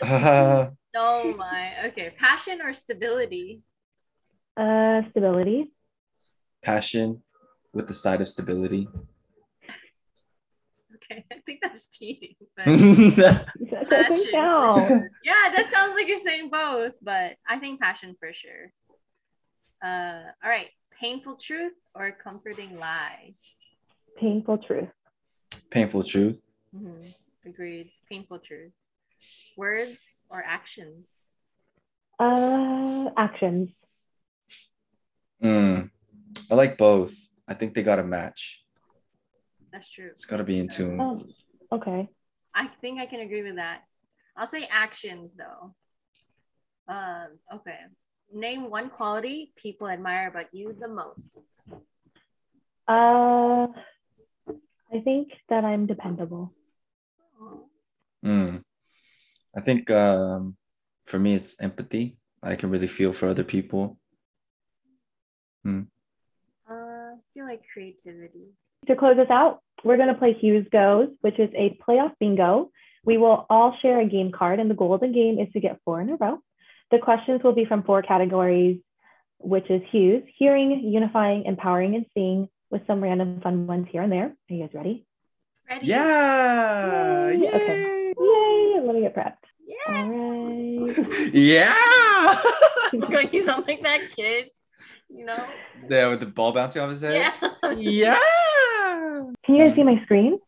uh, 0.00 0.68
oh 0.96 1.36
my. 1.36 1.88
Okay. 1.88 2.14
Passion 2.16 2.62
or 2.62 2.72
stability? 2.72 3.60
Uh, 4.56 5.02
stability. 5.10 5.72
Passion 6.62 7.22
with 7.72 7.88
the 7.88 7.94
side 7.94 8.20
of 8.20 8.28
stability. 8.28 8.88
Okay, 10.94 11.24
I 11.30 11.36
think 11.44 11.60
that's 11.62 11.86
cheating. 11.86 12.36
But 12.56 12.64
that 12.66 13.86
doesn't 13.90 14.30
count. 14.30 15.10
yeah, 15.24 15.52
that 15.54 15.68
sounds 15.72 15.94
like 15.94 16.08
you're 16.08 16.16
saying 16.18 16.50
both, 16.50 16.92
but 17.02 17.36
I 17.48 17.58
think 17.58 17.80
passion 17.80 18.16
for 18.18 18.32
sure. 18.32 18.72
Uh, 19.84 20.22
all 20.42 20.50
right, 20.50 20.68
painful 21.00 21.36
truth 21.36 21.74
or 21.94 22.12
comforting 22.12 22.78
lie? 22.78 23.34
Painful 24.16 24.58
truth. 24.58 24.88
Painful 25.70 26.04
truth. 26.04 26.40
Mm-hmm. 26.74 27.08
Agreed. 27.46 27.90
Painful 28.08 28.38
truth. 28.38 28.72
Words 29.56 30.24
or 30.30 30.42
actions? 30.46 31.08
Uh, 32.18 33.10
actions. 33.16 33.70
Mm, 35.44 35.90
I 36.50 36.54
like 36.54 36.78
both. 36.78 37.14
I 37.46 37.52
think 37.52 37.74
they 37.74 37.82
got 37.82 37.96
to 37.96 38.02
match. 38.04 38.64
That's 39.70 39.90
true. 39.90 40.08
It's 40.12 40.24
got 40.24 40.38
to 40.38 40.44
be 40.44 40.58
in 40.58 40.68
tune. 40.68 40.98
Oh, 41.00 41.20
okay. 41.70 42.08
I 42.54 42.68
think 42.80 43.00
I 43.00 43.06
can 43.06 43.20
agree 43.20 43.42
with 43.42 43.56
that. 43.56 43.82
I'll 44.36 44.46
say 44.46 44.66
actions 44.70 45.36
though. 45.36 45.74
Um, 46.88 47.38
okay. 47.52 47.78
Name 48.32 48.70
one 48.70 48.88
quality 48.88 49.52
people 49.56 49.88
admire 49.88 50.28
about 50.28 50.46
you 50.52 50.74
the 50.78 50.88
most. 50.88 51.42
Uh, 52.88 53.66
I 54.92 55.00
think 55.02 55.32
that 55.48 55.64
I'm 55.64 55.86
dependable. 55.86 56.52
Mm. 58.24 58.62
I 59.56 59.60
think 59.60 59.90
um, 59.90 60.56
for 61.06 61.18
me, 61.18 61.34
it's 61.34 61.60
empathy. 61.60 62.16
I 62.42 62.56
can 62.56 62.70
really 62.70 62.88
feel 62.88 63.12
for 63.12 63.28
other 63.28 63.44
people. 63.44 63.98
Hmm. 65.64 65.82
Uh, 66.70 66.74
I 66.74 67.14
feel 67.32 67.46
like 67.46 67.62
creativity. 67.72 68.52
To 68.86 68.96
close 68.96 69.18
us 69.18 69.30
out, 69.30 69.60
we're 69.82 69.96
going 69.96 70.08
to 70.08 70.14
play 70.14 70.34
Hues 70.34 70.66
Goes, 70.70 71.08
which 71.22 71.38
is 71.38 71.50
a 71.54 71.78
playoff 71.86 72.12
bingo. 72.20 72.70
We 73.04 73.16
will 73.16 73.46
all 73.50 73.76
share 73.82 74.00
a 74.00 74.06
game 74.06 74.30
card, 74.30 74.60
and 74.60 74.70
the 74.70 74.74
goal 74.74 74.94
of 74.94 75.00
the 75.00 75.08
game 75.08 75.38
is 75.38 75.52
to 75.52 75.60
get 75.60 75.80
four 75.84 76.00
in 76.00 76.10
a 76.10 76.16
row. 76.16 76.38
The 76.90 76.98
questions 76.98 77.42
will 77.42 77.54
be 77.54 77.64
from 77.64 77.82
four 77.82 78.02
categories, 78.02 78.80
which 79.38 79.70
is 79.70 79.82
Hues, 79.90 80.22
hearing, 80.38 80.80
unifying, 80.84 81.44
empowering, 81.44 81.94
and 81.94 82.06
seeing, 82.14 82.48
with 82.70 82.86
some 82.86 83.02
random 83.02 83.40
fun 83.40 83.66
ones 83.66 83.86
here 83.90 84.02
and 84.02 84.12
there. 84.12 84.26
Are 84.26 84.54
you 84.54 84.66
guys 84.66 84.74
ready? 84.74 85.06
Ready. 85.68 85.86
Yeah. 85.86 87.30
Yay. 87.30 87.38
Yay. 87.38 87.48
Okay. 87.48 88.14
Yay. 88.18 88.80
Let 88.84 88.94
me 88.94 89.00
get 89.00 89.16
prepped. 89.16 89.36
Yeah. 89.66 89.96
All 89.96 90.08
right. 90.08 91.32
yeah. 91.34 92.42
you 93.32 93.44
sound 93.44 93.66
like 93.66 93.82
that 93.82 94.00
kid, 94.16 94.50
you 95.08 95.24
know? 95.24 95.46
Yeah, 95.88 96.08
with 96.08 96.20
the 96.20 96.26
ball 96.26 96.52
bouncing 96.52 96.82
off 96.82 96.90
his 96.90 97.00
head. 97.02 97.32
Yeah. 97.62 97.74
yeah. 97.76 98.18
Can 99.44 99.54
you 99.54 99.66
guys 99.68 99.76
see 99.76 99.82
my 99.82 100.02
screen? 100.04 100.38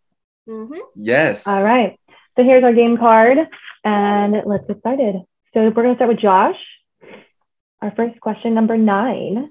Mm-hmm. 0.48 0.78
Yes. 0.94 1.46
All 1.46 1.62
right. 1.64 1.98
So 2.36 2.44
here's 2.44 2.62
our 2.64 2.72
game 2.72 2.96
card, 2.98 3.38
and 3.84 4.34
let's 4.46 4.66
get 4.66 4.78
started. 4.80 5.16
So 5.54 5.62
we're 5.62 5.70
going 5.70 5.88
to 5.90 5.94
start 5.96 6.08
with 6.10 6.20
Josh. 6.20 6.56
Our 7.82 7.92
first 7.96 8.20
question, 8.20 8.54
number 8.54 8.76
nine, 8.76 9.50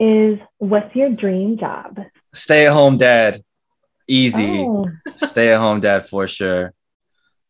is 0.00 0.38
What's 0.58 0.94
your 0.94 1.10
dream 1.10 1.58
job? 1.58 1.98
Stay 2.32 2.66
at 2.66 2.72
home 2.72 2.96
dad. 2.96 3.42
Easy. 4.08 4.60
Oh, 4.60 4.88
Stay 5.16 5.52
at 5.52 5.58
home 5.58 5.80
dad 5.80 6.08
for 6.08 6.26
sure. 6.28 6.72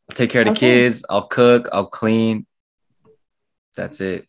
I'll 0.08 0.14
take 0.16 0.30
care 0.30 0.42
of 0.42 0.46
the 0.46 0.52
Okay. 0.52 0.84
kids. 0.84 1.04
I'll 1.08 1.26
cook. 1.26 1.68
I'll 1.72 1.86
clean. 1.86 2.46
That's 3.76 4.00
it. 4.00 4.28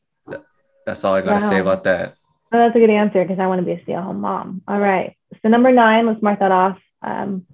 That's 0.85 1.03
all 1.03 1.15
I 1.15 1.21
got 1.21 1.39
to 1.39 1.47
say 1.47 1.59
about 1.59 1.83
that. 1.83 2.15
Oh, 2.55 2.59
that's 2.59 2.75
a 2.75 2.79
good 2.79 2.89
answer 2.89 3.23
because 3.23 3.39
I 3.39 3.47
want 3.47 3.59
to 3.59 3.65
be 3.65 3.73
a 3.73 3.83
stay 3.83 3.93
at 3.93 4.03
home 4.03 4.21
mom. 4.21 4.61
All 4.67 4.79
right. 4.79 5.15
So 5.41 5.49
number 5.49 5.71
nine, 5.71 6.07
let's 6.07 6.21
mark 6.21 6.39
that 6.39 6.51
off. 6.51 6.77
Um, 7.01 7.45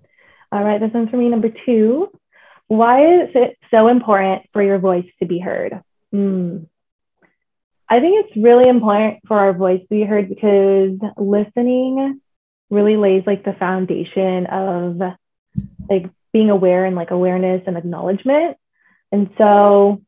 all 0.51 0.63
right. 0.63 0.79
This 0.79 0.91
one's 0.93 1.09
for 1.09 1.17
me. 1.17 1.29
Number 1.29 1.49
two, 1.65 2.11
why 2.67 3.23
is 3.23 3.29
it 3.35 3.57
so 3.69 3.87
important 3.87 4.43
for 4.53 4.61
your 4.63 4.79
voice 4.79 5.07
to 5.19 5.25
be 5.25 5.39
heard? 5.39 5.81
Hmm. 6.11 6.59
I 7.89 7.99
think 7.99 8.25
it's 8.25 8.37
really 8.37 8.69
important 8.69 9.19
for 9.27 9.37
our 9.37 9.53
voice 9.53 9.81
to 9.81 9.87
be 9.89 10.03
heard 10.03 10.29
because 10.29 10.97
listening 11.17 12.21
really 12.69 12.95
lays 12.95 13.23
like 13.27 13.43
the 13.43 13.51
foundation 13.51 14.45
of 14.45 15.01
like 15.89 16.09
being 16.31 16.49
aware 16.49 16.85
and 16.85 16.95
like 16.95 17.11
awareness 17.11 17.63
and 17.67 17.75
acknowledgement. 17.75 18.55
And 19.11 19.29
so, 19.37 20.01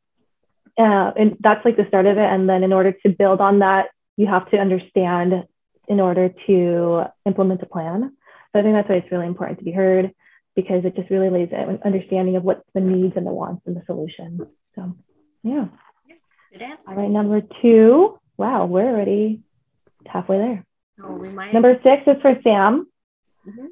uh, 0.77 1.11
and 1.17 1.35
that's 1.41 1.65
like 1.65 1.75
the 1.75 1.85
start 1.89 2.05
of 2.05 2.17
it. 2.17 2.23
And 2.23 2.47
then 2.47 2.63
in 2.63 2.71
order 2.71 2.93
to 2.93 3.09
build 3.09 3.41
on 3.41 3.59
that, 3.59 3.87
you 4.18 4.28
have 4.28 4.49
to 4.51 4.57
understand 4.57 5.34
in 5.88 5.99
order 5.99 6.30
to 6.47 7.03
implement 7.26 7.61
a 7.61 7.66
plan. 7.66 8.16
So 8.51 8.59
I 8.59 8.61
think 8.64 8.76
that's 8.76 8.89
why 8.89 8.95
it's 8.95 9.11
really 9.11 9.28
important 9.28 9.59
to 9.59 9.66
be 9.66 9.72
heard 9.72 10.11
because 10.55 10.86
it 10.86 10.95
just 10.95 11.09
really 11.09 11.30
lays 11.30 11.49
an 11.51 11.80
understanding 11.84 12.36
of 12.36 12.43
what 12.43 12.64
the 12.74 12.82
needs 12.82 13.14
and 13.16 13.26
the 13.26 13.32
wants 13.32 13.64
and 13.66 13.76
the 13.76 13.84
solutions. 13.86 14.41
So, 14.76 14.95
yeah. 15.43 15.66
Good 16.51 16.61
answer. 16.61 16.91
All 16.91 16.97
right, 16.97 17.09
number 17.09 17.41
two. 17.61 18.20
Wow, 18.38 18.68
we're 18.68 18.88
already 18.88 19.41
halfway 20.05 20.38
there. 20.38 20.66
Oh. 21.03 21.16
Number 21.18 21.80
six 21.84 22.03
is 22.05 22.22
for 22.22 22.39
Sam. 22.43 22.88
Mhm. 23.47 23.70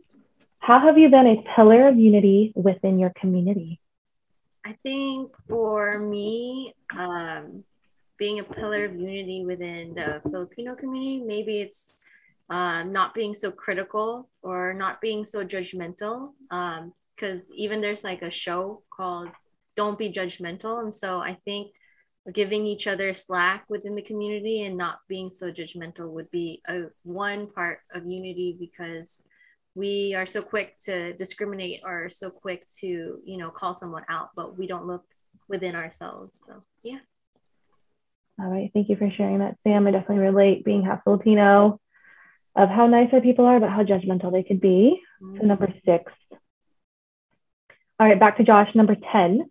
How 0.59 0.79
have 0.79 0.97
you 0.97 1.09
been 1.09 1.27
a 1.27 1.43
pillar 1.55 1.87
of 1.87 1.97
unity 1.97 2.53
within 2.55 2.99
your 2.99 3.11
community? 3.11 3.79
I 4.65 4.73
think 4.83 5.31
for 5.47 5.97
me, 5.99 6.73
um, 6.95 7.63
being 8.21 8.37
a 8.37 8.43
pillar 8.43 8.85
of 8.85 8.93
unity 8.93 9.43
within 9.43 9.95
the 9.95 10.21
Filipino 10.29 10.75
community, 10.75 11.23
maybe 11.25 11.59
it's 11.59 12.03
um, 12.51 12.93
not 12.93 13.15
being 13.15 13.33
so 13.33 13.49
critical 13.49 14.29
or 14.43 14.75
not 14.75 15.01
being 15.01 15.25
so 15.25 15.43
judgmental. 15.43 16.33
Because 17.15 17.51
even 17.55 17.81
there's 17.81 18.03
like 18.03 18.21
a 18.21 18.29
show 18.29 18.83
called 18.95 19.29
Don't 19.75 19.97
Be 19.97 20.11
Judgmental. 20.11 20.83
And 20.83 20.93
so 20.93 21.17
I 21.17 21.35
think 21.45 21.71
giving 22.31 22.67
each 22.67 22.85
other 22.85 23.11
slack 23.11 23.65
within 23.69 23.95
the 23.95 24.03
community 24.03 24.65
and 24.65 24.77
not 24.77 24.99
being 25.07 25.31
so 25.31 25.51
judgmental 25.51 26.11
would 26.11 26.29
be 26.29 26.61
a 26.67 26.83
one 27.01 27.47
part 27.47 27.79
of 27.95 28.05
unity 28.05 28.55
because 28.59 29.23
we 29.73 30.13
are 30.13 30.27
so 30.27 30.43
quick 30.43 30.77
to 30.85 31.13
discriminate 31.13 31.81
or 31.83 32.07
so 32.11 32.29
quick 32.29 32.67
to 32.81 33.19
you 33.25 33.37
know 33.37 33.49
call 33.49 33.73
someone 33.73 34.03
out 34.09 34.29
but 34.35 34.57
we 34.59 34.67
don't 34.67 34.85
look 34.85 35.05
within 35.47 35.75
ourselves 35.75 36.43
so 36.45 36.61
yeah 36.83 36.99
All 38.41 38.49
right, 38.49 38.71
thank 38.73 38.89
you 38.89 38.95
for 38.95 39.11
sharing 39.11 39.39
that, 39.39 39.57
Sam. 39.63 39.85
I 39.85 39.91
definitely 39.91 40.25
relate 40.25 40.65
being 40.65 40.83
half 40.83 41.03
Filipino 41.03 41.79
of 42.55 42.69
how 42.69 42.87
nice 42.87 43.09
our 43.13 43.21
people 43.21 43.45
are, 43.45 43.59
but 43.59 43.69
how 43.69 43.83
judgmental 43.83 44.31
they 44.31 44.41
could 44.41 44.59
be. 44.59 44.99
So 45.19 45.45
number 45.45 45.71
six. 45.85 46.11
All 47.99 48.07
right, 48.07 48.19
back 48.19 48.37
to 48.37 48.43
Josh. 48.43 48.73
Number 48.73 48.95
10. 49.11 49.47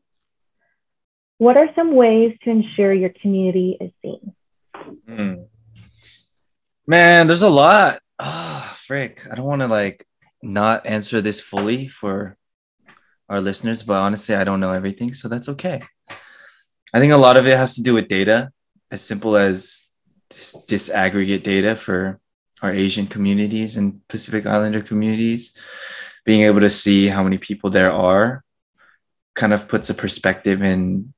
What 1.39 1.57
are 1.57 1.69
some 1.77 1.95
ways 1.95 2.37
to 2.43 2.51
ensure 2.51 2.93
your 2.93 3.13
community 3.23 3.79
is 3.81 3.93
seen? 4.03 4.35
Hmm. 5.07 5.35
Man, 6.85 7.29
there's 7.29 7.43
a 7.43 7.49
lot. 7.49 8.01
Ah, 8.19 8.77
frick. 8.77 9.25
I 9.31 9.37
don't 9.37 9.47
want 9.47 9.63
to 9.63 9.69
like 9.69 10.05
not 10.43 10.85
answer 10.85 11.21
this 11.21 11.41
fully 11.41 11.87
for 11.87 12.37
our 13.29 13.41
listeners, 13.41 13.85
but 13.85 14.01
honestly, 14.01 14.35
I 14.35 14.43
don't 14.43 14.59
know 14.59 14.73
everything, 14.73 15.15
so 15.15 15.29
that's 15.29 15.49
okay. 15.49 15.81
I 16.93 16.99
think 16.99 17.13
a 17.13 17.17
lot 17.17 17.37
of 17.37 17.47
it 17.47 17.57
has 17.57 17.77
to 17.77 17.83
do 17.85 17.95
with 17.95 18.09
data, 18.09 18.51
as 18.91 19.03
simple 19.03 19.37
as 19.37 19.87
dis- 20.29 20.57
disaggregate 20.67 21.43
data 21.43 21.77
for 21.77 22.21
our 22.63 22.73
Asian 22.73 23.07
communities 23.07 23.77
and 23.77 24.07
Pacific 24.09 24.47
Islander 24.47 24.83
communities. 24.83 25.53
Being 26.25 26.43
able 26.43 26.61
to 26.61 26.71
see 26.71 27.07
how 27.09 27.23
many 27.23 27.39
people 27.39 27.71
there 27.71 27.93
are 27.93 28.45
kind 29.35 29.53
of 29.53 29.69
puts 29.69 29.89
a 29.89 29.95
perspective 29.95 30.63
in 30.63 31.15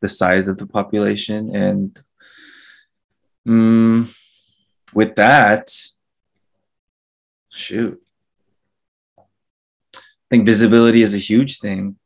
the 0.00 0.08
size 0.08 0.48
of 0.48 0.58
the 0.58 0.66
population 0.66 1.54
and 1.54 1.98
Mm, 3.46 4.14
with 4.94 5.16
that, 5.16 5.70
shoot. 7.48 8.00
I 9.18 9.22
think 10.30 10.46
visibility 10.46 11.02
is 11.02 11.14
a 11.14 11.18
huge 11.18 11.58
thing. 11.58 11.96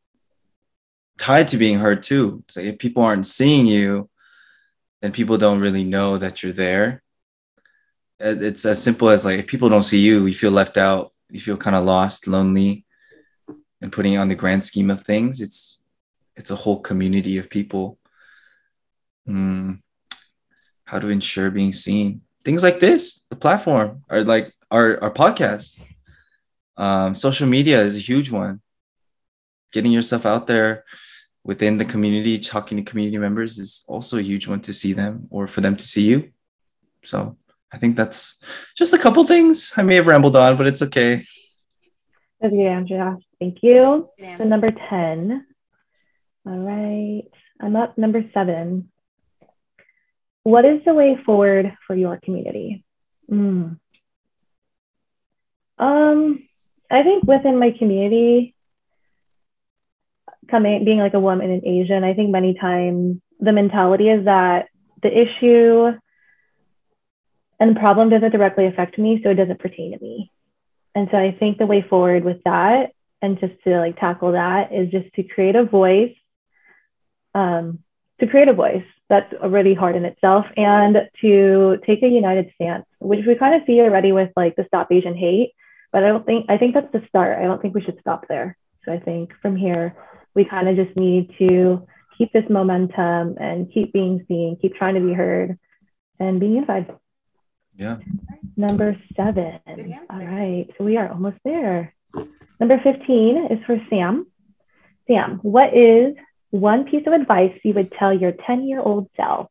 Tied 1.18 1.48
to 1.48 1.56
being 1.56 1.78
heard 1.78 2.02
too. 2.02 2.42
It's 2.46 2.56
like 2.56 2.66
if 2.66 2.78
people 2.78 3.02
aren't 3.02 3.26
seeing 3.26 3.66
you, 3.66 4.08
then 5.04 5.12
people 5.12 5.36
don't 5.36 5.60
really 5.60 5.84
know 5.84 6.16
that 6.18 6.42
you're 6.42 6.52
there. 6.52 7.02
It's 8.18 8.64
as 8.64 8.82
simple 8.82 9.10
as 9.10 9.24
like 9.24 9.40
if 9.40 9.46
people 9.46 9.68
don't 9.68 9.82
see 9.82 9.98
you, 9.98 10.24
you 10.24 10.32
feel 10.32 10.50
left 10.50 10.78
out, 10.78 11.12
you 11.28 11.40
feel 11.40 11.56
kind 11.56 11.76
of 11.76 11.84
lost, 11.84 12.26
lonely. 12.26 12.86
And 13.80 13.92
putting 13.92 14.16
on 14.16 14.28
the 14.28 14.34
grand 14.34 14.64
scheme 14.64 14.90
of 14.90 15.04
things, 15.04 15.40
it's 15.42 15.84
it's 16.36 16.50
a 16.50 16.56
whole 16.56 16.80
community 16.80 17.36
of 17.38 17.50
people. 17.50 17.98
Mm 19.28 19.80
how 20.84 20.98
to 20.98 21.08
ensure 21.08 21.50
being 21.50 21.72
seen 21.72 22.20
things 22.44 22.62
like 22.62 22.78
this 22.78 23.24
the 23.30 23.36
platform 23.36 24.04
or 24.10 24.22
like 24.22 24.52
our, 24.70 25.02
our 25.02 25.10
podcast 25.10 25.80
um, 26.76 27.14
social 27.14 27.48
media 27.48 27.80
is 27.82 27.96
a 27.96 28.00
huge 28.00 28.30
one 28.30 28.60
getting 29.72 29.92
yourself 29.92 30.26
out 30.26 30.46
there 30.46 30.84
within 31.44 31.78
the 31.78 31.84
community 31.84 32.38
talking 32.38 32.76
to 32.78 32.82
community 32.82 33.18
members 33.18 33.58
is 33.58 33.84
also 33.86 34.18
a 34.18 34.22
huge 34.22 34.48
one 34.48 34.60
to 34.60 34.72
see 34.72 34.92
them 34.92 35.26
or 35.30 35.46
for 35.46 35.60
them 35.60 35.76
to 35.76 35.84
see 35.84 36.02
you 36.02 36.30
so 37.02 37.36
i 37.72 37.78
think 37.78 37.96
that's 37.96 38.38
just 38.76 38.94
a 38.94 38.98
couple 38.98 39.24
things 39.24 39.72
i 39.76 39.82
may 39.82 39.96
have 39.96 40.06
rambled 40.06 40.36
on 40.36 40.56
but 40.56 40.66
it's 40.66 40.82
okay 40.82 41.22
That's 42.40 42.52
a 42.52 42.56
good 42.56 42.66
answer, 42.66 42.98
Josh. 42.98 43.22
Thank 43.40 43.62
you. 43.62 44.10
Yeah. 44.18 44.36
So 44.36 44.44
number 44.44 44.70
10. 44.70 45.46
All 46.46 46.58
right. 46.58 47.24
I'm 47.60 47.76
up 47.76 47.96
number 47.96 48.22
seven. 48.34 48.90
What 50.42 50.64
is 50.64 50.84
the 50.84 50.92
way 50.92 51.16
forward 51.24 51.72
for 51.86 51.96
your 51.96 52.18
community? 52.22 52.84
Hmm. 53.28 53.74
Um, 55.78 56.46
I 56.90 57.02
think 57.02 57.24
within 57.24 57.58
my 57.58 57.70
community, 57.70 58.53
coming 60.50 60.84
being 60.84 60.98
like 60.98 61.14
a 61.14 61.20
woman 61.20 61.50
in 61.50 61.66
Asia, 61.66 61.94
and 61.94 62.04
I 62.04 62.14
think 62.14 62.30
many 62.30 62.54
times 62.54 63.20
the 63.40 63.52
mentality 63.52 64.08
is 64.08 64.24
that 64.24 64.68
the 65.02 65.10
issue 65.10 65.92
and 67.60 67.76
the 67.76 67.80
problem 67.80 68.10
doesn't 68.10 68.32
directly 68.32 68.66
affect 68.66 68.98
me, 68.98 69.20
so 69.22 69.30
it 69.30 69.34
doesn't 69.34 69.60
pertain 69.60 69.92
to 69.92 70.02
me. 70.02 70.30
And 70.94 71.08
so 71.10 71.18
I 71.18 71.36
think 71.38 71.58
the 71.58 71.66
way 71.66 71.82
forward 71.82 72.24
with 72.24 72.42
that 72.44 72.92
and 73.22 73.40
just 73.40 73.54
to 73.64 73.78
like 73.78 73.98
tackle 73.98 74.32
that 74.32 74.72
is 74.72 74.90
just 74.90 75.12
to 75.14 75.22
create 75.22 75.56
a 75.56 75.64
voice, 75.64 76.14
um, 77.34 77.80
to 78.20 78.26
create 78.26 78.48
a 78.48 78.52
voice 78.52 78.84
that's 79.08 79.32
already 79.34 79.74
hard 79.74 79.96
in 79.96 80.04
itself 80.04 80.46
and 80.56 80.96
to 81.20 81.78
take 81.86 82.02
a 82.02 82.08
united 82.08 82.50
stance, 82.54 82.86
which 82.98 83.24
we 83.26 83.34
kind 83.34 83.54
of 83.54 83.62
see 83.66 83.80
already 83.80 84.12
with 84.12 84.30
like 84.36 84.56
the 84.56 84.64
Stop 84.66 84.90
Asian 84.92 85.16
Hate. 85.16 85.52
But 85.92 86.04
I 86.04 86.08
don't 86.08 86.26
think, 86.26 86.46
I 86.48 86.58
think 86.58 86.74
that's 86.74 86.92
the 86.92 87.02
start. 87.08 87.38
I 87.38 87.44
don't 87.44 87.62
think 87.62 87.74
we 87.74 87.82
should 87.82 88.00
stop 88.00 88.26
there. 88.28 88.56
So 88.84 88.92
I 88.92 88.98
think 88.98 89.32
from 89.40 89.56
here, 89.56 89.96
we 90.34 90.44
kind 90.44 90.68
of 90.68 90.76
just 90.76 90.96
need 90.96 91.30
to 91.38 91.86
keep 92.16 92.32
this 92.32 92.44
momentum 92.48 93.36
and 93.38 93.72
keep 93.72 93.92
being 93.92 94.24
seen, 94.28 94.56
keep 94.60 94.74
trying 94.74 94.94
to 94.94 95.00
be 95.00 95.12
heard, 95.12 95.58
and 96.18 96.40
being 96.40 96.54
unified. 96.54 96.92
Yeah. 97.76 97.98
Number 98.56 98.96
seven. 99.16 99.60
All 100.10 100.24
right. 100.24 100.66
So 100.78 100.84
we 100.84 100.96
are 100.96 101.10
almost 101.10 101.38
there. 101.44 101.94
Number 102.60 102.80
15 102.82 103.48
is 103.50 103.58
for 103.66 103.78
Sam. 103.90 104.26
Sam, 105.08 105.40
what 105.42 105.76
is 105.76 106.14
one 106.50 106.84
piece 106.84 107.06
of 107.06 107.12
advice 107.12 107.52
you 107.64 107.74
would 107.74 107.92
tell 107.98 108.16
your 108.16 108.32
10 108.46 108.68
year 108.68 108.80
old 108.80 109.08
self? 109.16 109.48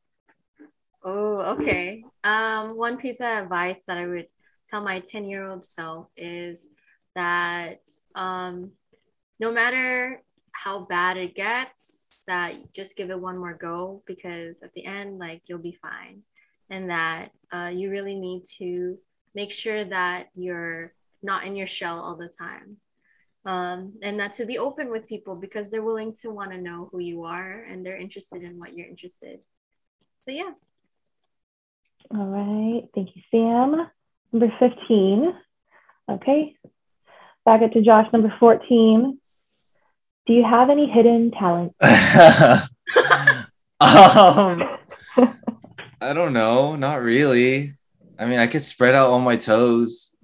Oh, 1.03 1.57
okay. 1.57 2.03
Um, 2.23 2.77
one 2.77 2.97
piece 2.97 3.19
of 3.19 3.27
advice 3.27 3.83
that 3.87 3.97
I 3.97 4.07
would 4.07 4.27
tell 4.69 4.81
my 4.81 4.99
10 4.99 5.25
year 5.25 5.45
old 5.45 5.65
self 5.65 6.07
is 6.15 6.69
that 7.15 7.81
um, 8.15 8.71
no 9.39 9.51
matter 9.51 10.21
how 10.53 10.85
bad 10.85 11.17
it 11.17 11.35
gets, 11.35 12.23
that 12.27 12.73
just 12.73 12.95
give 12.95 13.09
it 13.09 13.19
one 13.19 13.37
more 13.37 13.53
go 13.53 14.01
because 14.05 14.63
at 14.63 14.73
the 14.73 14.85
end, 14.85 15.19
like 15.19 15.41
you'll 15.47 15.59
be 15.59 15.77
fine. 15.81 16.21
And 16.69 16.89
that 16.89 17.31
uh, 17.51 17.71
you 17.73 17.91
really 17.91 18.15
need 18.15 18.43
to 18.57 18.97
make 19.35 19.51
sure 19.51 19.83
that 19.83 20.27
you're 20.35 20.93
not 21.21 21.43
in 21.43 21.55
your 21.55 21.67
shell 21.67 21.99
all 21.99 22.15
the 22.15 22.29
time. 22.29 22.77
Um, 23.45 23.95
and 24.01 24.19
that 24.21 24.33
to 24.33 24.45
be 24.45 24.57
open 24.57 24.89
with 24.89 25.07
people 25.07 25.35
because 25.35 25.69
they're 25.69 25.83
willing 25.83 26.13
to 26.21 26.29
want 26.29 26.51
to 26.51 26.57
know 26.57 26.87
who 26.91 26.99
you 26.99 27.25
are 27.25 27.63
and 27.63 27.85
they're 27.85 27.97
interested 27.97 28.41
in 28.41 28.57
what 28.57 28.73
you're 28.73 28.87
interested. 28.87 29.39
So 30.21 30.31
yeah, 30.31 30.51
All 32.11 32.25
right. 32.25 32.83
Thank 32.95 33.09
you, 33.15 33.21
Sam. 33.31 33.87
Number 34.31 34.53
15. 34.59 35.33
Okay. 36.09 36.55
Back 37.45 37.61
up 37.61 37.71
to 37.73 37.81
Josh. 37.81 38.07
Number 38.13 38.33
14. 38.39 39.19
Do 40.25 40.31
you 40.31 40.43
have 40.45 40.69
any 40.69 40.89
hidden 40.89 41.31
talent? 41.31 41.75
um, 41.81 42.69
I 45.99 46.13
don't 46.13 46.31
know, 46.31 46.77
not 46.77 47.01
really. 47.01 47.73
I 48.17 48.25
mean, 48.25 48.39
I 48.39 48.47
could 48.47 48.61
spread 48.61 48.95
out 48.95 49.09
all 49.09 49.19
my 49.19 49.35
toes, 49.35 50.15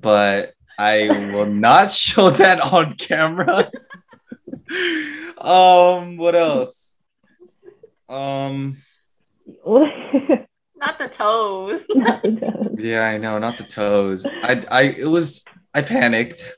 but 0.00 0.54
I 0.78 1.30
will 1.34 1.44
not 1.68 1.90
show 1.90 2.30
that 2.30 2.60
on 2.60 2.94
camera. 2.94 3.70
um, 5.36 6.16
what 6.16 6.34
else? 6.34 6.96
Um, 8.08 8.78
not 9.66 10.98
the 10.98 11.08
toes. 11.10 11.84
not 11.90 12.22
the 12.22 12.30
toes. 12.32 12.76
yeah, 12.78 13.06
I 13.06 13.18
know, 13.18 13.38
not 13.38 13.58
the 13.58 13.64
toes. 13.64 14.24
I, 14.24 14.64
I, 14.70 14.82
it 14.84 15.08
was, 15.08 15.44
I 15.74 15.82
panicked. 15.82 16.50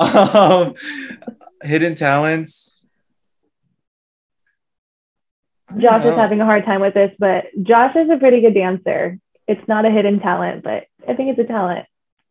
Um, 0.00 0.74
hidden 1.62 1.94
talents. 1.94 2.84
Josh 5.78 6.04
is 6.04 6.16
having 6.16 6.40
a 6.40 6.44
hard 6.44 6.64
time 6.64 6.80
with 6.80 6.94
this, 6.94 7.12
but 7.18 7.44
Josh 7.62 7.94
is 7.94 8.10
a 8.10 8.16
pretty 8.18 8.40
good 8.40 8.54
dancer. 8.54 9.18
It's 9.46 9.66
not 9.68 9.84
a 9.84 9.90
hidden 9.90 10.18
talent, 10.20 10.64
but 10.64 10.84
I 11.08 11.14
think 11.14 11.30
it's 11.30 11.38
a 11.38 11.52
talent. 11.52 11.86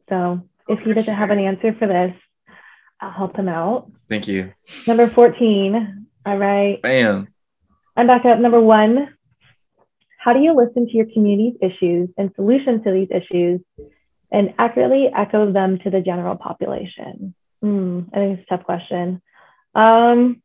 So 0.09 0.41
if 0.67 0.79
he 0.79 0.93
doesn't 0.93 1.13
have 1.13 1.29
an 1.29 1.39
answer 1.39 1.73
for 1.73 1.87
this, 1.87 2.13
I'll 2.99 3.11
help 3.11 3.37
him 3.37 3.47
out. 3.47 3.91
Thank 4.09 4.27
you. 4.27 4.51
Number 4.87 5.07
14. 5.07 6.07
All 6.25 6.37
right. 6.37 6.81
Bam. 6.81 7.29
I'm 7.95 8.07
back 8.07 8.25
up. 8.25 8.39
Number 8.39 8.59
one. 8.59 9.15
How 10.17 10.33
do 10.33 10.39
you 10.41 10.53
listen 10.53 10.85
to 10.85 10.91
your 10.91 11.05
community's 11.13 11.57
issues 11.61 12.09
and 12.17 12.29
solutions 12.35 12.83
to 12.83 12.91
these 12.91 13.07
issues 13.09 13.61
and 14.31 14.53
accurately 14.59 15.07
echo 15.15 15.51
them 15.53 15.79
to 15.79 15.89
the 15.89 16.01
general 16.01 16.35
population? 16.35 17.33
Hmm, 17.61 18.01
I 18.13 18.17
think 18.17 18.39
it's 18.39 18.47
a 18.49 18.57
tough 18.57 18.65
question. 18.65 19.21
Um, 19.75 20.41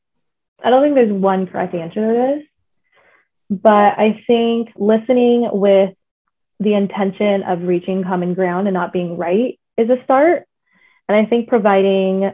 I 0.63 0.71
don't 0.71 0.83
think 0.83 0.95
there's 0.95 1.13
one 1.13 1.47
correct 1.47 1.75
answer 1.75 2.01
to 2.01 2.39
this, 2.41 3.61
but 3.63 3.99
I 3.99 4.23
think 4.27 4.71
listening 4.77 5.49
with 5.53 5.95
the 6.61 6.75
intention 6.75 7.43
of 7.43 7.63
reaching 7.63 8.05
common 8.05 8.35
ground 8.35 8.67
and 8.67 8.75
not 8.75 8.93
being 8.93 9.17
right 9.17 9.59
is 9.77 9.91
a 9.91 10.03
start. 10.05 10.45
And 11.09 11.17
I 11.17 11.29
think 11.29 11.49
providing 11.49 12.33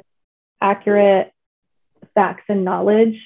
accurate 0.61 1.33
facts 2.15 2.45
and 2.49 2.65
knowledge 2.65 3.17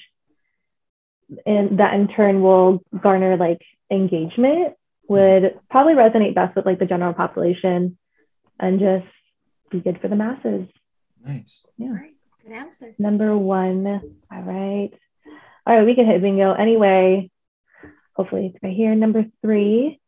and 1.45 1.79
that 1.79 1.93
in 1.93 2.07
turn 2.07 2.41
will 2.41 2.83
garner 3.01 3.37
like 3.37 3.61
engagement 3.91 4.75
would 5.07 5.59
probably 5.69 5.93
resonate 5.93 6.35
best 6.35 6.55
with 6.55 6.65
like 6.65 6.79
the 6.79 6.85
general 6.85 7.13
population 7.13 7.97
and 8.59 8.79
just 8.79 9.05
be 9.69 9.79
good 9.79 9.99
for 10.01 10.07
the 10.07 10.15
masses. 10.15 10.67
Nice. 11.25 11.65
Yeah. 11.77 11.89
Right. 11.89 12.13
Good 12.43 12.53
answer. 12.53 12.95
Number 12.99 13.35
one. 13.35 13.87
All 14.31 14.41
right. 14.41 14.91
All 15.67 15.75
right, 15.75 15.85
we 15.85 15.95
can 15.95 16.05
hit 16.05 16.21
bingo 16.21 16.53
anyway. 16.53 17.31
Hopefully 18.15 18.51
it's 18.53 18.63
right 18.63 18.75
here. 18.75 18.93
Number 18.93 19.25
three. 19.41 19.99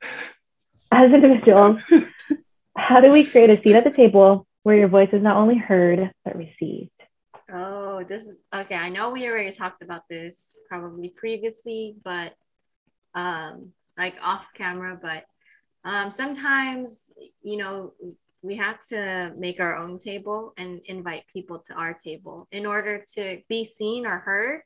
As 0.92 1.12
individuals, 1.12 1.80
how 2.76 3.00
do 3.00 3.10
we 3.10 3.24
create 3.24 3.50
a 3.50 3.60
seat 3.60 3.74
at 3.74 3.82
the 3.82 3.90
table 3.90 4.46
where 4.62 4.76
your 4.76 4.86
voice 4.86 5.08
is 5.12 5.22
not 5.22 5.36
only 5.36 5.58
heard 5.58 6.12
but 6.24 6.36
received? 6.36 6.90
Oh, 7.52 8.04
this 8.04 8.28
is 8.28 8.38
okay. 8.54 8.76
I 8.76 8.90
know 8.90 9.10
we 9.10 9.26
already 9.26 9.50
talked 9.50 9.82
about 9.82 10.02
this 10.08 10.56
probably 10.68 11.08
previously, 11.08 11.96
but 12.04 12.34
um, 13.14 13.72
like 13.98 14.14
off 14.22 14.46
camera, 14.54 14.96
but 15.00 15.24
um, 15.84 16.12
sometimes, 16.12 17.10
you 17.42 17.56
know, 17.56 17.92
we 18.44 18.56
have 18.56 18.78
to 18.88 19.32
make 19.38 19.58
our 19.58 19.74
own 19.74 19.98
table 19.98 20.52
and 20.58 20.82
invite 20.84 21.24
people 21.32 21.58
to 21.58 21.74
our 21.74 21.94
table 21.94 22.46
in 22.52 22.66
order 22.66 23.02
to 23.14 23.40
be 23.48 23.64
seen 23.64 24.06
or 24.06 24.18
heard. 24.18 24.60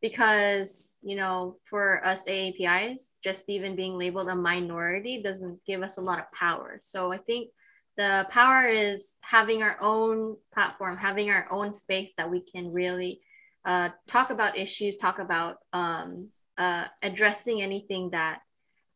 Because, 0.00 0.98
you 1.02 1.16
know, 1.16 1.56
for 1.64 2.04
us 2.06 2.26
AAPIs, 2.26 3.18
just 3.24 3.48
even 3.48 3.74
being 3.74 3.98
labeled 3.98 4.28
a 4.28 4.34
minority 4.36 5.22
doesn't 5.22 5.58
give 5.66 5.82
us 5.82 5.96
a 5.96 6.02
lot 6.02 6.18
of 6.18 6.30
power. 6.32 6.78
So 6.82 7.10
I 7.10 7.16
think 7.16 7.48
the 7.96 8.26
power 8.30 8.68
is 8.68 9.18
having 9.22 9.62
our 9.62 9.78
own 9.80 10.36
platform, 10.52 10.96
having 10.96 11.30
our 11.30 11.50
own 11.50 11.72
space 11.72 12.14
that 12.18 12.30
we 12.30 12.40
can 12.40 12.72
really 12.72 13.20
uh, 13.64 13.88
talk 14.06 14.30
about 14.30 14.58
issues, 14.58 14.96
talk 14.96 15.18
about 15.18 15.56
um, 15.72 16.28
uh, 16.58 16.84
addressing 17.02 17.62
anything 17.62 18.10
that 18.10 18.40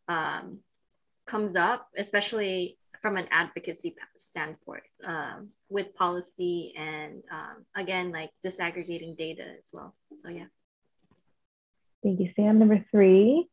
um, 0.09 0.59
comes 1.27 1.57
up, 1.57 1.89
especially 1.97 2.78
from 3.01 3.17
an 3.17 3.27
advocacy 3.31 3.95
standpoint 4.17 4.83
um, 5.05 5.49
with 5.69 5.95
policy 5.95 6.73
and 6.77 7.23
um, 7.31 7.65
again, 7.75 8.11
like 8.13 8.31
disaggregating 8.45 9.17
data 9.17 9.45
as 9.59 9.69
well. 9.73 9.95
So, 10.15 10.29
yeah. 10.29 10.47
Thank 12.03 12.21
you, 12.21 12.31
Sam. 12.37 12.59
Number 12.59 12.85
three. 12.91 13.49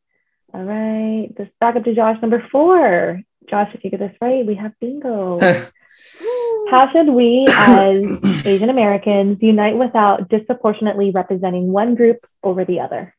All 0.54 0.64
right. 0.64 1.30
This 1.36 1.50
back 1.60 1.76
up 1.76 1.84
to 1.84 1.96
Josh. 1.96 2.22
Number 2.22 2.46
four. 2.52 3.22
Josh, 3.50 3.72
if 3.74 3.84
you 3.84 3.89
get 3.89 4.00
this 4.00 4.16
right, 4.22 4.46
we 4.46 4.56
have 4.56 4.74
bingo. 4.80 5.39
How 6.70 6.91
should 6.91 7.10
we, 7.10 7.46
as 7.50 8.04
Asian 8.46 8.70
Americans, 8.70 9.38
unite 9.41 9.78
without 9.78 10.30
disproportionately 10.30 11.12
representing 11.12 11.72
one 11.72 11.96
group 11.96 12.26
over 12.43 12.66
the 12.66 12.80
other? 12.80 13.16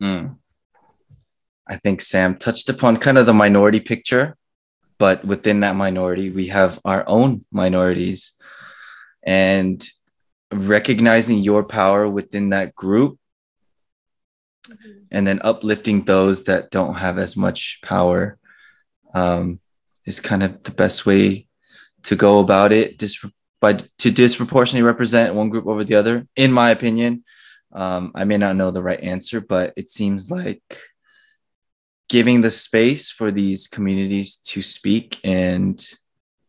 Hmm. 0.00 0.26
I 1.66 1.76
think 1.76 2.00
Sam 2.00 2.36
touched 2.36 2.70
upon 2.70 2.96
kind 2.98 3.18
of 3.18 3.26
the 3.26 3.34
minority 3.34 3.80
picture, 3.80 4.36
but 4.98 5.24
within 5.24 5.60
that 5.60 5.76
minority, 5.76 6.30
we 6.30 6.48
have 6.48 6.80
our 6.84 7.04
own 7.06 7.44
minorities. 7.52 8.34
And 9.22 9.86
recognizing 10.50 11.38
your 11.38 11.62
power 11.62 12.08
within 12.08 12.50
that 12.50 12.74
group 12.74 13.18
and 15.10 15.26
then 15.26 15.40
uplifting 15.42 16.04
those 16.04 16.44
that 16.44 16.70
don't 16.70 16.94
have 16.94 17.18
as 17.18 17.36
much 17.36 17.80
power 17.82 18.38
um, 19.14 19.60
is 20.04 20.20
kind 20.20 20.42
of 20.42 20.62
the 20.62 20.70
best 20.70 21.06
way 21.06 21.46
to 22.04 22.16
go 22.16 22.38
about 22.40 22.72
it. 22.72 22.98
Dis- 22.98 23.24
but 23.60 23.88
to 23.98 24.10
disproportionately 24.10 24.86
represent 24.86 25.34
one 25.34 25.50
group 25.50 25.66
over 25.66 25.84
the 25.84 25.96
other, 25.96 26.26
in 26.36 26.52
my 26.52 26.70
opinion, 26.70 27.24
um, 27.72 28.12
I 28.14 28.24
may 28.24 28.36
not 28.36 28.56
know 28.56 28.70
the 28.70 28.82
right 28.82 29.00
answer, 29.00 29.40
but 29.40 29.72
it 29.76 29.90
seems 29.90 30.30
like 30.30 30.62
giving 32.08 32.40
the 32.40 32.50
space 32.50 33.10
for 33.10 33.30
these 33.30 33.68
communities 33.68 34.36
to 34.36 34.62
speak 34.62 35.20
and 35.24 35.86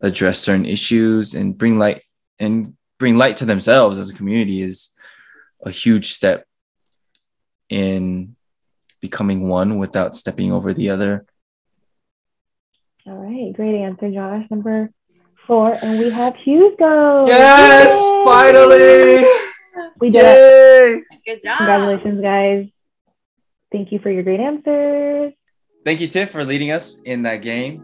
address 0.02 0.40
certain 0.40 0.66
issues 0.66 1.34
and 1.36 1.58
bring 1.58 1.78
light 1.78 2.04
and 2.40 2.76
bring 2.98 3.18
light 3.18 3.38
to 3.38 3.46
themselves 3.46 4.00
as 4.00 4.10
a 4.10 4.14
community 4.14 4.62
is 4.62 4.92
a 5.66 5.72
huge 5.72 6.14
step 6.14 6.46
in 7.70 8.36
becoming 9.02 9.48
one 9.48 9.78
without 9.78 10.16
stepping 10.16 10.52
over 10.52 10.74
the 10.74 10.90
other. 10.90 11.26
All 13.06 13.16
right. 13.16 13.54
Great 13.54 13.76
answer, 13.76 14.12
Josh. 14.12 14.46
Number 14.50 14.92
four. 15.48 15.78
And 15.82 16.00
we 16.00 16.10
have 16.10 16.36
Hugo. 16.36 17.26
Yes, 17.28 17.90
Yay! 17.90 18.26
finally! 18.26 19.26
We 20.00 20.10
did 20.10 20.24
it. 20.24 21.04
Good 21.26 21.42
job. 21.44 21.58
Congratulations, 21.58 22.22
guys. 22.22 22.68
Thank 23.72 23.92
you 23.92 24.00
for 24.00 24.10
your 24.12 24.24
great 24.24 24.40
answers. 24.40 25.34
Thank 25.86 26.02
you, 26.02 26.08
Tiff, 26.08 26.32
for 26.32 26.44
leading 26.44 26.72
us 26.72 27.02
in 27.04 27.22
that 27.24 27.38
game. 27.38 27.82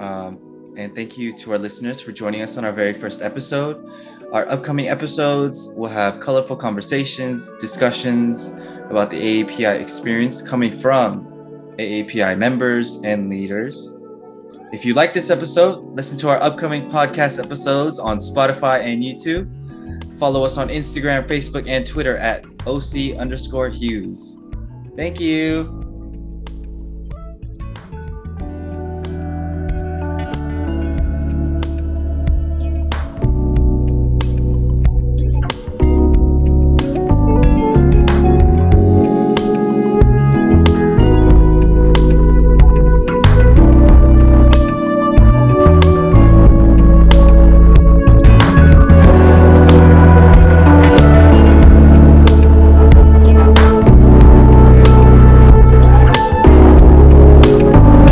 Um, 0.00 0.74
and 0.76 0.94
thank 0.94 1.18
you 1.18 1.36
to 1.38 1.52
our 1.52 1.58
listeners 1.58 2.00
for 2.00 2.12
joining 2.12 2.42
us 2.42 2.56
on 2.56 2.64
our 2.64 2.72
very 2.72 2.94
first 2.94 3.20
episode. 3.20 3.90
Our 4.32 4.48
upcoming 4.48 4.88
episodes 4.88 5.70
will 5.76 5.90
have 5.90 6.20
colorful 6.20 6.56
conversations, 6.56 7.50
discussions 7.60 8.52
about 8.88 9.10
the 9.10 9.44
AAPI 9.44 9.80
experience 9.80 10.40
coming 10.40 10.72
from 10.76 11.24
AAPI 11.78 12.38
members 12.38 12.96
and 13.04 13.28
leaders. 13.28 13.92
If 14.72 14.84
you 14.84 14.94
like 14.94 15.12
this 15.12 15.28
episode, 15.28 15.84
listen 15.94 16.16
to 16.18 16.30
our 16.30 16.40
upcoming 16.42 16.90
podcast 16.90 17.42
episodes 17.42 17.98
on 17.98 18.18
Spotify 18.18 18.82
and 18.84 19.02
YouTube. 19.02 20.18
Follow 20.18 20.44
us 20.44 20.56
on 20.56 20.68
Instagram, 20.68 21.26
Facebook, 21.26 21.68
and 21.68 21.86
Twitter 21.86 22.16
at 22.16 22.44
OC 22.66 23.18
underscore 23.18 23.68
Hues. 23.68 24.38
Thank 24.96 25.20
you. 25.20 25.81